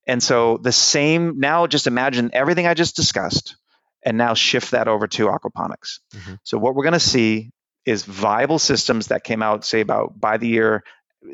and 0.07 0.23
so 0.23 0.59
the 0.59 0.73
same 0.73 1.39
now, 1.39 1.67
just 1.67 1.87
imagine 1.87 2.31
everything 2.33 2.67
I 2.67 2.75
just 2.75 2.97
discussed, 2.97 3.57
and 4.05 4.19
now 4.19 4.35
shift 4.35 4.73
that 4.73 4.89
over 4.89 5.07
to 5.07 5.27
aquaponics. 5.27 6.01
Mm-hmm. 6.15 6.35
So 6.43 6.59
what 6.59 6.75
we're 6.75 6.85
going 6.85 6.93
to 6.95 7.01
see 7.01 7.53
is 7.85 8.05
viable 8.05 8.59
systems 8.59 9.07
that 9.09 9.25
came 9.25 9.43
out, 9.43 9.65
say 9.65 9.81
about 9.81 10.19
by 10.19 10.37
the 10.37 10.49
year 10.49 10.85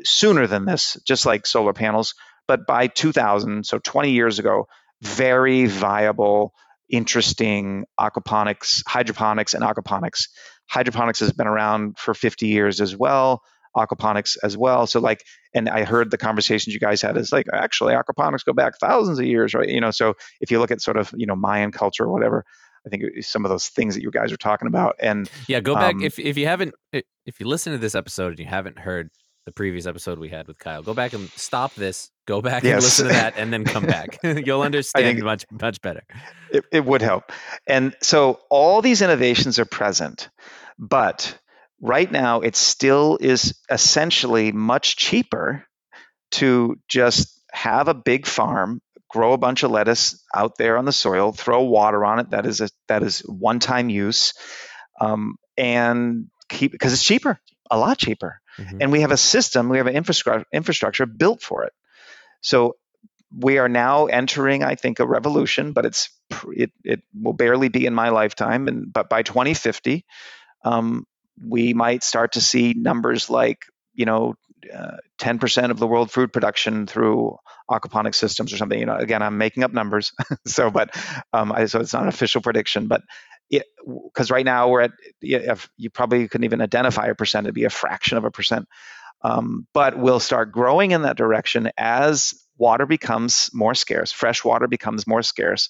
sooner 0.03 0.47
than 0.47 0.65
this, 0.65 0.97
just 1.05 1.25
like 1.25 1.45
solar 1.45 1.73
panels. 1.73 2.15
But 2.47 2.67
by 2.67 2.87
2000, 2.87 3.65
so 3.65 3.79
20 3.79 4.11
years 4.11 4.39
ago, 4.39 4.67
very 5.01 5.65
viable, 5.65 6.53
interesting 6.89 7.85
aquaponics, 7.99 8.83
hydroponics, 8.87 9.53
and 9.53 9.63
aquaponics. 9.63 10.29
Hydroponics 10.69 11.19
has 11.19 11.31
been 11.31 11.47
around 11.47 11.97
for 11.97 12.13
50 12.13 12.47
years 12.47 12.81
as 12.81 12.95
well. 12.95 13.41
Aquaponics 13.75 14.37
as 14.41 14.57
well. 14.57 14.87
So 14.87 14.99
like, 14.99 15.23
and 15.53 15.67
I 15.67 15.83
heard 15.83 16.09
the 16.09 16.17
conversations 16.17 16.73
you 16.73 16.79
guys 16.79 17.01
had 17.01 17.17
is 17.17 17.31
like 17.31 17.47
actually 17.51 17.93
aquaponics 17.93 18.45
go 18.45 18.53
back 18.53 18.77
thousands 18.79 19.19
of 19.19 19.25
years, 19.25 19.53
right? 19.53 19.67
You 19.67 19.81
know, 19.81 19.91
so 19.91 20.13
if 20.39 20.49
you 20.49 20.59
look 20.59 20.71
at 20.71 20.81
sort 20.81 20.97
of 20.97 21.13
you 21.15 21.25
know 21.25 21.35
Mayan 21.35 21.71
culture 21.71 22.05
or 22.05 22.11
whatever, 22.11 22.45
I 22.85 22.89
think 22.89 23.03
some 23.21 23.43
of 23.43 23.49
those 23.49 23.67
things 23.67 23.95
that 23.95 24.01
you 24.01 24.11
guys 24.11 24.31
are 24.31 24.37
talking 24.37 24.67
about. 24.67 24.95
And 24.99 25.29
yeah, 25.47 25.59
go 25.59 25.75
back 25.75 25.95
um, 25.95 26.03
if 26.03 26.19
if 26.19 26.37
you 26.37 26.45
haven't 26.45 26.73
if 26.93 27.39
you 27.39 27.47
listen 27.47 27.73
to 27.73 27.79
this 27.79 27.95
episode 27.95 28.29
and 28.29 28.39
you 28.39 28.45
haven't 28.45 28.79
heard 28.79 29.09
the 29.45 29.51
previous 29.51 29.85
episode 29.85 30.19
we 30.19 30.29
had 30.29 30.47
with 30.47 30.57
Kyle. 30.57 30.81
Go 30.81 30.93
back 30.93 31.13
and 31.13 31.29
stop 31.31 31.73
this. 31.75 32.11
Go 32.25 32.41
back 32.41 32.63
yes. 32.63 32.73
and 32.73 32.83
listen 32.83 33.07
to 33.07 33.13
that, 33.13 33.33
and 33.37 33.53
then 33.53 33.63
come 33.65 33.85
back. 33.85 34.19
You'll 34.23 34.61
understand 34.61 35.21
much 35.23 35.45
much 35.51 35.81
better. 35.81 36.03
It, 36.51 36.65
it 36.71 36.85
would 36.85 37.01
help. 37.01 37.31
And 37.67 37.95
so 38.01 38.39
all 38.49 38.81
these 38.81 39.01
innovations 39.01 39.59
are 39.59 39.65
present, 39.65 40.29
but 40.79 41.37
right 41.81 42.11
now 42.11 42.41
it 42.41 42.55
still 42.55 43.17
is 43.21 43.59
essentially 43.69 44.51
much 44.51 44.95
cheaper 44.95 45.65
to 46.31 46.77
just 46.87 47.39
have 47.51 47.87
a 47.87 47.93
big 47.93 48.25
farm 48.25 48.81
grow 49.15 49.31
a 49.31 49.37
bunch 49.37 49.63
of 49.63 49.71
lettuce 49.71 50.21
out 50.33 50.57
there 50.57 50.77
on 50.77 50.83
the 50.83 50.91
soil, 50.91 51.31
throw 51.31 51.63
water 51.63 52.03
on 52.03 52.19
it. 52.19 52.31
That 52.31 52.45
is 52.45 52.59
a 52.59 52.69
that 52.89 53.01
is 53.01 53.19
one 53.19 53.59
time 53.59 53.89
use, 53.89 54.33
um, 54.99 55.37
and 55.57 56.27
keep 56.49 56.73
because 56.73 56.91
it's 56.91 57.03
cheaper, 57.03 57.39
a 57.71 57.77
lot 57.77 57.97
cheaper. 57.97 58.41
Mm-hmm. 58.57 58.77
And 58.81 58.91
we 58.91 59.01
have 59.01 59.11
a 59.11 59.17
system, 59.17 59.69
we 59.69 59.77
have 59.77 59.87
an 59.87 59.95
infrastructure 59.95 60.45
infrastructure 60.51 61.05
built 61.05 61.41
for 61.41 61.63
it. 61.63 61.73
So 62.45 62.75
we 63.35 63.57
are 63.57 63.67
now 63.67 64.05
entering, 64.05 64.63
I 64.63 64.75
think, 64.75 64.99
a 64.99 65.05
revolution, 65.07 65.73
but 65.73 65.85
it's 65.85 66.09
it, 66.55 66.71
it 66.83 67.01
will 67.19 67.33
barely 67.33 67.69
be 67.69 67.85
in 67.85 67.93
my 67.93 68.09
lifetime. 68.09 68.67
And 68.67 68.93
but 68.93 69.09
by 69.09 69.23
2050, 69.23 70.05
um, 70.63 71.05
we 71.43 71.73
might 71.73 72.03
start 72.03 72.33
to 72.33 72.41
see 72.41 72.73
numbers 72.77 73.29
like 73.29 73.65
you 73.95 74.05
know 74.05 74.35
uh, 74.73 74.97
10% 75.19 75.71
of 75.71 75.79
the 75.79 75.87
world 75.87 76.11
food 76.11 76.31
production 76.31 76.85
through 76.85 77.35
aquaponic 77.69 78.13
systems 78.13 78.53
or 78.53 78.57
something. 78.57 78.79
You 78.79 78.85
know, 78.85 78.95
again, 78.95 79.23
I'm 79.23 79.39
making 79.39 79.63
up 79.63 79.73
numbers, 79.73 80.11
so 80.45 80.69
but 80.69 80.95
um, 81.33 81.51
I, 81.51 81.65
so 81.65 81.79
it's 81.79 81.93
not 81.93 82.03
an 82.03 82.09
official 82.09 82.41
prediction, 82.41 82.87
but 82.87 83.01
because 83.49 84.31
right 84.31 84.45
now 84.45 84.69
we're 84.69 84.81
at 84.81 84.91
you 85.21 85.89
probably 85.89 86.27
couldn't 86.27 86.45
even 86.45 86.61
identify 86.61 87.07
a 87.07 87.15
percent; 87.15 87.47
it'd 87.47 87.55
be 87.55 87.63
a 87.65 87.69
fraction 87.71 88.17
of 88.19 88.23
a 88.23 88.31
percent. 88.31 88.67
Um, 89.25 89.67
but 89.73 89.97
we'll 89.97 90.19
start 90.19 90.51
growing 90.51 90.91
in 90.91 91.01
that 91.03 91.17
direction 91.17 91.71
as 91.77 92.35
water 92.57 92.85
becomes 92.85 93.49
more 93.53 93.73
scarce, 93.73 94.11
fresh 94.11 94.43
water 94.43 94.67
becomes 94.67 95.07
more 95.07 95.23
scarce, 95.23 95.69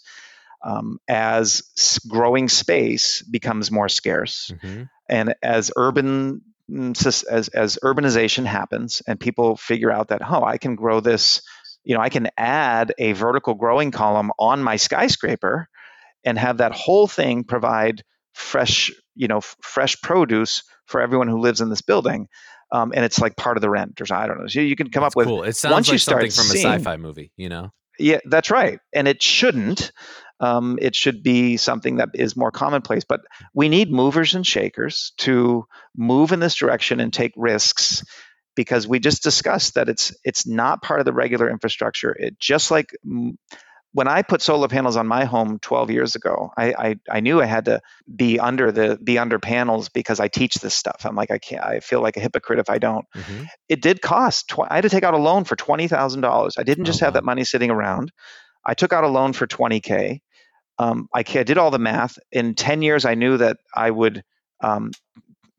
um, 0.63 0.99
as 1.07 1.63
growing 2.07 2.49
space 2.49 3.21
becomes 3.21 3.71
more 3.71 3.87
scarce, 3.87 4.51
mm-hmm. 4.51 4.83
and 5.07 5.35
as 5.41 5.71
urban 5.75 6.41
mm, 6.69 7.05
as 7.31 7.47
as 7.49 7.79
urbanization 7.83 8.45
happens 8.45 9.01
and 9.07 9.19
people 9.19 9.55
figure 9.55 9.91
out 9.91 10.09
that 10.09 10.21
oh 10.27 10.43
I 10.43 10.57
can 10.57 10.75
grow 10.75 10.99
this 10.99 11.41
you 11.83 11.95
know 11.95 12.01
I 12.01 12.09
can 12.09 12.29
add 12.37 12.93
a 12.97 13.13
vertical 13.13 13.53
growing 13.53 13.91
column 13.91 14.31
on 14.39 14.63
my 14.63 14.77
skyscraper 14.77 15.69
and 16.25 16.37
have 16.39 16.57
that 16.57 16.71
whole 16.71 17.07
thing 17.07 17.43
provide 17.43 18.03
fresh, 18.35 18.91
you 19.15 19.27
know, 19.27 19.37
f- 19.37 19.55
fresh 19.61 19.99
produce 20.01 20.63
for 20.85 21.01
everyone 21.01 21.27
who 21.27 21.39
lives 21.39 21.61
in 21.61 21.69
this 21.69 21.81
building. 21.81 22.27
Um, 22.75 22.91
and 22.93 23.05
it's 23.05 23.19
like 23.19 23.37
part 23.37 23.57
of 23.57 23.61
the 23.61 23.69
rent, 23.69 24.01
or 24.01 24.05
something. 24.05 24.23
I 24.23 24.27
don't 24.27 24.41
know. 24.41 24.47
So 24.47 24.59
you 24.59 24.75
can 24.75 24.89
come 24.89 25.03
that's 25.03 25.13
up 25.13 25.17
with. 25.17 25.27
Cool. 25.27 25.43
It 25.43 25.55
sounds 25.55 25.73
once 25.73 25.87
like 25.87 25.93
you 25.93 25.99
start 25.99 26.31
something 26.31 26.49
from 26.49 26.57
seeing, 26.57 26.73
a 26.73 26.75
sci-fi 26.79 26.97
movie, 26.97 27.31
you 27.37 27.49
know. 27.49 27.71
Yeah, 27.97 28.19
that's 28.25 28.51
right. 28.51 28.79
And 28.93 29.07
it 29.07 29.23
shouldn't. 29.23 29.91
Um, 30.41 30.77
it 30.81 30.95
should 30.95 31.23
be 31.23 31.55
something 31.55 31.97
that 31.97 32.09
is 32.13 32.35
more 32.35 32.51
commonplace. 32.51 33.05
But 33.05 33.21
we 33.53 33.69
need 33.69 33.91
movers 33.91 34.35
and 34.35 34.45
shakers 34.45 35.13
to 35.19 35.65
move 35.95 36.33
in 36.33 36.41
this 36.41 36.55
direction 36.55 36.99
and 36.99 37.13
take 37.13 37.31
risks 37.37 38.03
because 38.55 38.87
we 38.87 38.99
just 38.99 39.23
discussed 39.23 39.75
that 39.75 39.87
it's 39.87 40.13
it's 40.23 40.45
not 40.45 40.81
part 40.81 40.99
of 40.99 41.05
the 41.05 41.13
regular 41.13 41.49
infrastructure. 41.49 42.11
It 42.11 42.37
just 42.39 42.71
like 42.71 42.89
when 43.95 44.09
I 44.09 44.23
put 44.23 44.41
solar 44.41 44.67
panels 44.67 44.97
on 44.97 45.07
my 45.07 45.23
home 45.23 45.57
12 45.61 45.89
years 45.89 46.15
ago, 46.15 46.51
I, 46.57 46.73
I, 46.73 46.95
I, 47.09 47.19
knew 47.21 47.41
I 47.41 47.45
had 47.45 47.63
to 47.65 47.79
be 48.13 48.41
under 48.41 48.69
the 48.69 48.99
be 49.01 49.17
under 49.17 49.39
panels 49.39 49.87
because 49.87 50.19
I 50.19 50.27
teach 50.27 50.55
this 50.55 50.75
stuff. 50.75 51.05
I'm 51.05 51.15
like 51.15 51.31
I 51.31 51.37
can't. 51.37 51.63
I 51.63 51.79
feel 51.79 52.01
like 52.01 52.17
a 52.17 52.19
hypocrite 52.19 52.59
if 52.59 52.69
I 52.69 52.77
don't. 52.77 53.05
Mm-hmm. 53.15 53.45
It 53.69 53.81
did 53.81 54.01
cost. 54.01 54.49
Tw- 54.49 54.69
I 54.69 54.75
had 54.75 54.81
to 54.81 54.89
take 54.89 55.05
out 55.05 55.13
a 55.13 55.17
loan 55.17 55.45
for 55.45 55.55
twenty 55.55 55.87
thousand 55.87 56.19
dollars. 56.19 56.55
I 56.57 56.63
didn't 56.63 56.83
just 56.83 57.01
oh, 57.01 57.05
have 57.05 57.13
wow. 57.13 57.21
that 57.21 57.23
money 57.23 57.45
sitting 57.45 57.71
around. 57.71 58.11
I 58.65 58.73
took 58.73 58.91
out 58.91 59.05
a 59.05 59.07
loan 59.07 59.31
for 59.31 59.47
20k. 59.47 60.19
Um, 60.77 61.07
I, 61.13 61.19
I, 61.19 61.43
did 61.43 61.57
all 61.57 61.71
the 61.71 61.79
math. 61.79 62.17
In 62.33 62.55
10 62.55 62.81
years, 62.81 63.05
I 63.05 63.13
knew 63.13 63.37
that 63.37 63.57
I 63.73 63.89
would 63.89 64.23
um, 64.59 64.91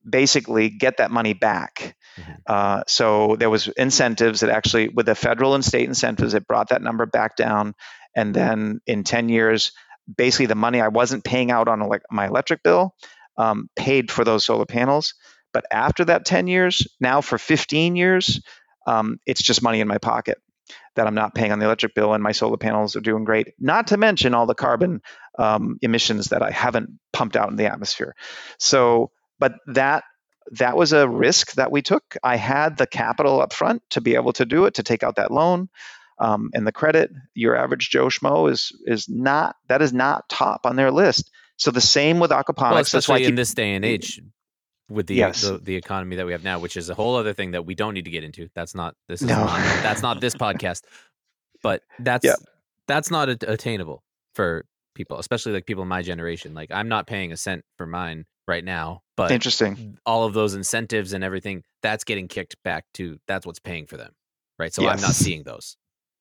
basically 0.08 0.68
get 0.68 0.98
that 0.98 1.10
money 1.10 1.32
back. 1.32 1.96
Mm-hmm. 2.18 2.32
Uh, 2.46 2.82
so 2.86 3.36
there 3.36 3.48
was 3.48 3.68
incentives 3.68 4.40
that 4.40 4.50
actually, 4.50 4.88
with 4.88 5.06
the 5.06 5.14
federal 5.14 5.54
and 5.54 5.64
state 5.64 5.88
incentives, 5.88 6.34
it 6.34 6.46
brought 6.46 6.70
that 6.70 6.82
number 6.82 7.06
back 7.06 7.36
down 7.36 7.74
and 8.16 8.34
then 8.34 8.80
in 8.86 9.04
10 9.04 9.28
years 9.28 9.72
basically 10.16 10.46
the 10.46 10.56
money 10.56 10.80
i 10.80 10.88
wasn't 10.88 11.24
paying 11.24 11.50
out 11.52 11.68
on 11.68 11.82
ele- 11.82 12.00
my 12.10 12.26
electric 12.26 12.62
bill 12.64 12.94
um, 13.38 13.68
paid 13.76 14.10
for 14.10 14.24
those 14.24 14.44
solar 14.44 14.66
panels 14.66 15.14
but 15.52 15.64
after 15.70 16.04
that 16.06 16.24
10 16.24 16.48
years 16.48 16.88
now 17.00 17.20
for 17.20 17.38
15 17.38 17.96
years 17.96 18.40
um, 18.86 19.18
it's 19.26 19.42
just 19.42 19.62
money 19.62 19.80
in 19.80 19.88
my 19.88 19.98
pocket 19.98 20.38
that 20.96 21.06
i'm 21.06 21.14
not 21.14 21.34
paying 21.34 21.52
on 21.52 21.58
the 21.60 21.66
electric 21.66 21.94
bill 21.94 22.14
and 22.14 22.22
my 22.22 22.32
solar 22.32 22.56
panels 22.56 22.96
are 22.96 23.00
doing 23.00 23.24
great 23.24 23.48
not 23.60 23.88
to 23.88 23.96
mention 23.96 24.34
all 24.34 24.46
the 24.46 24.54
carbon 24.54 25.02
um, 25.38 25.78
emissions 25.82 26.28
that 26.28 26.42
i 26.42 26.50
haven't 26.50 26.90
pumped 27.12 27.36
out 27.36 27.50
in 27.50 27.56
the 27.56 27.66
atmosphere 27.66 28.14
so 28.58 29.10
but 29.38 29.54
that 29.66 30.04
that 30.52 30.76
was 30.76 30.92
a 30.92 31.08
risk 31.08 31.54
that 31.54 31.72
we 31.72 31.82
took. 31.82 32.16
I 32.22 32.36
had 32.36 32.76
the 32.76 32.86
capital 32.86 33.40
up 33.40 33.52
front 33.52 33.82
to 33.90 34.00
be 34.00 34.14
able 34.14 34.32
to 34.34 34.44
do 34.44 34.66
it, 34.66 34.74
to 34.74 34.82
take 34.82 35.02
out 35.02 35.16
that 35.16 35.30
loan. 35.30 35.68
Um, 36.18 36.50
and 36.54 36.66
the 36.66 36.72
credit, 36.72 37.10
your 37.34 37.56
average 37.56 37.90
Joe 37.90 38.06
Schmo 38.06 38.50
is 38.50 38.72
is 38.86 39.08
not 39.08 39.56
that 39.68 39.82
is 39.82 39.92
not 39.92 40.28
top 40.28 40.64
on 40.64 40.76
their 40.76 40.90
list. 40.90 41.30
So 41.58 41.70
the 41.70 41.80
same 41.80 42.18
with 42.20 42.30
aquaponics. 42.30 42.70
Well, 42.72 42.84
That's 42.92 43.08
why 43.08 43.18
in 43.18 43.26
keep- 43.26 43.36
this 43.36 43.54
day 43.54 43.74
and 43.74 43.84
age, 43.84 44.20
with 44.88 45.06
the, 45.08 45.14
Yes. 45.16 45.42
the 45.42 45.58
the 45.58 45.74
economy 45.76 46.16
that 46.16 46.26
we 46.26 46.32
have 46.32 46.44
now, 46.44 46.58
which 46.58 46.76
is 46.76 46.88
a 46.90 46.94
whole 46.94 47.16
other 47.16 47.32
thing 47.32 47.50
that 47.52 47.66
we 47.66 47.74
don't 47.74 47.94
need 47.94 48.04
to 48.06 48.10
get 48.10 48.24
into. 48.24 48.48
That's 48.54 48.74
not 48.74 48.94
this 49.08 49.20
is 49.22 49.28
No. 49.28 49.36
not, 49.44 49.56
that's 49.82 50.02
not 50.02 50.20
this 50.20 50.34
podcast. 50.46 50.82
But 51.62 51.82
that's 51.98 52.24
Yep. 52.24 52.36
that's 52.86 53.10
not 53.10 53.28
at- 53.28 53.42
attainable 53.42 54.02
for 54.34 54.64
people, 54.94 55.18
especially 55.18 55.52
like 55.52 55.66
people 55.66 55.82
in 55.82 55.88
my 55.88 56.02
generation. 56.02 56.54
Like 56.54 56.70
I'm 56.70 56.88
not 56.88 57.06
paying 57.06 57.32
a 57.32 57.36
cent 57.36 57.64
for 57.76 57.86
mine 57.86 58.24
right 58.48 58.64
now, 58.64 59.02
but 59.16 59.30
Interesting. 59.32 59.98
all 60.06 60.24
of 60.24 60.32
those 60.34 60.54
incentives 60.54 61.12
and 61.12 61.24
everything 61.24 61.64
that's 61.82 62.04
getting 62.04 62.28
kicked 62.28 62.56
back 62.62 62.84
to 62.94 63.18
that's 63.26 63.44
what's 63.46 63.58
paying 63.58 63.86
for 63.86 63.96
them, 63.96 64.12
right? 64.58 64.72
So 64.72 64.86
I'm 64.86 65.00
not 65.00 65.12
seeing 65.14 65.42
those. 65.42 65.76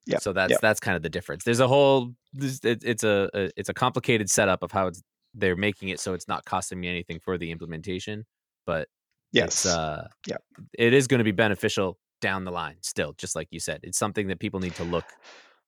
Yep, 0.07 0.21
So 0.21 0.33
that's 0.33 0.51
yep. 0.51 0.61
that's 0.61 0.79
kind 0.79 0.95
of 0.95 1.03
the 1.03 1.09
difference. 1.09 1.43
There's 1.43 1.59
a 1.59 1.67
whole 1.67 2.13
it, 2.35 2.83
it's 2.83 3.03
a, 3.03 3.29
a 3.33 3.49
it's 3.57 3.69
a 3.69 3.73
complicated 3.73 4.29
setup 4.29 4.61
of 4.63 4.71
how 4.71 4.87
it's 4.87 5.01
they're 5.33 5.55
making 5.55 5.89
it 5.89 5.99
so 5.99 6.13
it's 6.13 6.27
not 6.27 6.45
costing 6.45 6.79
me 6.79 6.87
anything 6.87 7.19
for 7.19 7.37
the 7.37 7.51
implementation, 7.51 8.25
but 8.65 8.87
Yes. 9.31 9.65
uh 9.65 10.07
Yep. 10.27 10.41
it 10.77 10.93
is 10.93 11.07
going 11.07 11.17
to 11.17 11.23
be 11.25 11.31
beneficial 11.31 11.97
down 12.21 12.45
the 12.45 12.51
line 12.51 12.77
still 12.81 13.13
just 13.17 13.35
like 13.35 13.49
you 13.51 13.59
said 13.59 13.81
it's 13.83 13.97
something 13.97 14.27
that 14.27 14.39
people 14.39 14.61
need 14.61 14.73
to 14.75 14.83
look 14.85 15.03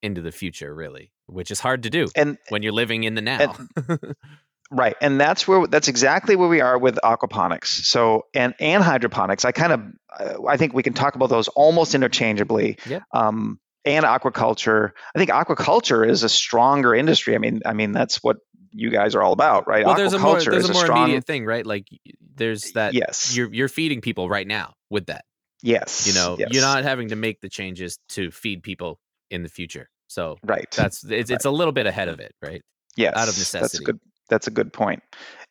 into 0.02 0.22
the 0.22 0.32
future 0.32 0.74
really 0.74 1.12
which 1.26 1.50
is 1.50 1.60
hard 1.60 1.82
to 1.82 1.90
do 1.90 2.06
and 2.16 2.38
when 2.48 2.62
you're 2.62 2.72
living 2.72 3.04
in 3.04 3.14
the 3.14 3.20
now 3.20 3.54
Right, 4.70 4.96
and 5.00 5.18
that's 5.18 5.48
where 5.48 5.66
that's 5.66 5.88
exactly 5.88 6.36
where 6.36 6.48
we 6.48 6.60
are 6.60 6.76
with 6.78 6.96
aquaponics. 7.02 7.84
So 7.86 8.26
and 8.34 8.54
and 8.60 8.82
hydroponics. 8.82 9.46
I 9.46 9.52
kind 9.52 9.72
of 9.72 9.80
uh, 10.18 10.46
I 10.46 10.58
think 10.58 10.74
we 10.74 10.82
can 10.82 10.92
talk 10.92 11.14
about 11.14 11.30
those 11.30 11.48
almost 11.48 11.94
interchangeably. 11.94 12.76
Yep. 12.86 13.02
Um, 13.12 13.60
and 13.84 14.04
aquaculture. 14.04 14.92
I 15.14 15.18
think 15.18 15.30
aquaculture 15.30 16.08
is 16.08 16.22
a 16.22 16.28
stronger 16.28 16.94
industry. 16.94 17.34
I 17.34 17.38
mean, 17.38 17.62
I 17.64 17.72
mean 17.72 17.92
that's 17.92 18.22
what 18.22 18.38
you 18.70 18.90
guys 18.90 19.14
are 19.14 19.22
all 19.22 19.32
about, 19.32 19.66
right? 19.66 19.84
well 19.84 19.94
there's 19.94 20.12
a 20.12 20.18
more 20.18 20.36
Aquaculture 20.36 20.50
there's 20.50 20.64
is 20.64 20.70
a 20.70 20.72
more 20.74 20.84
strong, 20.84 21.04
immediate 21.04 21.26
thing 21.26 21.46
right 21.46 21.64
like 21.64 21.88
there's 22.36 22.72
that 22.72 22.92
Yes. 22.92 23.34
you're 23.34 23.52
you're 23.52 23.68
feeding 23.68 24.02
people 24.02 24.28
right 24.28 24.46
now 24.46 24.74
with 24.90 25.06
that 25.06 25.24
yes. 25.62 26.06
you 26.06 26.12
know 26.12 26.36
yes. 26.38 26.50
you're 26.52 26.62
not 26.62 26.82
having 26.84 27.08
to 27.08 27.16
make 27.16 27.40
the 27.40 27.48
changes 27.48 27.98
to 28.10 28.30
feed 28.30 28.62
people 28.62 29.00
in 29.30 29.42
the 29.42 29.48
future 29.48 29.88
so 30.08 30.36
right. 30.44 30.70
that's 30.70 31.02
it's, 31.02 31.30
it's 31.30 31.46
a 31.46 31.50
little 31.50 31.72
bit 31.72 31.86
ahead 31.86 32.08
of 32.08 32.20
it 32.20 32.34
right 32.42 32.62
yes, 32.98 33.14
out 33.16 33.28
of 33.28 33.38
necessity. 33.38 33.60
That's 33.60 33.78
good. 33.78 34.00
That's 34.28 34.46
a 34.46 34.50
good 34.50 34.72
point. 34.72 35.02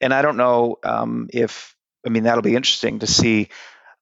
And 0.01 0.13
I 0.13 0.21
don't 0.21 0.37
know 0.37 0.77
um, 0.83 1.29
if 1.33 1.75
I 2.05 2.09
mean 2.09 2.23
that'll 2.23 2.43
be 2.43 2.55
interesting 2.55 2.99
to 2.99 3.07
see 3.07 3.49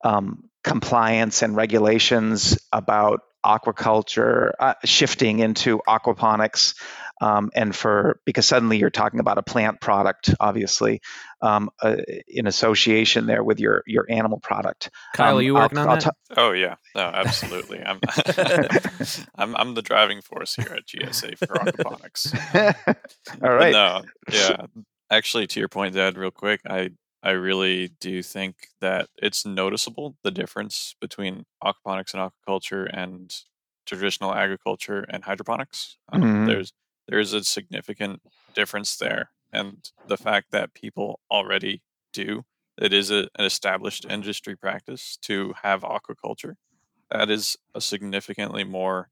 um, 0.04 0.50
compliance 0.64 1.42
and 1.42 1.56
regulations 1.56 2.60
about 2.74 3.22
aquaculture 3.46 4.52
uh, 4.60 4.74
shifting 4.84 5.40
into 5.40 5.80
aquaponics. 5.88 6.76
Um, 7.22 7.50
and 7.56 7.74
for 7.74 8.20
because 8.26 8.46
suddenly 8.46 8.78
you're 8.78 8.90
talking 8.90 9.22
about 9.22 9.38
a 9.38 9.42
plant 9.42 9.80
product, 9.80 10.36
obviously, 10.38 11.00
um, 11.42 11.70
uh, 11.82 11.96
in 12.28 12.46
association 12.46 13.26
there 13.26 13.42
with 13.42 13.62
your 13.62 13.84
your 13.88 14.06
animal 14.10 14.38
product. 14.38 14.90
kyle 15.14 15.32
Um, 15.36 15.38
are 15.40 15.42
you 15.42 15.56
I'll- 15.56 15.62
working 15.64 15.78
on 15.78 15.88
I'll 15.88 15.96
that 15.96 16.02
ta- 16.04 16.12
Oh 16.36 16.52
yeah, 16.52 16.76
no, 16.94 17.04
absolutely. 17.04 17.82
I'm, 17.82 18.02
I'm 19.36 19.56
I'm 19.56 19.74
the 19.76 19.82
driving 19.82 20.22
force 20.22 20.56
here 20.56 20.74
at 20.76 20.86
GSA 20.88 21.38
for 21.38 21.56
aquaponics. 21.56 22.34
All 23.42 23.58
But 23.60 23.72
no, 23.72 24.02
yeah. 24.32 24.66
Actually, 25.10 25.48
to 25.48 25.60
your 25.62 25.70
point, 25.70 25.94
Dad, 25.96 26.18
real 26.18 26.32
quick, 26.32 26.60
I 26.70 26.90
I 27.26 27.32
really 27.32 27.90
do 27.90 28.24
think 28.24 28.70
that 28.82 29.10
it's 29.18 29.46
noticeable 29.46 30.18
the 30.24 30.32
difference 30.32 30.96
between 31.02 31.46
aquaponics 31.64 32.14
and 32.16 32.32
aquaculture 32.32 32.90
and 32.94 33.36
traditional 33.86 34.34
agriculture 34.34 35.02
and 35.10 35.26
hydroponics. 35.26 35.98
Um, 36.12 36.22
Mhm. 36.22 36.46
There's 36.46 36.74
there's 37.08 37.34
a 37.34 37.44
significant 37.44 38.22
difference 38.56 38.98
there, 38.98 39.32
and 39.54 39.92
the 40.08 40.18
fact 40.18 40.52
that 40.52 40.74
people 40.76 41.22
already 41.32 41.84
do 42.14 42.46
it 42.80 42.94
is 42.94 43.12
a, 43.12 43.30
an 43.40 43.46
established 43.46 44.06
industry 44.06 44.56
practice 44.58 45.18
to 45.24 45.54
have 45.64 45.82
aquaculture. 45.84 46.56
That 47.12 47.30
is 47.32 47.58
a 47.76 47.82
significantly 47.82 48.64
more 48.64 49.10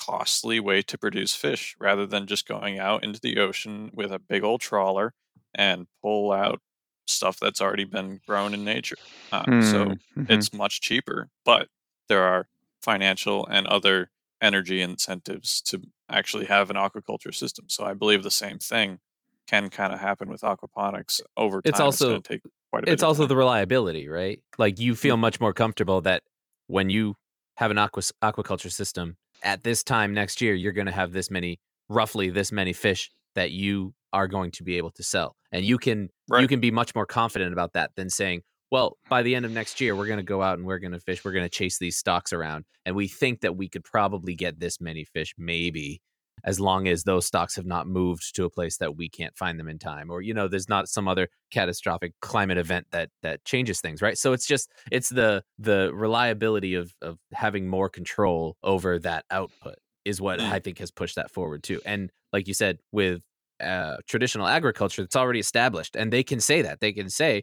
costly 0.00 0.60
way 0.60 0.82
to 0.82 0.98
produce 0.98 1.34
fish 1.34 1.76
rather 1.80 2.06
than 2.06 2.26
just 2.26 2.46
going 2.48 2.78
out 2.78 3.04
into 3.04 3.20
the 3.20 3.38
ocean 3.38 3.90
with 3.94 4.12
a 4.12 4.18
big 4.18 4.42
old 4.44 4.60
trawler 4.60 5.14
and 5.54 5.86
pull 6.02 6.32
out 6.32 6.60
stuff 7.06 7.38
that's 7.40 7.60
already 7.60 7.84
been 7.84 8.20
grown 8.26 8.54
in 8.54 8.64
nature. 8.64 8.96
So 9.30 9.38
Mm, 9.44 9.98
mhm. 10.16 10.30
it's 10.30 10.52
much 10.52 10.80
cheaper, 10.80 11.28
but 11.44 11.68
there 12.08 12.22
are 12.22 12.48
financial 12.82 13.46
and 13.46 13.66
other 13.66 14.10
energy 14.40 14.80
incentives 14.80 15.60
to 15.62 15.82
actually 16.08 16.44
have 16.46 16.70
an 16.70 16.76
aquaculture 16.76 17.34
system. 17.34 17.66
So 17.68 17.84
I 17.84 17.94
believe 17.94 18.22
the 18.22 18.30
same 18.30 18.58
thing 18.58 19.00
can 19.46 19.70
kind 19.70 19.92
of 19.92 20.00
happen 20.00 20.28
with 20.28 20.42
aquaponics 20.42 21.20
over 21.36 21.60
time. 21.62 21.70
It's 21.70 21.80
also- 21.80 22.08
gonna 22.08 22.20
take 22.22 22.42
quite 22.70 22.84
a 22.84 22.86
bit. 22.86 22.92
it's 22.92 23.02
of 23.02 23.08
also 23.08 23.26
the 23.26 23.36
reliability, 23.36 24.08
right? 24.08 24.42
Like 24.58 24.78
you 24.78 24.94
feel 24.94 25.16
much 25.16 25.40
more 25.40 25.52
comfortable 25.52 26.00
that 26.02 26.22
when 26.66 26.90
you 26.90 27.16
have 27.56 27.70
an 27.70 27.78
aqua 27.78 28.02
aquaculture 28.22 28.72
system 28.72 29.16
at 29.42 29.62
this 29.62 29.82
time 29.84 30.12
next 30.14 30.40
year, 30.40 30.54
you're 30.54 30.72
going 30.72 30.86
to 30.86 30.92
have 30.92 31.12
this 31.12 31.30
many, 31.30 31.60
roughly 31.88 32.30
this 32.30 32.50
many 32.50 32.72
fish 32.72 33.10
that 33.34 33.50
you 33.50 33.94
are 34.12 34.28
going 34.28 34.50
to 34.52 34.62
be 34.62 34.76
able 34.76 34.90
to 34.92 35.02
sell, 35.02 35.36
and 35.52 35.64
you 35.64 35.78
can 35.78 36.08
you 36.38 36.48
can 36.48 36.60
be 36.60 36.70
much 36.70 36.94
more 36.94 37.06
confident 37.06 37.52
about 37.52 37.72
that 37.74 37.90
than 37.96 38.10
saying, 38.10 38.42
well, 38.70 38.96
by 39.08 39.22
the 39.22 39.34
end 39.34 39.44
of 39.44 39.52
next 39.52 39.80
year, 39.80 39.94
we're 39.94 40.06
going 40.06 40.18
to 40.18 40.24
go 40.24 40.42
out 40.42 40.58
and 40.58 40.66
we're 40.66 40.78
going 40.78 40.92
to 40.92 41.00
fish, 41.00 41.24
we're 41.24 41.32
going 41.32 41.44
to 41.44 41.48
chase 41.48 41.78
these 41.78 41.96
stocks 41.96 42.32
around, 42.32 42.64
and 42.84 42.96
we 42.96 43.08
think 43.08 43.40
that 43.40 43.56
we 43.56 43.68
could 43.68 43.84
probably 43.84 44.34
get 44.34 44.58
this 44.58 44.80
many 44.80 45.04
fish, 45.04 45.34
maybe. 45.38 46.00
As 46.42 46.60
long 46.60 46.88
as 46.88 47.04
those 47.04 47.24
stocks 47.24 47.56
have 47.56 47.64
not 47.64 47.86
moved 47.86 48.34
to 48.34 48.44
a 48.44 48.50
place 48.50 48.76
that 48.78 48.96
we 48.96 49.08
can't 49.08 49.34
find 49.34 49.58
them 49.58 49.68
in 49.68 49.78
time, 49.78 50.10
or 50.10 50.20
you 50.20 50.34
know, 50.34 50.46
there's 50.46 50.68
not 50.68 50.88
some 50.88 51.08
other 51.08 51.28
catastrophic 51.52 52.12
climate 52.20 52.58
event 52.58 52.86
that 52.90 53.10
that 53.22 53.44
changes 53.44 53.80
things 53.80 54.02
right 54.02 54.18
so 54.18 54.32
it's 54.32 54.46
just 54.46 54.68
it's 54.90 55.08
the 55.08 55.42
the 55.58 55.92
reliability 55.94 56.74
of 56.74 56.92
of 57.00 57.16
having 57.32 57.68
more 57.68 57.88
control 57.88 58.56
over 58.64 58.98
that 58.98 59.24
output 59.30 59.76
is 60.04 60.20
what 60.20 60.38
Mm. 60.40 60.50
i 60.50 60.58
think 60.58 60.78
has 60.78 60.90
pushed 60.90 61.16
that 61.16 61.30
forward 61.30 61.62
too 61.62 61.80
and 61.86 62.10
like 62.32 62.46
you 62.48 62.54
said 62.54 62.78
with 62.92 63.22
uh, 63.60 63.96
traditional 64.08 64.46
agriculture 64.46 65.02
it's 65.02 65.14
already 65.16 65.38
established 65.38 65.94
and 65.96 66.12
they 66.12 66.22
can 66.24 66.40
say 66.40 66.60
that 66.62 66.80
they 66.80 66.92
can 66.92 67.08
say 67.08 67.42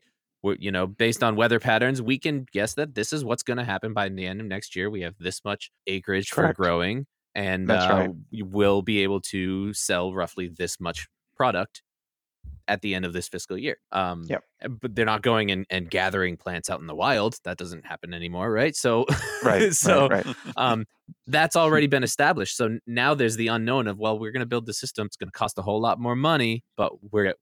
you 0.60 0.72
know 0.72 0.86
based 0.88 1.24
on 1.24 1.36
weather 1.36 1.60
patterns 1.60 2.02
we 2.02 2.18
can 2.20 2.46
guess 2.52 2.74
that 2.74 2.96
this 2.96 3.14
is 3.14 3.24
what's 3.24 3.44
going 3.44 3.58
to 3.58 3.64
happen 3.64 3.94
by 3.94 4.10
the 4.10 4.26
end 4.26 4.42
of 4.42 4.48
next 4.48 4.76
year 4.76 4.90
we 4.90 5.02
have 5.02 5.16
this 5.20 5.42
much 5.46 5.72
acreage 5.88 6.32
Correct. 6.32 6.58
for 6.58 6.64
growing 6.64 7.06
and 7.34 7.70
That's 7.70 7.86
uh, 7.86 7.96
right. 7.96 8.10
we 8.32 8.42
will 8.44 8.82
be 8.82 9.04
able 9.04 9.22
to 9.22 9.74
sell 9.74 10.14
roughly 10.14 10.48
this 10.50 10.80
much 10.80 11.08
product 11.36 11.82
at 12.68 12.82
the 12.82 12.96
end 12.96 13.06
of 13.06 13.14
this 13.14 13.28
fiscal 13.28 13.58
year. 13.58 13.78
Um, 13.92 14.24
Yep. 14.30 14.44
uh, 14.64 14.68
But 14.70 14.96
they're 14.96 15.06
not 15.06 15.22
going 15.22 15.52
and, 15.52 15.66
and 15.70 15.90
gathering 15.90 16.38
plants 16.38 16.70
out 16.70 16.80
in 16.80 16.88
the 16.88 16.96
wild. 16.96 17.38
That 17.44 17.58
doesn't 17.58 17.86
happen 17.86 18.14
anymore, 18.14 18.52
right? 18.52 18.76
So, 18.76 19.06
right. 19.44 19.74
so 19.74 20.08
right, 20.10 20.26
right. 20.26 20.36
um, 20.58 20.86
that's 21.28 21.56
already 21.56 21.88
been 21.88 22.04
established. 22.04 22.56
So 22.58 22.80
now 22.88 23.14
there's 23.14 23.36
the 23.36 23.48
unknown 23.48 23.88
of 23.88 23.98
well, 24.00 24.18
we're 24.20 24.32
going 24.32 24.42
to 24.42 24.46
build 24.46 24.66
the 24.66 24.74
system. 24.74 25.08
It's 25.08 25.18
going 25.18 25.30
to 25.30 25.38
cost 25.38 25.58
a 25.58 25.62
whole 25.62 25.82
lot 25.82 26.00
more 26.00 26.16
money, 26.16 26.64
but 26.78 26.92
we're 27.12 27.34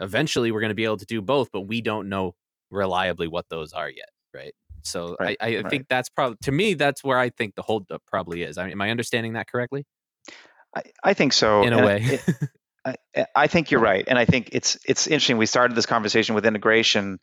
eventually 0.00 0.50
we're 0.52 0.60
going 0.60 0.70
to 0.70 0.74
be 0.74 0.84
able 0.84 0.96
to 0.98 1.06
do 1.06 1.22
both. 1.22 1.50
But 1.52 1.62
we 1.62 1.80
don't 1.80 2.08
know 2.08 2.34
reliably 2.70 3.28
what 3.28 3.48
those 3.48 3.72
are 3.72 3.88
yet, 3.88 4.08
right? 4.34 4.52
So 4.82 5.16
Right, 5.18 5.36
I, 5.40 5.56
I 5.56 5.60
right. 5.62 5.70
think 5.70 5.86
that's 5.88 6.08
probably 6.08 6.36
to 6.42 6.52
me 6.52 6.74
that's 6.74 7.02
where 7.02 7.18
I 7.18 7.30
think 7.30 7.54
the 7.54 7.62
holdup 7.62 8.02
probably 8.06 8.42
is. 8.42 8.58
I 8.58 8.64
mean, 8.64 8.72
am 8.72 8.80
I 8.82 8.90
understanding 8.90 9.32
that 9.34 9.48
correctly? 9.48 9.84
I, 10.76 10.82
I 11.02 11.14
think 11.14 11.32
so. 11.32 11.62
In 11.62 11.72
a 11.72 11.78
and 11.78 11.86
way. 11.86 12.00
it- 12.02 12.22
I, 13.34 13.46
think 13.46 13.70
you're 13.70 13.80
right, 13.80 14.04
and 14.06 14.18
I 14.18 14.24
think 14.24 14.50
it's 14.52 14.78
it's 14.86 15.06
interesting. 15.06 15.38
We 15.38 15.46
started 15.46 15.76
this 15.76 15.86
conversation 15.86 16.34
with 16.34 16.46
integration, 16.46 17.18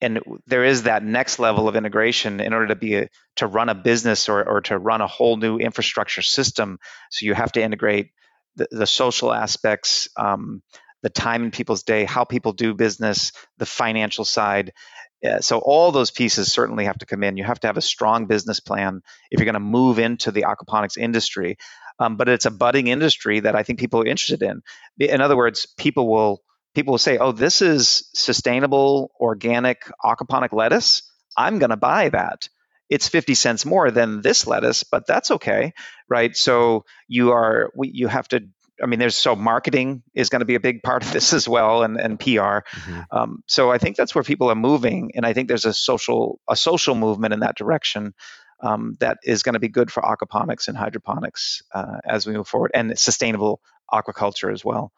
and 0.00 0.20
there 0.46 0.64
is 0.64 0.84
that 0.84 1.02
next 1.02 1.38
level 1.38 1.68
of 1.68 1.76
integration 1.76 2.40
in 2.40 2.52
order 2.52 2.68
to 2.68 2.76
be 2.76 2.94
a, 2.94 3.08
to 3.36 3.46
run 3.46 3.68
a 3.68 3.74
business 3.74 4.28
or 4.28 4.46
or 4.48 4.60
to 4.62 4.78
run 4.78 5.00
a 5.00 5.06
whole 5.06 5.36
new 5.36 5.58
infrastructure 5.58 6.22
system. 6.22 6.78
So 7.10 7.26
you 7.26 7.34
have 7.34 7.52
to 7.52 7.62
integrate 7.62 8.10
the, 8.56 8.68
the 8.70 8.86
social 8.86 9.32
aspects, 9.32 10.08
um, 10.16 10.62
the 11.02 11.10
time 11.10 11.44
in 11.44 11.50
people's 11.50 11.82
day, 11.82 12.04
how 12.04 12.24
people 12.24 12.52
do 12.52 12.74
business, 12.74 13.32
the 13.58 13.66
financial 13.66 14.24
side. 14.24 14.72
Uh, 15.24 15.40
so 15.40 15.58
all 15.58 15.92
those 15.92 16.10
pieces 16.10 16.52
certainly 16.52 16.84
have 16.84 16.98
to 16.98 17.06
come 17.06 17.22
in. 17.22 17.36
You 17.36 17.44
have 17.44 17.60
to 17.60 17.68
have 17.68 17.76
a 17.76 17.82
strong 17.82 18.26
business 18.26 18.60
plan 18.60 19.02
if 19.30 19.38
you're 19.38 19.44
going 19.44 19.54
to 19.54 19.60
move 19.60 19.98
into 19.98 20.30
the 20.32 20.42
aquaponics 20.42 20.98
industry. 20.98 21.56
Um, 21.98 22.16
but 22.16 22.28
it's 22.28 22.46
a 22.46 22.50
budding 22.50 22.86
industry 22.88 23.40
that 23.40 23.54
I 23.54 23.62
think 23.62 23.78
people 23.78 24.00
are 24.00 24.06
interested 24.06 24.42
in. 24.42 24.62
In 24.98 25.20
other 25.20 25.36
words, 25.36 25.66
people 25.76 26.08
will 26.08 26.42
people 26.74 26.92
will 26.92 26.98
say, 26.98 27.18
"Oh, 27.18 27.32
this 27.32 27.62
is 27.62 28.08
sustainable, 28.14 29.10
organic 29.20 29.82
aquaponic 30.04 30.52
lettuce. 30.52 31.02
I'm 31.36 31.58
going 31.58 31.70
to 31.70 31.76
buy 31.76 32.08
that." 32.10 32.48
It's 32.88 33.08
50 33.08 33.34
cents 33.34 33.64
more 33.64 33.90
than 33.90 34.20
this 34.20 34.46
lettuce, 34.46 34.84
but 34.84 35.06
that's 35.06 35.30
okay, 35.30 35.72
right? 36.10 36.36
So 36.36 36.84
you 37.08 37.32
are 37.32 37.70
we, 37.74 37.90
you 37.92 38.06
have 38.08 38.28
to 38.28 38.42
I 38.82 38.86
mean, 38.86 38.98
there's 38.98 39.16
so 39.16 39.36
marketing 39.36 40.02
is 40.14 40.28
going 40.28 40.40
to 40.40 40.46
be 40.46 40.56
a 40.56 40.60
big 40.60 40.82
part 40.82 41.04
of 41.04 41.12
this 41.12 41.32
as 41.32 41.48
well, 41.48 41.82
and 41.82 42.00
and 42.00 42.18
PR. 42.18 42.26
Mm-hmm. 42.26 43.00
Um, 43.10 43.44
so 43.46 43.70
I 43.70 43.78
think 43.78 43.96
that's 43.96 44.14
where 44.14 44.24
people 44.24 44.50
are 44.50 44.56
moving, 44.56 45.12
and 45.14 45.24
I 45.24 45.32
think 45.32 45.48
there's 45.48 45.66
a 45.66 45.72
social 45.72 46.40
a 46.48 46.56
social 46.56 46.94
movement 46.94 47.32
in 47.32 47.40
that 47.40 47.56
direction. 47.56 48.14
Um, 48.62 48.96
that 49.00 49.18
is 49.24 49.42
going 49.42 49.54
to 49.54 49.60
be 49.60 49.68
good 49.68 49.90
for 49.90 50.02
aquaponics 50.02 50.68
and 50.68 50.76
hydroponics 50.76 51.62
uh, 51.74 51.98
as 52.04 52.26
we 52.26 52.34
move 52.34 52.46
forward, 52.46 52.70
and 52.74 52.96
sustainable 52.98 53.60
aquaculture 53.92 54.52
as 54.52 54.64
well. 54.64 54.92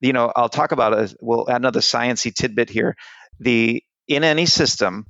You 0.00 0.12
know, 0.12 0.30
I'll 0.36 0.50
talk 0.50 0.72
about 0.72 0.92
a, 0.92 1.16
we'll 1.20 1.50
add 1.50 1.56
another 1.56 1.80
sciency 1.80 2.34
tidbit 2.34 2.68
here. 2.68 2.94
The 3.40 3.82
in 4.06 4.22
any 4.22 4.46
system, 4.46 5.06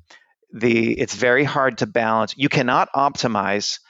the 0.53 0.99
it's 0.99 1.15
very 1.15 1.45
hard 1.45 1.79
to 1.79 1.87
balance. 1.87 2.35
You 2.37 2.49
cannot 2.49 2.89
optimize 2.95 3.81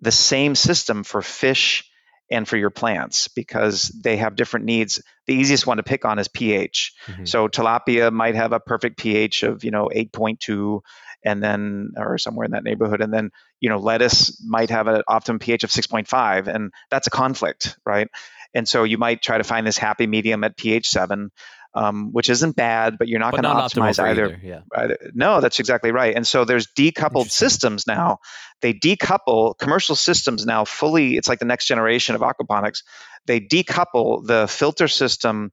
the 0.00 0.12
same 0.12 0.54
system 0.54 1.04
for 1.04 1.22
fish 1.22 1.88
and 2.30 2.48
for 2.48 2.56
your 2.56 2.70
plants 2.70 3.28
because 3.28 3.88
they 3.88 4.16
have 4.16 4.36
different 4.36 4.66
needs. 4.66 5.02
The 5.26 5.34
easiest 5.34 5.66
one 5.66 5.76
to 5.76 5.82
pick 5.82 6.04
on 6.04 6.18
is 6.18 6.28
pH. 6.28 6.94
Mm-hmm. 7.06 7.24
So 7.26 7.46
tilapia 7.48 8.10
might 8.12 8.34
have 8.34 8.52
a 8.52 8.60
perfect 8.60 8.98
pH 8.98 9.42
of, 9.42 9.64
you 9.64 9.70
know, 9.70 9.90
8.2 9.94 10.80
and 11.24 11.42
then 11.42 11.92
or 11.96 12.18
somewhere 12.18 12.44
in 12.44 12.52
that 12.52 12.64
neighborhood 12.64 13.00
and 13.00 13.12
then, 13.12 13.30
you 13.60 13.68
know, 13.68 13.78
lettuce 13.78 14.42
might 14.44 14.70
have 14.70 14.86
an 14.86 15.02
optimum 15.06 15.38
pH 15.38 15.64
of 15.64 15.70
6.5 15.70 16.46
and 16.48 16.72
that's 16.90 17.06
a 17.06 17.10
conflict, 17.10 17.76
right? 17.86 18.08
And 18.54 18.68
so 18.68 18.84
you 18.84 18.98
might 18.98 19.22
try 19.22 19.38
to 19.38 19.44
find 19.44 19.66
this 19.66 19.78
happy 19.78 20.06
medium 20.06 20.44
at 20.44 20.56
pH 20.56 20.88
7 20.88 21.30
um, 21.74 22.12
which 22.12 22.28
isn't 22.28 22.54
bad, 22.54 22.98
but 22.98 23.08
you're 23.08 23.20
not 23.20 23.32
going 23.32 23.44
to 23.44 23.48
optimize 23.48 23.98
either. 23.98 24.26
either. 24.26 24.40
Yeah. 24.42 24.60
Either. 24.74 24.98
No, 25.14 25.40
that's 25.40 25.58
exactly 25.58 25.90
right. 25.90 26.14
And 26.14 26.26
so 26.26 26.44
there's 26.44 26.66
decoupled 26.66 27.30
systems 27.30 27.86
now. 27.86 28.18
They 28.60 28.74
decouple 28.74 29.56
commercial 29.58 29.96
systems 29.96 30.44
now 30.44 30.64
fully. 30.64 31.16
It's 31.16 31.28
like 31.28 31.38
the 31.38 31.46
next 31.46 31.66
generation 31.66 32.14
of 32.14 32.20
aquaponics. 32.20 32.82
They 33.26 33.40
decouple 33.40 34.26
the 34.26 34.46
filter 34.48 34.88
system 34.88 35.52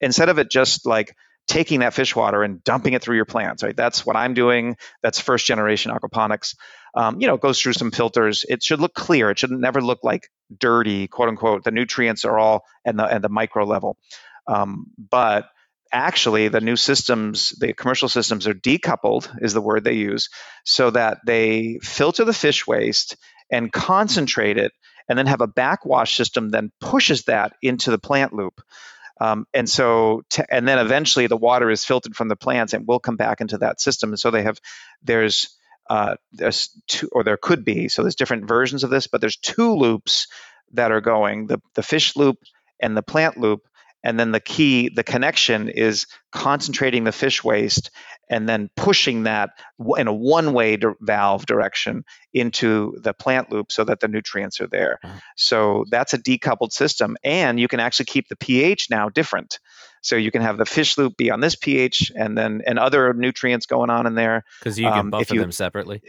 instead 0.00 0.28
of 0.28 0.38
it 0.38 0.50
just 0.50 0.84
like 0.84 1.14
taking 1.46 1.80
that 1.80 1.94
fish 1.94 2.16
water 2.16 2.42
and 2.42 2.62
dumping 2.64 2.94
it 2.94 3.02
through 3.02 3.16
your 3.16 3.24
plants. 3.24 3.62
Right. 3.62 3.76
That's 3.76 4.04
what 4.04 4.16
I'm 4.16 4.34
doing. 4.34 4.76
That's 5.02 5.20
first 5.20 5.46
generation 5.46 5.92
aquaponics. 5.92 6.56
Um, 6.94 7.20
you 7.20 7.26
know, 7.26 7.34
it 7.34 7.40
goes 7.40 7.60
through 7.60 7.74
some 7.74 7.90
filters. 7.90 8.44
It 8.48 8.62
should 8.62 8.80
look 8.80 8.94
clear. 8.94 9.30
It 9.30 9.38
should 9.38 9.50
never 9.50 9.80
look 9.80 10.00
like 10.02 10.28
dirty, 10.58 11.08
quote 11.08 11.28
unquote. 11.28 11.64
The 11.64 11.70
nutrients 11.70 12.24
are 12.24 12.38
all 12.38 12.64
at 12.84 12.96
the, 12.96 13.04
at 13.04 13.22
the 13.22 13.28
micro 13.28 13.64
level. 13.64 13.96
Um, 14.46 14.86
but 14.98 15.48
actually, 15.92 16.48
the 16.48 16.60
new 16.60 16.76
systems, 16.76 17.50
the 17.50 17.72
commercial 17.72 18.08
systems, 18.08 18.46
are 18.46 18.54
decoupled, 18.54 19.30
is 19.40 19.52
the 19.52 19.60
word 19.60 19.84
they 19.84 19.94
use, 19.94 20.28
so 20.64 20.90
that 20.90 21.18
they 21.26 21.78
filter 21.82 22.24
the 22.24 22.32
fish 22.32 22.66
waste 22.66 23.16
and 23.50 23.72
concentrate 23.72 24.58
it, 24.58 24.72
and 25.08 25.18
then 25.18 25.26
have 25.26 25.40
a 25.40 25.46
backwash 25.46 26.16
system 26.16 26.48
then 26.48 26.72
pushes 26.80 27.24
that 27.24 27.52
into 27.62 27.90
the 27.90 27.98
plant 27.98 28.32
loop. 28.32 28.60
Um, 29.20 29.46
and 29.54 29.68
so, 29.68 30.22
and 30.50 30.68
then 30.68 30.78
eventually 30.78 31.26
the 31.26 31.36
water 31.36 31.70
is 31.70 31.84
filtered 31.84 32.14
from 32.14 32.28
the 32.28 32.36
plants 32.36 32.74
and 32.74 32.86
will 32.86 32.98
come 32.98 33.16
back 33.16 33.40
into 33.40 33.58
that 33.58 33.80
system. 33.80 34.10
And 34.10 34.18
so 34.18 34.30
they 34.30 34.42
have, 34.42 34.58
there's, 35.02 35.56
uh, 35.88 36.16
there's 36.32 36.70
two, 36.86 37.08
or 37.12 37.24
there 37.24 37.38
could 37.38 37.64
be, 37.64 37.88
so 37.88 38.02
there's 38.02 38.16
different 38.16 38.46
versions 38.46 38.84
of 38.84 38.90
this, 38.90 39.06
but 39.06 39.20
there's 39.20 39.36
two 39.36 39.74
loops 39.74 40.26
that 40.72 40.92
are 40.92 41.00
going 41.00 41.46
the, 41.46 41.60
the 41.74 41.82
fish 41.82 42.16
loop 42.16 42.38
and 42.80 42.96
the 42.96 43.02
plant 43.02 43.38
loop 43.38 43.62
and 44.06 44.20
then 44.20 44.30
the 44.30 44.40
key, 44.40 44.88
the 44.88 45.02
connection 45.02 45.68
is 45.68 46.06
concentrating 46.30 47.02
the 47.02 47.12
fish 47.12 47.42
waste 47.42 47.90
and 48.28 48.48
then 48.48 48.70
pushing 48.76 49.24
that 49.24 49.50
in 49.96 50.08
a 50.08 50.14
one 50.14 50.52
way 50.52 50.78
valve 51.00 51.46
direction 51.46 52.04
into 52.32 52.96
the 53.02 53.12
plant 53.12 53.50
loop 53.50 53.70
so 53.70 53.84
that 53.84 54.00
the 54.00 54.08
nutrients 54.08 54.60
are 54.60 54.66
there. 54.66 54.98
Mm-hmm. 55.04 55.16
So 55.36 55.84
that's 55.90 56.14
a 56.14 56.18
decoupled 56.18 56.72
system. 56.72 57.16
And 57.24 57.58
you 57.60 57.68
can 57.68 57.80
actually 57.80 58.06
keep 58.06 58.28
the 58.28 58.36
pH 58.36 58.88
now 58.90 59.08
different. 59.08 59.58
So 60.02 60.16
you 60.16 60.30
can 60.30 60.42
have 60.42 60.58
the 60.58 60.66
fish 60.66 60.98
loop 60.98 61.16
be 61.16 61.30
on 61.30 61.40
this 61.40 61.56
pH 61.56 62.12
and 62.14 62.36
then 62.38 62.62
and 62.66 62.78
other 62.78 63.12
nutrients 63.12 63.66
going 63.66 63.90
on 63.90 64.06
in 64.06 64.14
there. 64.14 64.44
Because 64.60 64.78
you 64.78 64.88
can 64.88 64.98
um, 64.98 65.10
buffer 65.10 65.34
you, 65.34 65.40
them 65.40 65.52
separately 65.52 66.00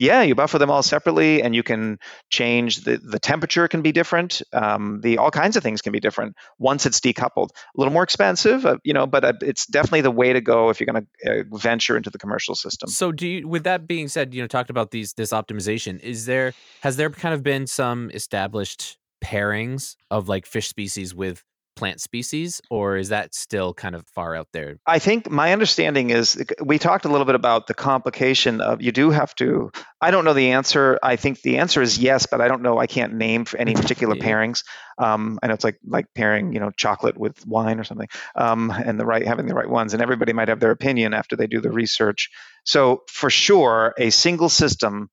yeah, 0.00 0.22
you 0.22 0.34
buffer 0.34 0.58
them 0.58 0.70
all 0.70 0.82
separately, 0.82 1.42
and 1.42 1.54
you 1.54 1.62
can 1.62 1.98
change 2.30 2.84
the 2.84 2.96
the 2.96 3.18
temperature 3.18 3.68
can 3.68 3.82
be 3.82 3.92
different. 3.92 4.40
Um, 4.50 5.00
the 5.02 5.18
all 5.18 5.30
kinds 5.30 5.56
of 5.56 5.62
things 5.62 5.82
can 5.82 5.92
be 5.92 6.00
different 6.00 6.36
once 6.58 6.86
it's 6.86 7.00
decoupled. 7.00 7.50
A 7.50 7.76
little 7.76 7.92
more 7.92 8.02
expensive, 8.02 8.64
uh, 8.64 8.78
you 8.82 8.94
know, 8.94 9.06
but 9.06 9.24
uh, 9.24 9.32
it's 9.42 9.66
definitely 9.66 10.00
the 10.00 10.10
way 10.10 10.32
to 10.32 10.40
go 10.40 10.70
if 10.70 10.80
you're 10.80 10.86
going 10.86 11.06
to 11.22 11.40
uh, 11.40 11.58
venture 11.58 11.98
into 11.98 12.08
the 12.08 12.16
commercial 12.16 12.54
system. 12.54 12.88
So, 12.88 13.12
do 13.12 13.28
you? 13.28 13.46
With 13.46 13.64
that 13.64 13.86
being 13.86 14.08
said, 14.08 14.32
you 14.32 14.40
know, 14.40 14.46
talked 14.46 14.70
about 14.70 14.90
these 14.90 15.12
this 15.12 15.32
optimization. 15.32 16.00
Is 16.00 16.24
there 16.24 16.54
has 16.80 16.96
there 16.96 17.10
kind 17.10 17.34
of 17.34 17.42
been 17.42 17.66
some 17.66 18.10
established 18.14 18.96
pairings 19.22 19.96
of 20.10 20.30
like 20.30 20.46
fish 20.46 20.68
species 20.68 21.14
with 21.14 21.44
plant 21.80 22.00
species, 22.02 22.60
or 22.68 22.98
is 22.98 23.08
that 23.08 23.34
still 23.34 23.72
kind 23.72 23.94
of 23.94 24.06
far 24.08 24.36
out 24.36 24.48
there? 24.52 24.76
I 24.86 24.98
think 24.98 25.30
my 25.30 25.54
understanding 25.54 26.10
is 26.10 26.38
we 26.62 26.78
talked 26.78 27.06
a 27.06 27.08
little 27.08 27.24
bit 27.24 27.34
about 27.34 27.66
the 27.66 27.72
complication 27.72 28.60
of 28.60 28.82
you 28.82 28.92
do 28.92 29.10
have 29.10 29.34
to. 29.36 29.72
I 29.98 30.10
don't 30.10 30.26
know 30.26 30.34
the 30.34 30.50
answer. 30.50 30.98
I 31.02 31.16
think 31.16 31.40
the 31.40 31.56
answer 31.56 31.80
is 31.80 31.98
yes, 31.98 32.26
but 32.26 32.42
I 32.42 32.48
don't 32.48 32.60
know. 32.60 32.76
I 32.78 32.86
can't 32.86 33.14
name 33.14 33.46
any 33.58 33.72
particular 33.72 34.14
yeah. 34.14 34.24
pairings. 34.24 34.62
Um, 34.98 35.38
I 35.42 35.46
know 35.46 35.54
it's 35.54 35.64
like 35.64 35.78
like 35.86 36.04
pairing, 36.14 36.52
you 36.52 36.60
know, 36.60 36.70
chocolate 36.70 37.16
with 37.16 37.46
wine 37.46 37.80
or 37.80 37.84
something, 37.84 38.08
um, 38.36 38.70
and 38.70 39.00
the 39.00 39.06
right 39.06 39.26
having 39.26 39.46
the 39.46 39.54
right 39.54 39.68
ones. 39.68 39.94
And 39.94 40.02
everybody 40.02 40.34
might 40.34 40.48
have 40.48 40.60
their 40.60 40.72
opinion 40.72 41.14
after 41.14 41.34
they 41.34 41.46
do 41.46 41.62
the 41.62 41.72
research. 41.72 42.28
So 42.64 43.04
for 43.08 43.30
sure, 43.30 43.94
a 43.96 44.10
single 44.10 44.50
system 44.50 45.08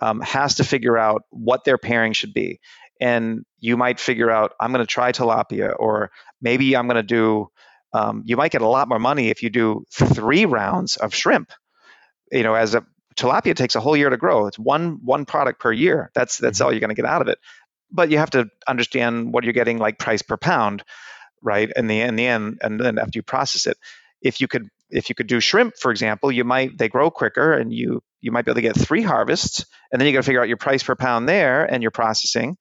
um, 0.00 0.20
has 0.20 0.56
to 0.56 0.64
figure 0.64 0.96
out 0.96 1.22
what 1.30 1.64
their 1.64 1.78
pairing 1.78 2.12
should 2.12 2.32
be 2.32 2.60
and 3.02 3.44
you 3.58 3.76
might 3.76 3.98
figure 3.98 4.30
out 4.30 4.52
i'm 4.60 4.72
going 4.72 4.84
to 4.84 4.94
try 4.94 5.12
tilapia 5.12 5.74
or 5.78 6.10
maybe 6.40 6.76
i'm 6.76 6.86
going 6.86 6.96
to 6.96 7.02
do 7.02 7.48
um, 7.92 8.22
you 8.24 8.36
might 8.36 8.52
get 8.52 8.62
a 8.62 8.68
lot 8.68 8.88
more 8.88 8.98
money 8.98 9.28
if 9.28 9.42
you 9.42 9.50
do 9.50 9.84
three 9.90 10.46
rounds 10.46 10.96
of 10.96 11.14
shrimp. 11.14 11.52
You 12.30 12.42
know 12.42 12.54
as 12.54 12.74
a 12.74 12.84
tilapia 13.16 13.54
takes 13.54 13.74
a 13.74 13.80
whole 13.80 13.96
year 13.96 14.08
to 14.08 14.16
grow. 14.16 14.46
It's 14.46 14.58
one 14.58 15.00
one 15.02 15.26
product 15.26 15.60
per 15.60 15.72
year. 15.72 16.10
That's 16.14 16.38
that's 16.38 16.58
mm-hmm. 16.58 16.66
all 16.66 16.72
you're 16.72 16.80
going 16.80 16.88
to 16.88 16.94
get 16.94 17.04
out 17.04 17.22
of 17.22 17.28
it. 17.28 17.38
But 17.90 18.10
you 18.10 18.18
have 18.18 18.30
to 18.30 18.48
understand 18.66 19.32
what 19.32 19.44
you're 19.44 19.52
getting 19.52 19.78
like 19.78 19.98
price 19.98 20.22
per 20.22 20.38
pound 20.38 20.82
right 21.42 21.70
in 21.76 21.88
the 21.88 22.00
in 22.00 22.16
the 22.16 22.26
end 22.26 22.58
and 22.62 22.80
then 22.80 22.98
after 22.98 23.18
you 23.18 23.22
process 23.22 23.66
it. 23.66 23.76
If 24.22 24.40
you 24.40 24.48
could 24.48 24.68
if 24.88 25.08
you 25.08 25.14
could 25.14 25.26
do 25.26 25.40
shrimp 25.40 25.76
for 25.78 25.90
example 25.90 26.30
you 26.30 26.44
might 26.44 26.78
they 26.78 26.88
grow 26.88 27.10
quicker 27.10 27.52
and 27.52 27.72
you 27.72 28.02
you 28.20 28.30
might 28.30 28.44
be 28.44 28.50
able 28.50 28.56
to 28.56 28.62
get 28.62 28.76
three 28.76 29.02
harvests 29.02 29.66
and 29.90 30.00
then 30.00 30.06
you 30.06 30.12
got 30.12 30.20
to 30.20 30.22
figure 30.22 30.40
out 30.40 30.48
your 30.48 30.58
price 30.58 30.82
per 30.82 30.94
pound 30.94 31.28
there 31.28 31.64
and 31.64 31.82
your 31.82 31.90
processing 31.90 32.56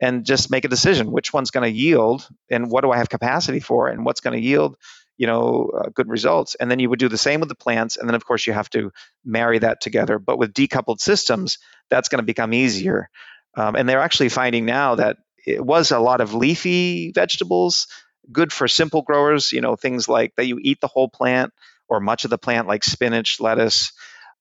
and 0.00 0.24
just 0.24 0.50
make 0.50 0.64
a 0.64 0.68
decision 0.68 1.10
which 1.12 1.32
one's 1.32 1.50
going 1.50 1.70
to 1.70 1.78
yield 1.78 2.26
and 2.50 2.70
what 2.70 2.82
do 2.82 2.90
I 2.90 2.98
have 2.98 3.08
capacity 3.08 3.60
for 3.60 3.88
and 3.88 4.04
what's 4.04 4.20
going 4.20 4.38
to 4.38 4.44
yield 4.44 4.76
you 5.16 5.26
know 5.26 5.70
uh, 5.76 5.90
good 5.94 6.08
results. 6.08 6.54
And 6.54 6.70
then 6.70 6.78
you 6.78 6.88
would 6.88 6.98
do 6.98 7.08
the 7.08 7.18
same 7.18 7.40
with 7.40 7.48
the 7.48 7.54
plants 7.54 7.96
and 7.96 8.08
then 8.08 8.14
of 8.14 8.24
course 8.24 8.46
you 8.46 8.52
have 8.52 8.70
to 8.70 8.90
marry 9.24 9.58
that 9.58 9.80
together. 9.80 10.18
But 10.18 10.38
with 10.38 10.54
decoupled 10.54 11.00
systems 11.00 11.58
that's 11.90 12.08
going 12.08 12.20
to 12.20 12.26
become 12.26 12.54
easier. 12.54 13.10
Um, 13.56 13.74
and 13.74 13.88
they're 13.88 14.00
actually 14.00 14.28
finding 14.28 14.64
now 14.64 14.94
that 14.94 15.18
it 15.46 15.64
was 15.64 15.90
a 15.90 15.98
lot 15.98 16.20
of 16.20 16.34
leafy 16.34 17.12
vegetables 17.12 17.88
good 18.30 18.52
for 18.52 18.68
simple 18.68 19.02
growers 19.02 19.52
you 19.52 19.60
know 19.60 19.76
things 19.76 20.08
like 20.08 20.34
that 20.36 20.46
you 20.46 20.58
eat 20.60 20.80
the 20.80 20.86
whole 20.86 21.08
plant 21.08 21.52
or 21.88 22.00
much 22.00 22.24
of 22.24 22.30
the 22.30 22.38
plant 22.38 22.68
like 22.68 22.84
spinach 22.84 23.40
lettuce 23.40 23.92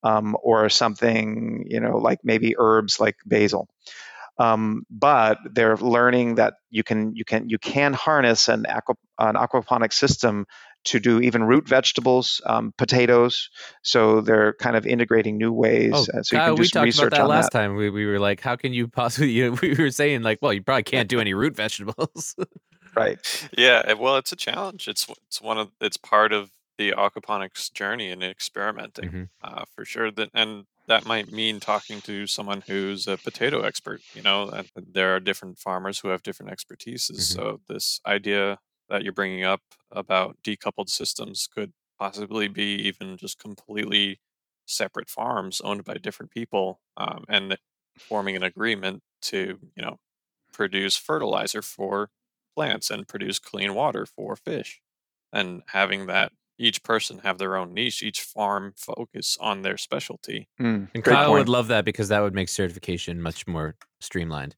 um, 0.04 0.38
or 0.42 0.70
something 0.70 1.66
you 1.68 1.80
know 1.80 1.98
like 1.98 2.20
maybe 2.24 2.56
herbs 2.58 3.00
like 3.00 3.16
basil 3.26 3.68
um, 4.40 4.84
but 4.90 5.38
they're 5.52 5.78
learning 5.78 6.36
that 6.36 6.56
you 6.70 6.84
can 6.84 7.14
you 7.16 7.26
can 7.26 7.50
you 7.50 7.60
can 7.60 7.94
harness 7.94 8.48
an, 8.48 8.66
aqua, 8.68 8.96
an 9.20 9.36
aquaponic 9.36 9.94
system 9.94 10.46
to 10.86 11.00
do 11.00 11.20
even 11.20 11.44
root 11.44 11.68
vegetables, 11.68 12.42
um, 12.46 12.74
potatoes. 12.78 13.50
So 13.84 14.22
they're 14.22 14.54
kind 14.54 14.78
of 14.78 14.88
integrating 14.88 15.38
new 15.38 15.52
ways. 15.52 15.92
Oh, 15.94 16.06
uh, 16.18 16.24
so 16.24 16.36
you 16.36 16.42
can 16.42 16.56
do 16.56 16.62
we 16.62 16.70
talked 16.70 16.98
about 16.98 17.12
that 17.12 17.28
last 17.28 17.52
that. 17.52 17.60
time. 17.60 17.76
We, 17.76 17.90
we 17.90 18.06
were 18.06 18.20
like, 18.20 18.40
how 18.40 18.56
can 18.56 18.74
you 18.74 18.88
possibly? 18.88 19.30
You 19.40 19.52
know, 19.52 19.58
we 19.62 19.76
were 19.76 19.92
saying 19.92 20.24
like, 20.24 20.40
well, 20.42 20.54
you 20.54 20.64
probably 20.64 20.84
can't 20.84 21.08
do 21.08 21.20
any 21.20 21.34
root 21.34 21.56
vegetables. 21.56 22.36
right. 22.96 23.50
Yeah. 23.58 23.94
Well, 23.94 24.16
it's 24.18 24.32
a 24.32 24.36
challenge. 24.36 24.88
It's 24.88 25.06
it's 25.28 25.42
one 25.42 25.58
of 25.58 25.72
it's 25.82 25.98
part 25.98 26.32
of 26.32 26.50
the 26.78 26.92
aquaponics 26.92 27.72
journey 27.72 28.10
and 28.10 28.24
experimenting 28.24 29.10
mm-hmm. 29.10 29.24
uh, 29.44 29.66
for 29.76 29.86
sure. 29.86 30.12
That 30.12 30.30
and 30.34 30.66
that 30.90 31.06
might 31.06 31.32
mean 31.32 31.60
talking 31.60 32.02
to 32.02 32.26
someone 32.26 32.64
who's 32.66 33.08
a 33.08 33.16
potato 33.16 33.62
expert. 33.62 34.02
You 34.16 34.24
know, 34.24 34.64
there 34.76 35.16
are 35.16 35.20
different 35.20 35.60
farmers 35.60 36.00
who 36.00 36.08
have 36.08 36.24
different 36.24 36.52
expertises. 36.52 37.12
Mm-hmm. 37.12 37.40
So 37.40 37.62
this 37.70 38.02
idea 38.08 38.58
that 38.90 39.04
you're 39.04 39.14
bringing 39.14 39.44
up 39.44 39.62
about 39.92 40.38
decoupled 40.44 40.90
systems 40.90 41.48
could 41.48 41.74
possibly 42.00 42.48
be 42.48 42.74
even 42.88 43.18
just 43.18 43.38
completely 43.38 44.20
separate 44.66 45.10
farms 45.10 45.62
owned 45.62 45.84
by 45.84 45.94
different 45.94 46.32
people 46.32 46.80
um, 46.98 47.24
and 47.30 47.58
forming 47.98 48.36
an 48.36 48.44
agreement 48.44 49.04
to 49.22 49.60
you 49.76 49.84
know 49.84 49.98
produce 50.52 50.96
fertilizer 50.96 51.62
for 51.62 52.10
plants 52.56 52.90
and 52.90 53.08
produce 53.08 53.38
clean 53.38 53.76
water 53.76 54.06
for 54.06 54.36
fish 54.36 54.82
and 55.32 55.62
having 55.68 56.08
that 56.08 56.32
each 56.60 56.84
person 56.84 57.20
have 57.24 57.38
their 57.38 57.56
own 57.56 57.74
niche, 57.74 58.04
each 58.04 58.22
farm 58.22 58.74
focus 58.78 59.38
on 59.40 59.62
their 59.62 59.78
specialty. 59.78 60.50
Mm, 60.60 60.90
and 60.94 61.04
Kyle 61.04 61.28
point. 61.28 61.40
would 61.40 61.50
love 61.50 61.70
that 61.70 61.86
because 61.86 62.10
that 62.10 62.20
would 62.20 62.36
make 62.36 62.50
certification 62.50 63.22
much 63.22 63.48
more 63.48 63.76
streamlined. 64.02 64.56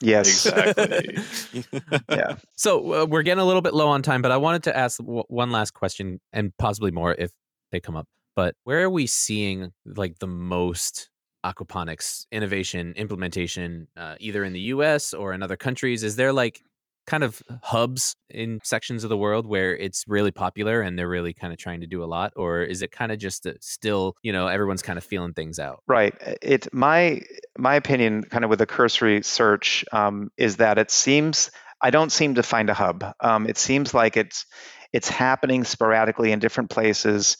Yes. 0.00 0.46
Exactly. 0.46 1.18
yeah. 2.10 2.36
So 2.56 3.02
uh, 3.02 3.06
we're 3.06 3.22
getting 3.22 3.42
a 3.42 3.44
little 3.44 3.62
bit 3.62 3.74
low 3.74 3.88
on 3.88 4.02
time, 4.02 4.22
but 4.22 4.30
I 4.30 4.38
wanted 4.38 4.64
to 4.64 4.76
ask 4.76 4.98
w- 4.98 5.24
one 5.28 5.50
last 5.50 5.72
question 5.72 6.20
and 6.32 6.52
possibly 6.58 6.90
more 6.90 7.14
if 7.14 7.30
they 7.70 7.80
come 7.80 7.96
up. 7.96 8.06
But 8.34 8.54
where 8.64 8.82
are 8.82 8.90
we 8.90 9.06
seeing 9.06 9.72
like 9.84 10.18
the 10.18 10.26
most 10.26 11.10
aquaponics 11.44 12.26
innovation 12.32 12.94
implementation, 12.96 13.88
uh, 13.96 14.16
either 14.20 14.44
in 14.44 14.52
the 14.52 14.60
U.S. 14.60 15.12
or 15.12 15.32
in 15.32 15.42
other 15.42 15.56
countries? 15.56 16.02
Is 16.02 16.16
there 16.16 16.32
like 16.32 16.62
kind 17.06 17.24
of 17.24 17.42
hubs 17.62 18.14
in 18.28 18.60
sections 18.62 19.04
of 19.04 19.10
the 19.10 19.16
world 19.16 19.46
where 19.46 19.76
it's 19.76 20.04
really 20.06 20.30
popular 20.30 20.80
and 20.80 20.98
they're 20.98 21.08
really 21.08 21.32
kind 21.32 21.52
of 21.52 21.58
trying 21.58 21.80
to 21.80 21.86
do 21.86 22.04
a 22.04 22.06
lot 22.06 22.32
or 22.36 22.62
is 22.62 22.82
it 22.82 22.92
kind 22.92 23.10
of 23.10 23.18
just 23.18 23.46
still 23.60 24.14
you 24.22 24.32
know 24.32 24.46
everyone's 24.46 24.82
kind 24.82 24.98
of 24.98 25.04
feeling 25.04 25.32
things 25.32 25.58
out? 25.58 25.82
Right 25.86 26.14
it 26.42 26.72
my 26.72 27.22
my 27.58 27.74
opinion 27.74 28.22
kind 28.22 28.44
of 28.44 28.50
with 28.50 28.60
a 28.60 28.66
cursory 28.66 29.22
search 29.22 29.84
um, 29.92 30.30
is 30.36 30.56
that 30.56 30.78
it 30.78 30.90
seems 30.90 31.50
i 31.80 31.90
don't 31.90 32.12
seem 32.12 32.34
to 32.34 32.42
find 32.42 32.70
a 32.70 32.74
hub. 32.74 33.04
Um, 33.20 33.46
it 33.46 33.56
seems 33.58 33.94
like 33.94 34.16
it's 34.16 34.46
it's 34.92 35.08
happening 35.08 35.64
sporadically 35.64 36.32
in 36.32 36.38
different 36.38 36.70
places. 36.70 37.36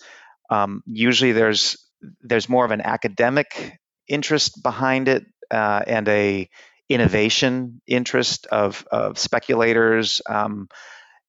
Um, 0.50 0.82
usually 0.86 1.32
there's 1.32 1.76
there's 2.22 2.48
more 2.48 2.64
of 2.64 2.70
an 2.70 2.80
academic 2.80 3.78
interest 4.08 4.62
behind 4.62 5.08
it 5.08 5.24
uh, 5.50 5.82
and 5.86 6.08
a 6.08 6.48
innovation 6.90 7.80
interest 7.86 8.46
of, 8.46 8.86
of 8.90 9.18
speculators, 9.18 10.20
um, 10.28 10.68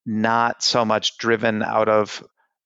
not 0.06 0.64
so 0.64 0.84
much 0.84 1.18
driven 1.18 1.62
out 1.62 1.88
of 1.88 2.24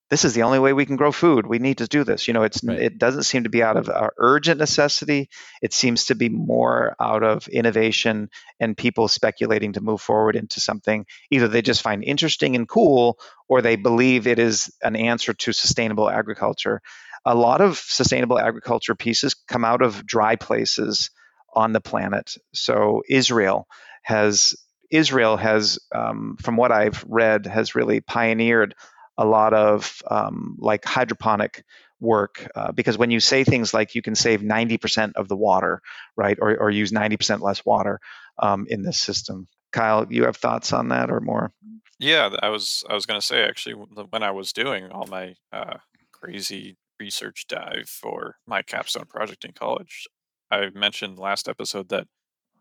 this 0.10 0.24
is 0.24 0.36
the 0.36 0.43
only 0.43 0.60
way 0.60 0.72
we 0.72 0.86
can 0.86 0.98
grow 0.98 1.12
food. 1.12 1.48
We 1.48 1.58
need 1.58 1.80
to 1.80 1.88
do 1.88 2.04
this. 2.04 2.28
You 2.28 2.36
know, 2.36 2.43
it's 2.43 2.64
right. 2.64 2.80
it 2.80 3.00
doesn't 3.00 3.24
seem 3.24 3.43
to 3.43 3.50
be 3.50 3.64
out 3.64 3.76
of 3.76 3.89
urgent 4.18 4.60
necessity. 4.60 5.30
It 5.64 5.74
seems 5.74 6.06
to 6.06 6.16
be 6.16 6.30
more 6.30 6.96
out 7.02 7.24
of 7.24 7.48
innovation 7.48 8.30
and 8.60 8.78
people 8.78 9.08
speculating 9.08 9.74
to 9.74 9.82
move 9.82 10.02
forward 10.02 10.36
into 10.36 10.60
something 10.62 11.08
either 11.32 11.48
they 11.48 11.64
just 11.64 11.82
find 11.82 12.04
interesting 12.04 12.56
and 12.56 12.68
cool, 12.68 13.18
or 13.50 13.62
they 13.62 13.76
believe 13.76 14.28
it 14.28 14.38
is 14.38 14.72
an 14.84 14.96
answer 14.96 15.34
to 15.34 15.52
sustainable 15.52 16.10
agriculture. 16.10 16.82
A 17.26 17.34
lot 17.34 17.62
of 17.62 17.78
sustainable 17.80 18.38
agriculture 18.38 18.93
pieces 18.93 19.34
come 19.34 19.66
out 19.66 19.82
of 19.82 20.06
dry 20.06 20.36
places 20.36 21.10
on 21.56 21.74
the 21.74 21.82
planet. 21.82 22.38
So 22.53 23.03
Israel 23.08 23.68
has 24.03 24.56
Israel 24.91 25.36
has, 25.38 25.80
um, 25.93 26.38
from 26.39 26.58
what 26.58 26.72
I've 26.72 27.03
read, 27.08 27.47
has 27.47 27.76
really 27.76 28.01
pioneered 28.01 28.76
a 29.18 29.26
lot 29.26 29.53
of 29.53 30.01
um, 30.10 30.58
like 30.60 30.86
hydroponic 30.86 31.64
work 31.99 32.47
uh, 32.56 32.72
because 32.72 32.97
when 32.97 33.12
you 33.12 33.20
say 33.20 33.43
things 33.43 33.74
like 33.74 33.95
you 33.95 34.01
can 34.01 34.16
save 34.16 34.41
90% 34.41 35.14
of 35.16 35.28
the 35.28 35.36
water, 35.36 35.82
right, 36.16 36.38
or, 36.39 36.56
or 36.58 36.70
use 36.70 36.91
90% 36.91 37.41
less 37.41 37.66
water 37.66 37.99
um, 38.38 38.66
in 38.70 38.84
this 38.84 38.99
system. 38.99 39.47
Kyle, 39.72 40.06
you 40.10 40.26
have 40.26 40.38
thoughts 40.38 40.74
on 40.74 40.89
that 40.89 41.10
or 41.10 41.20
more? 41.20 41.51
Yeah, 41.99 42.30
I 42.41 42.49
was 42.49 42.84
I 42.89 42.93
was 42.93 43.06
going 43.06 43.20
to 43.20 43.26
say 43.26 43.43
actually 43.43 43.76
when 43.76 44.24
I 44.24 44.32
was 44.32 44.51
doing 44.51 44.91
all 44.91 45.08
my 45.08 45.36
uh, 45.51 45.78
crazy 46.12 46.78
research 46.99 47.45
dive 47.47 47.88
for 47.88 48.36
my 48.45 48.62
capstone 48.62 49.06
project 49.06 49.45
in 49.45 49.51
college, 49.53 50.08
I 50.52 50.70
mentioned 50.74 51.18
last 51.18 51.48
episode 51.48 51.89
that 51.89 52.08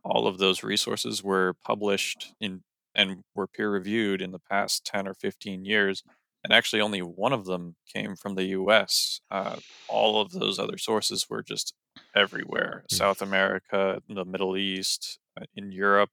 all 0.05 0.26
of 0.26 0.39
those 0.39 0.62
resources 0.62 1.22
were 1.22 1.55
published 1.64 2.35
in 2.41 2.62
and 2.95 3.24
were 3.35 3.47
peer 3.47 3.70
reviewed 3.70 4.22
in 4.22 4.30
the 4.30 4.39
past 4.39 4.85
10 4.85 5.09
or 5.09 5.14
15 5.14 5.64
years. 5.64 6.03
And 6.45 6.53
actually, 6.53 6.82
only 6.82 7.01
one 7.01 7.32
of 7.32 7.47
them 7.47 7.74
came 7.93 8.14
from 8.16 8.35
the 8.35 8.45
US. 8.45 9.20
Uh, 9.30 9.57
all 9.89 10.20
of 10.20 10.32
those 10.32 10.59
other 10.59 10.78
sources 10.78 11.26
were 11.28 11.43
just 11.43 11.74
everywhere 12.14 12.85
mm. 12.85 12.97
South 12.97 13.22
America, 13.22 14.01
the 14.09 14.24
Middle 14.24 14.57
East, 14.57 15.18
uh, 15.41 15.45
in 15.55 15.72
Europe. 15.72 16.11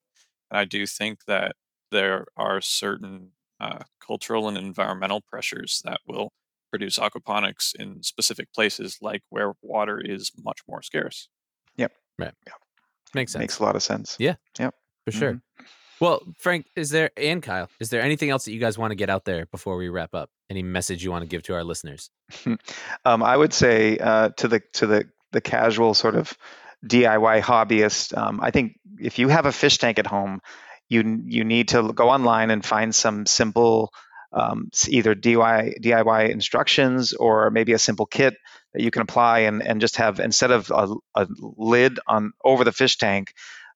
And 0.50 0.58
I 0.58 0.66
do 0.66 0.88
think 0.88 1.26
that 1.28 1.56
there 1.92 2.26
are 2.38 2.62
certain 2.62 3.32
uh, 3.60 3.84
cultural 4.06 4.48
and 4.48 4.58
environmental 4.58 5.22
pressures 5.22 5.82
that 5.86 6.00
will 6.08 6.32
produce 6.72 6.98
aquaponics 6.98 7.76
in 7.76 8.02
specific 8.02 8.52
places, 8.54 8.98
like 9.02 9.22
where 9.30 9.54
water 9.62 10.00
is 10.00 10.32
much 10.42 10.62
more 10.68 10.82
scarce. 10.82 11.28
Right. 12.18 12.34
Yeah. 12.46 12.54
Makes 13.14 13.34
sense. 13.34 13.42
Makes 13.42 13.60
a 13.60 13.64
lot 13.64 13.76
of 13.76 13.84
sense. 13.84 14.16
Yeah. 14.20 14.36
Yep. 14.60 14.74
For 15.06 15.12
sure. 15.12 15.34
Mm-hmm. 15.34 15.66
Well, 16.02 16.24
Frank, 16.40 16.66
is 16.76 16.90
there 16.90 17.12
and 17.16 17.44
Kyle, 17.44 17.70
is 17.80 17.92
there 17.92 18.02
anything 18.02 18.32
else 18.32 18.46
that 18.46 18.54
you 18.54 18.60
guys 18.60 18.76
want 18.76 18.90
to 18.90 18.96
get 18.96 19.12
out 19.12 19.24
there 19.24 19.46
before 19.46 19.78
we 19.78 19.88
wrap 19.88 20.16
up? 20.16 20.32
Any 20.50 20.64
message 20.64 21.04
you 21.04 21.12
want 21.12 21.22
to 21.22 21.28
give 21.28 21.44
to 21.44 21.54
our 21.54 21.64
listeners? 21.64 22.10
um, 23.06 23.22
I 23.22 23.38
would 23.38 23.54
say 23.54 24.00
uh, 24.00 24.30
to 24.38 24.48
the 24.48 24.62
to 24.74 24.88
the 24.88 25.10
the 25.32 25.42
casual 25.42 25.94
sort 25.94 26.16
of 26.16 26.36
DIY 26.86 27.42
hobbyist, 27.42 28.18
um, 28.18 28.40
I 28.42 28.50
think 28.50 28.80
if 29.00 29.20
you 29.20 29.28
have 29.28 29.46
a 29.46 29.52
fish 29.52 29.78
tank 29.78 30.00
at 30.00 30.08
home, 30.08 30.42
you 30.90 31.22
you 31.26 31.44
need 31.44 31.70
to 31.70 31.94
go 31.94 32.10
online 32.10 32.50
and 32.50 32.66
find 32.66 32.96
some 32.96 33.28
simple 33.28 33.94
um, 34.34 34.70
either 34.88 35.16
DIY, 35.16 35.82
DIY 35.82 36.30
instructions 36.30 37.14
or 37.14 37.50
maybe 37.50 37.74
a 37.74 37.80
simple 37.80 38.06
kit 38.06 38.36
that 38.74 38.82
you 38.82 38.92
can 38.92 39.02
apply 39.02 39.40
and, 39.40 39.62
and 39.62 39.82
just 39.82 39.98
have 39.98 40.20
instead 40.20 40.52
of 40.52 40.72
a, 40.72 40.96
a 41.16 41.28
lid 41.40 42.00
on 42.08 42.32
over 42.44 42.64
the 42.64 42.72
fish 42.72 42.98
tank, 42.98 43.34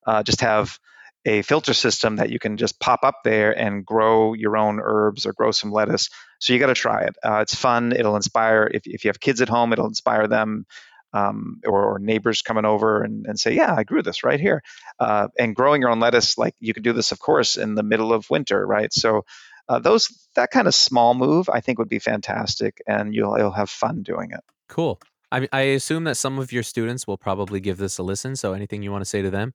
uh, 0.07 0.23
just 0.23 0.41
have 0.41 0.79
a 1.25 1.41
filter 1.41 1.73
system 1.73 2.17
that 2.17 2.29
you 2.29 2.39
can 2.39 2.55
just 2.55 2.79
pop 2.79 2.99
up 3.03 3.21
there 3.23 3.57
and 3.57 3.85
grow 3.85 4.33
your 4.33 4.55
own 4.57 4.79
herbs 4.81 5.25
or 5.25 5.33
grow 5.33 5.51
some 5.51 5.71
lettuce. 5.71 6.09
So 6.39 6.53
you 6.53 6.59
got 6.59 6.67
to 6.67 6.75
try 6.75 7.03
it. 7.03 7.15
Uh, 7.23 7.39
it's 7.39 7.55
fun. 7.55 7.91
It'll 7.93 8.15
inspire. 8.15 8.69
If, 8.71 8.83
if 8.85 9.03
you 9.03 9.09
have 9.09 9.19
kids 9.19 9.41
at 9.41 9.49
home, 9.49 9.73
it'll 9.73 9.87
inspire 9.87 10.27
them. 10.27 10.65
Um, 11.13 11.61
or, 11.65 11.93
or, 11.93 11.99
neighbors 11.99 12.41
coming 12.41 12.65
over 12.65 13.01
and, 13.01 13.25
and, 13.25 13.39
say, 13.39 13.55
"Yeah, 13.55 13.73
I 13.73 13.85
grew 13.85 14.03
this 14.03 14.25
right 14.25 14.37
here." 14.39 14.61
Uh, 14.99 15.29
and 15.39 15.55
growing 15.55 15.79
your 15.79 15.89
own 15.89 16.01
lettuce, 16.01 16.37
like 16.37 16.55
you 16.59 16.73
could 16.73 16.83
do 16.83 16.91
this, 16.91 17.13
of 17.13 17.19
course, 17.19 17.55
in 17.55 17.73
the 17.73 17.83
middle 17.83 18.11
of 18.11 18.29
winter, 18.29 18.67
right? 18.67 18.91
So 18.91 19.23
uh, 19.67 19.79
those 19.79 20.27
that 20.35 20.51
kind 20.51 20.67
of 20.67 20.75
small 20.75 21.13
move 21.13 21.49
I 21.49 21.61
think 21.61 21.79
would 21.79 21.89
be 21.89 21.99
fantastic, 21.99 22.81
and 22.87 23.13
you'll 23.13 23.37
you'll 23.37 23.51
have 23.51 23.69
fun 23.69 24.03
doing 24.03 24.31
it. 24.31 24.41
Cool. 24.69 24.99
I, 25.31 25.47
I 25.51 25.61
assume 25.61 26.03
that 26.05 26.15
some 26.15 26.39
of 26.39 26.51
your 26.51 26.63
students 26.63 27.07
will 27.07 27.17
probably 27.17 27.59
give 27.59 27.77
this 27.77 27.97
a 27.97 28.03
listen. 28.03 28.35
So 28.35 28.53
anything 28.53 28.83
you 28.83 28.91
want 28.91 29.01
to 29.01 29.09
say 29.09 29.21
to 29.21 29.31
them? 29.31 29.53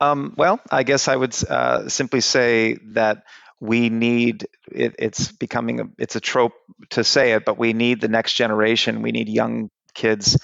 Um, 0.00 0.34
well, 0.38 0.60
I 0.70 0.84
guess 0.84 1.08
I 1.08 1.16
would 1.16 1.34
uh, 1.48 1.88
simply 1.88 2.20
say 2.20 2.78
that 2.92 3.24
we 3.60 3.90
need 3.90 4.46
it, 4.70 4.94
it's 4.98 5.32
becoming 5.32 5.80
a, 5.80 5.84
it's 5.98 6.16
a 6.16 6.20
trope 6.20 6.54
to 6.90 7.04
say 7.04 7.32
it, 7.32 7.44
but 7.44 7.58
we 7.58 7.72
need 7.72 8.00
the 8.00 8.08
next 8.08 8.34
generation. 8.34 9.02
We 9.02 9.12
need 9.12 9.28
young 9.28 9.70
kids 9.94 10.38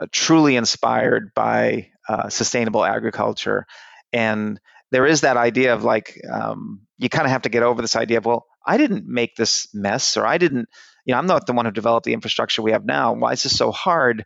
uh, 0.00 0.06
truly 0.12 0.56
inspired 0.56 1.32
by 1.34 1.90
uh, 2.08 2.28
sustainable 2.28 2.84
agriculture 2.84 3.66
and 4.12 4.60
there 4.90 5.06
is 5.06 5.22
that 5.22 5.36
idea 5.36 5.74
of 5.74 5.84
like 5.84 6.20
um, 6.30 6.82
you 7.00 7.08
kind 7.08 7.24
of 7.24 7.32
have 7.32 7.42
to 7.42 7.48
get 7.48 7.62
over 7.62 7.82
this 7.82 7.96
idea 7.96 8.18
of 8.18 8.26
well 8.26 8.46
i 8.64 8.76
didn't 8.76 9.06
make 9.06 9.34
this 9.36 9.68
mess 9.74 10.16
or 10.16 10.26
i 10.26 10.38
didn't 10.38 10.68
you 11.04 11.12
know 11.12 11.18
i'm 11.18 11.26
not 11.26 11.46
the 11.46 11.52
one 11.52 11.64
who 11.64 11.70
developed 11.70 12.04
the 12.04 12.12
infrastructure 12.12 12.62
we 12.62 12.72
have 12.72 12.84
now. 12.84 13.14
Why 13.14 13.32
is 13.32 13.42
this 13.42 13.56
so 13.56 13.72
hard 13.72 14.24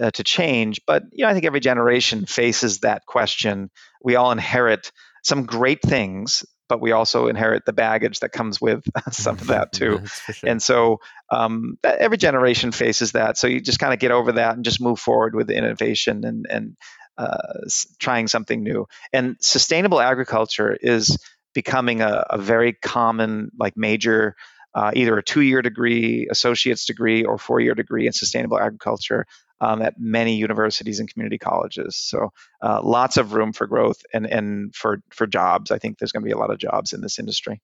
uh, 0.00 0.10
to 0.10 0.24
change? 0.24 0.80
But 0.86 1.04
you 1.12 1.24
know 1.24 1.30
i 1.30 1.32
think 1.32 1.46
every 1.46 1.60
generation 1.60 2.26
faces 2.26 2.80
that 2.80 3.06
question. 3.06 3.70
We 4.02 4.16
all 4.16 4.32
inherit 4.32 4.92
some 5.22 5.46
great 5.46 5.82
things 5.82 6.44
but 6.68 6.80
we 6.80 6.90
also 6.90 7.28
inherit 7.28 7.64
the 7.64 7.72
baggage 7.72 8.20
that 8.20 8.30
comes 8.30 8.60
with 8.60 8.84
some 9.12 9.36
of 9.36 9.46
that 9.48 9.72
too. 9.72 10.00
Sure. 10.32 10.50
and 10.50 10.60
so 10.60 10.98
um, 11.30 11.78
every 11.84 12.16
generation 12.16 12.72
faces 12.72 13.12
that. 13.12 13.38
So 13.38 13.46
you 13.46 13.60
just 13.60 13.78
kind 13.78 13.92
of 13.92 14.00
get 14.00 14.10
over 14.10 14.32
that 14.32 14.56
and 14.56 14.64
just 14.64 14.80
move 14.80 14.98
forward 14.98 15.36
with 15.36 15.48
innovation 15.48 16.24
and 16.24 16.46
and 16.50 16.76
uh, 17.18 17.60
trying 17.98 18.28
something 18.28 18.62
new. 18.62 18.86
And 19.12 19.36
sustainable 19.40 20.00
agriculture 20.00 20.76
is 20.78 21.18
becoming 21.56 22.02
a, 22.02 22.24
a 22.28 22.38
very 22.38 22.74
common, 22.74 23.50
like 23.58 23.76
major, 23.76 24.36
uh, 24.74 24.90
either 24.94 25.16
a 25.16 25.22
two-year 25.22 25.62
degree, 25.62 26.28
associate's 26.30 26.84
degree, 26.84 27.24
or 27.24 27.38
four-year 27.38 27.74
degree 27.74 28.06
in 28.06 28.12
sustainable 28.12 28.60
agriculture 28.60 29.24
um, 29.62 29.80
at 29.80 29.94
many 29.98 30.36
universities 30.36 31.00
and 31.00 31.10
community 31.10 31.38
colleges. 31.38 31.96
So 31.96 32.30
uh, 32.62 32.82
lots 32.82 33.16
of 33.16 33.32
room 33.32 33.54
for 33.54 33.66
growth 33.66 34.00
and 34.12 34.26
and 34.26 34.74
for 34.74 35.00
for 35.10 35.26
jobs. 35.26 35.70
I 35.70 35.78
think 35.78 35.98
there's 35.98 36.12
going 36.12 36.24
to 36.24 36.28
be 36.28 36.32
a 36.32 36.38
lot 36.38 36.52
of 36.52 36.58
jobs 36.58 36.92
in 36.92 37.00
this 37.00 37.18
industry. 37.18 37.60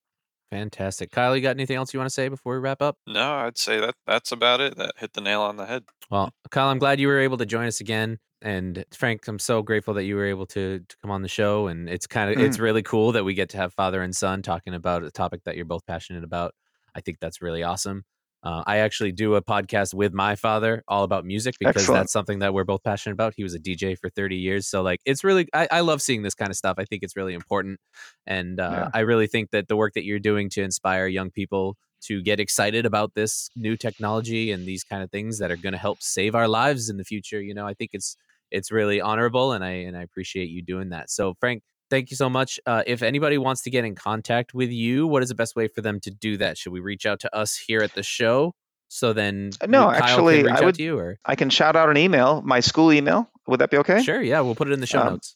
Fantastic, 0.53 1.11
Kyle. 1.11 1.35
You 1.35 1.43
got 1.43 1.57
anything 1.57 1.77
else 1.77 1.93
you 1.93 1.99
want 1.99 2.11
to 2.11 2.15
say 2.15 2.29
before 2.29 2.53
we 2.53 2.61
wrap 2.61 2.83
up? 2.83 2.99
No, 3.07 3.33
I'd 3.37 3.59
say 3.59 3.81
that 3.81 3.95
that's 4.07 4.33
about 4.33 4.61
it. 4.61 4.77
That 4.77 4.93
hit 4.99 5.15
the 5.15 5.21
nail 5.21 5.41
on 5.41 5.57
the 5.57 5.67
head. 5.67 5.85
Well, 6.11 6.31
Kyle, 6.51 6.69
I'm 6.69 6.79
glad 6.79 7.01
you 7.01 7.09
were 7.09 7.21
able 7.21 7.39
to 7.39 7.47
join 7.47 7.67
us 7.67 7.81
again 7.81 8.19
and 8.43 8.85
Frank, 8.93 9.27
I'm 9.29 9.39
so 9.39 9.63
grateful 9.63 9.95
that 9.95 10.05
you 10.05 10.17
were 10.17 10.27
able 10.27 10.47
to 10.47 10.81
to 10.81 10.97
come 11.01 11.11
on 11.11 11.23
the 11.23 11.29
show. 11.29 11.69
And 11.69 11.89
it's 11.89 12.07
kind 12.07 12.31
of 12.31 12.37
mm. 12.37 12.47
it's 12.47 12.59
really 12.59 12.83
cool 12.83 13.13
that 13.13 13.25
we 13.25 13.35
get 13.35 13.49
to 13.51 13.57
have 13.57 13.73
father 13.73 14.03
and 14.03 14.15
son 14.15 14.43
talking 14.43 14.75
about 14.75 15.05
a 15.05 15.11
topic 15.11 15.45
that 15.45 15.57
you're 15.57 15.65
both 15.65 15.87
passionate 15.87 16.25
about. 16.25 16.55
I 16.95 17.01
think 17.01 17.19
that's 17.21 17.41
really 17.41 17.63
awesome. 17.63 18.05
Uh, 18.43 18.63
I 18.67 18.79
actually 18.79 19.13
do 19.13 19.37
a 19.37 19.43
podcast 19.43 19.95
with 19.95 20.13
my 20.13 20.35
father 20.35 20.83
all 20.89 21.05
about 21.05 21.25
music 21.25 21.55
because 21.61 21.77
Excellent. 21.77 22.01
that's 22.01 22.13
something 22.13 22.41
that 22.41 22.53
we're 22.53 22.65
both 22.65 22.83
passionate 22.83 23.15
about. 23.15 23.35
He 23.37 23.45
was 23.45 23.55
a 23.55 23.59
DJ 23.59 23.97
for 23.97 24.11
30 24.11 24.37
years. 24.37 24.67
So, 24.67 24.83
like, 24.83 25.01
it's 25.05 25.23
really, 25.23 25.49
I, 25.55 25.69
I 25.71 25.81
love 25.81 26.03
seeing 26.03 26.23
this 26.23 26.35
kind 26.35 26.51
of 26.51 26.57
stuff. 26.57 26.75
I 26.79 26.85
think 26.85 27.03
it's 27.03 27.17
really 27.17 27.35
important. 27.35 27.79
And 28.27 28.59
uh, 28.59 28.71
yeah. 28.73 28.89
I 28.93 29.01
really 29.01 29.29
think 29.29 29.51
that 29.51 29.69
the 29.69 29.77
work 29.77 29.95
that 29.95 30.05
you're 30.05 30.19
doing 30.19 30.51
to 30.51 30.63
inspire 30.63 31.07
young 31.07 31.31
people 31.31 31.77
to 32.03 32.21
get 32.21 32.41
excited 32.41 32.85
about 32.85 33.15
this 33.15 33.49
new 33.55 33.77
technology 33.77 34.51
and 34.51 34.67
these 34.67 34.83
kind 34.83 35.05
of 35.05 35.11
things 35.13 35.39
that 35.39 35.53
are 35.53 35.57
going 35.57 35.73
to 35.73 35.79
help 35.79 36.03
save 36.03 36.35
our 36.35 36.49
lives 36.49 36.91
in 36.91 36.97
the 36.97 37.05
future, 37.05 37.41
you 37.41 37.55
know, 37.55 37.67
I 37.67 37.75
think 37.75 37.91
it's, 37.93 38.17
it's 38.51 38.71
really 38.73 39.01
honorable 39.01 39.53
and 39.53 39.65
I 39.65 39.71
and 39.71 39.97
I 39.97 40.03
appreciate 40.03 40.51
you 40.51 40.63
doing 40.63 40.91
that. 40.91 41.11
So 41.11 41.35
Frank, 41.41 41.63
thank 41.93 42.11
you 42.11 42.17
so 42.17 42.31
much. 42.31 42.59
Uh, 42.67 42.83
if 42.87 43.03
anybody 43.03 43.37
wants 43.37 43.63
to 43.63 43.71
get 43.71 43.85
in 43.85 43.95
contact 43.95 44.55
with 44.55 44.71
you, 44.71 45.07
what 45.07 45.23
is 45.23 45.29
the 45.29 45.35
best 45.35 45.55
way 45.55 45.69
for 45.69 45.83
them 45.83 46.01
to 46.01 46.11
do 46.11 46.39
that? 46.39 46.57
Should 46.57 46.73
we 46.73 46.81
reach 46.81 47.05
out 47.07 47.21
to 47.21 47.37
us 47.37 47.57
here 47.57 47.81
at 47.83 47.95
the 47.95 48.03
show? 48.03 48.55
So 48.89 49.13
then, 49.13 49.51
Uh, 49.61 49.67
no, 49.67 49.85
Kyle 49.85 49.91
actually, 50.03 50.43
reach 50.43 50.53
I 50.53 50.57
out 50.57 50.65
would- 50.65 50.75
to 50.77 50.83
you, 50.83 50.99
or 50.99 51.19
I 51.25 51.37
can 51.37 51.51
shout 51.51 51.77
out 51.77 51.91
an 51.91 51.97
email, 51.99 52.43
my 52.43 52.61
school 52.61 52.93
email. 52.93 53.31
Would 53.47 53.61
that 53.61 53.71
be 53.71 53.77
okay? 53.79 54.03
sure, 54.03 54.23
yeah, 54.23 54.41
we'll 54.41 54.55
put 54.55 54.69
it 54.69 54.73
in 54.73 54.81
the 54.81 54.87
show 54.87 55.01
Um, 55.01 55.07
notes. 55.15 55.35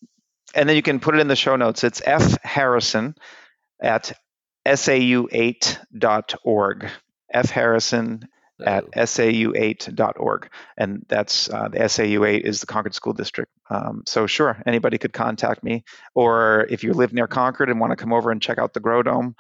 And 0.55 0.69
then 0.69 0.77
you 0.77 0.83
can 0.83 0.99
put 1.01 1.15
it 1.15 1.21
in 1.21 1.29
the 1.29 1.37
show 1.37 1.57
notes. 1.57 1.85
It's 1.85 2.01
F 2.05 2.37
Harrison 2.43 3.15
at 3.83 4.13
sau8.org. 5.67 6.89
F 7.33 7.51
Harrison 7.51 8.29
at 8.65 8.85
So- 9.09 9.23
sau8.org. 9.25 10.49
And 10.77 11.05
that's 11.09 11.51
uh, 11.51 11.69
the 11.69 11.79
SAU8 11.79 12.41
is 12.41 12.61
the 12.61 12.67
Concord 12.67 12.95
School 12.95 13.13
District. 13.13 13.51
Um, 13.71 14.03
so, 14.07 14.27
sure, 14.27 14.63
anybody 14.67 14.99
could 14.99 15.13
contact 15.13 15.63
me. 15.65 15.85
Or 16.15 16.67
if 16.71 16.85
you 16.85 16.93
live 16.93 17.13
near 17.13 17.27
Concord 17.27 17.69
and 17.71 17.81
want 17.81 17.91
to 17.93 17.97
come 17.97 18.13
over 18.13 18.31
and 18.31 18.41
check 18.41 18.59
out 18.59 18.73
the 18.75 18.81
Grow 18.81 19.03
Dome, 19.03 19.35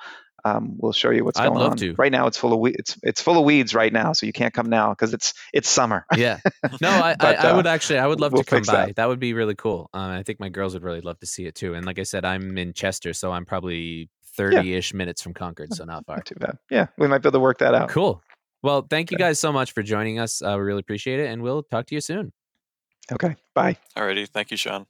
um, 0.44 0.76
we'll 0.78 0.92
show 0.92 1.10
you 1.10 1.24
what's 1.24 1.40
I'd 1.40 1.48
going 1.48 1.58
love 1.58 1.72
on. 1.72 1.76
to. 1.78 1.94
Right 1.94 2.12
now, 2.12 2.26
it's 2.28 2.36
full 2.36 2.52
of 2.52 2.60
we- 2.60 2.72
it's 2.72 2.96
it's 3.02 3.20
full 3.20 3.36
of 3.36 3.44
weeds 3.44 3.74
right 3.74 3.92
now, 3.92 4.12
so 4.12 4.26
you 4.26 4.32
can't 4.32 4.54
come 4.54 4.68
now 4.70 4.90
because 4.90 5.12
it's 5.12 5.34
it's 5.52 5.68
summer. 5.68 6.06
yeah. 6.16 6.38
No, 6.80 6.88
I, 6.88 7.16
But, 7.18 7.38
I, 7.40 7.48
I 7.48 7.50
uh, 7.50 7.56
would 7.56 7.66
actually, 7.66 7.98
I 7.98 8.06
would 8.06 8.20
love 8.20 8.32
we'll 8.32 8.44
to 8.44 8.50
come 8.50 8.62
by. 8.62 8.86
that. 8.86 8.96
That. 8.96 9.08
would 9.08 9.18
be 9.18 9.32
really 9.34 9.56
cool. 9.56 9.90
Um, 9.92 10.10
I 10.12 10.22
think 10.22 10.38
my 10.38 10.48
girls 10.48 10.74
would 10.74 10.84
really 10.84 11.00
love 11.00 11.18
to 11.20 11.26
see 11.26 11.46
it 11.46 11.56
too. 11.56 11.74
And 11.74 11.84
like 11.84 11.98
I 11.98 12.04
said, 12.04 12.24
I'm 12.24 12.56
in 12.58 12.74
Chester, 12.74 13.12
so 13.12 13.32
I'm 13.32 13.44
probably 13.44 14.08
30 14.36 14.74
ish 14.74 14.94
minutes 14.94 15.20
from 15.22 15.34
Concord, 15.34 15.72
so 15.74 15.84
not 15.84 16.06
far. 16.06 16.16
Not 16.16 16.26
too 16.26 16.34
bad. 16.36 16.58
Yeah, 16.70 16.86
we 16.98 17.08
might 17.08 17.22
be 17.22 17.28
able 17.28 17.38
to 17.38 17.40
work 17.40 17.58
that 17.58 17.74
out. 17.74 17.88
Cool. 17.88 18.22
Well, 18.66 18.84
thank 18.90 19.12
you 19.12 19.16
guys 19.16 19.38
so 19.38 19.52
much 19.52 19.70
for 19.70 19.84
joining 19.84 20.18
us. 20.18 20.42
Uh, 20.42 20.56
we 20.58 20.64
really 20.64 20.80
appreciate 20.80 21.20
it, 21.20 21.26
and 21.26 21.40
we'll 21.40 21.62
talk 21.62 21.86
to 21.86 21.94
you 21.94 22.00
soon. 22.00 22.32
Okay, 23.12 23.36
bye. 23.54 23.76
Alrighty, 23.96 24.28
thank 24.28 24.50
you, 24.50 24.56
Sean. 24.56 24.86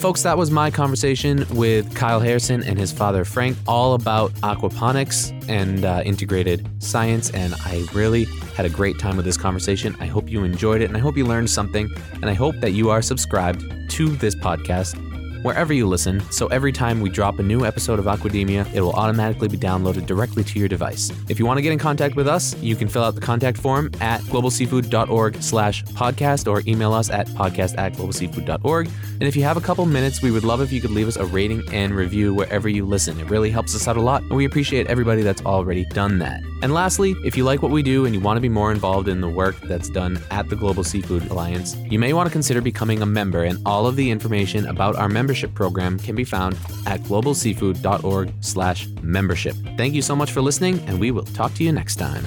Folks, 0.00 0.24
that 0.24 0.36
was 0.36 0.50
my 0.50 0.72
conversation 0.72 1.46
with 1.50 1.94
Kyle 1.94 2.18
Harrison 2.18 2.64
and 2.64 2.76
his 2.76 2.90
father 2.90 3.24
Frank, 3.24 3.56
all 3.68 3.94
about 3.94 4.32
aquaponics 4.42 5.30
and 5.48 5.84
uh, 5.84 6.02
integrated 6.04 6.68
science. 6.82 7.30
And 7.30 7.54
I 7.64 7.86
really 7.94 8.24
had 8.56 8.66
a 8.66 8.70
great 8.70 8.98
time 8.98 9.16
with 9.16 9.24
this 9.24 9.36
conversation. 9.36 9.94
I 10.00 10.06
hope 10.06 10.28
you 10.28 10.42
enjoyed 10.42 10.82
it 10.82 10.86
and 10.86 10.96
I 10.96 11.00
hope 11.00 11.16
you 11.16 11.26
learned 11.26 11.48
something. 11.48 11.88
And 12.14 12.26
I 12.26 12.34
hope 12.34 12.56
that 12.56 12.72
you 12.72 12.90
are 12.90 13.02
subscribed 13.02 13.64
to 13.90 14.08
this 14.16 14.34
podcast 14.34 15.00
wherever 15.46 15.72
you 15.72 15.86
listen. 15.86 16.20
So 16.30 16.48
every 16.48 16.72
time 16.72 17.00
we 17.00 17.08
drop 17.08 17.38
a 17.38 17.42
new 17.42 17.64
episode 17.64 17.98
of 17.98 18.06
Aquademia, 18.06 18.70
it 18.74 18.80
will 18.80 18.92
automatically 18.92 19.46
be 19.46 19.56
downloaded 19.56 20.04
directly 20.04 20.42
to 20.44 20.58
your 20.58 20.68
device. 20.68 21.12
If 21.28 21.38
you 21.38 21.46
want 21.46 21.58
to 21.58 21.62
get 21.62 21.72
in 21.72 21.78
contact 21.78 22.16
with 22.16 22.26
us, 22.26 22.54
you 22.60 22.74
can 22.74 22.88
fill 22.88 23.04
out 23.04 23.14
the 23.14 23.20
contact 23.20 23.56
form 23.56 23.90
at 24.00 24.20
globalseafood.org 24.22 25.42
slash 25.42 25.84
podcast 25.84 26.50
or 26.50 26.62
email 26.66 26.92
us 26.92 27.10
at 27.10 27.28
podcast 27.28 27.78
at 27.78 27.92
globalseafood.org. 27.92 28.90
And 29.18 29.22
if 29.22 29.36
you 29.36 29.44
have 29.44 29.56
a 29.56 29.60
couple 29.60 29.86
minutes, 29.86 30.20
we 30.20 30.30
would 30.30 30.44
love 30.44 30.60
if 30.60 30.72
you 30.72 30.80
could 30.80 30.90
leave 30.90 31.08
us 31.08 31.16
a 31.16 31.24
rating 31.24 31.62
and 31.72 31.94
review 31.94 32.34
wherever 32.34 32.68
you 32.68 32.84
listen. 32.84 33.18
It 33.20 33.30
really 33.30 33.50
helps 33.50 33.74
us 33.74 33.86
out 33.86 33.96
a 33.96 34.02
lot, 34.02 34.22
and 34.22 34.32
we 34.32 34.44
appreciate 34.44 34.88
everybody 34.88 35.22
that's 35.22 35.44
already 35.46 35.84
done 35.86 36.18
that. 36.18 36.42
And 36.62 36.74
lastly, 36.74 37.14
if 37.24 37.36
you 37.36 37.44
like 37.44 37.62
what 37.62 37.70
we 37.70 37.82
do 37.82 38.04
and 38.04 38.14
you 38.14 38.20
want 38.20 38.36
to 38.36 38.40
be 38.40 38.48
more 38.48 38.72
involved 38.72 39.08
in 39.08 39.20
the 39.20 39.28
work 39.28 39.60
that's 39.62 39.88
done 39.88 40.20
at 40.30 40.48
the 40.48 40.56
Global 40.56 40.82
Seafood 40.82 41.30
Alliance, 41.30 41.76
you 41.88 41.98
may 41.98 42.12
want 42.12 42.26
to 42.26 42.32
consider 42.32 42.60
becoming 42.60 43.00
a 43.00 43.06
member, 43.06 43.44
and 43.44 43.58
all 43.64 43.86
of 43.86 43.96
the 43.96 44.10
information 44.10 44.66
about 44.66 44.96
our 44.96 45.08
membership 45.08 45.35
program 45.44 45.98
can 45.98 46.16
be 46.16 46.24
found 46.24 46.56
at 46.86 47.00
globalseafood.org 47.02 48.32
slash 48.40 48.86
membership. 49.02 49.56
Thank 49.76 49.94
you 49.94 50.02
so 50.02 50.16
much 50.16 50.32
for 50.32 50.40
listening, 50.40 50.78
and 50.86 50.98
we 50.98 51.10
will 51.10 51.24
talk 51.24 51.54
to 51.54 51.64
you 51.64 51.72
next 51.72 51.96
time. 51.96 52.24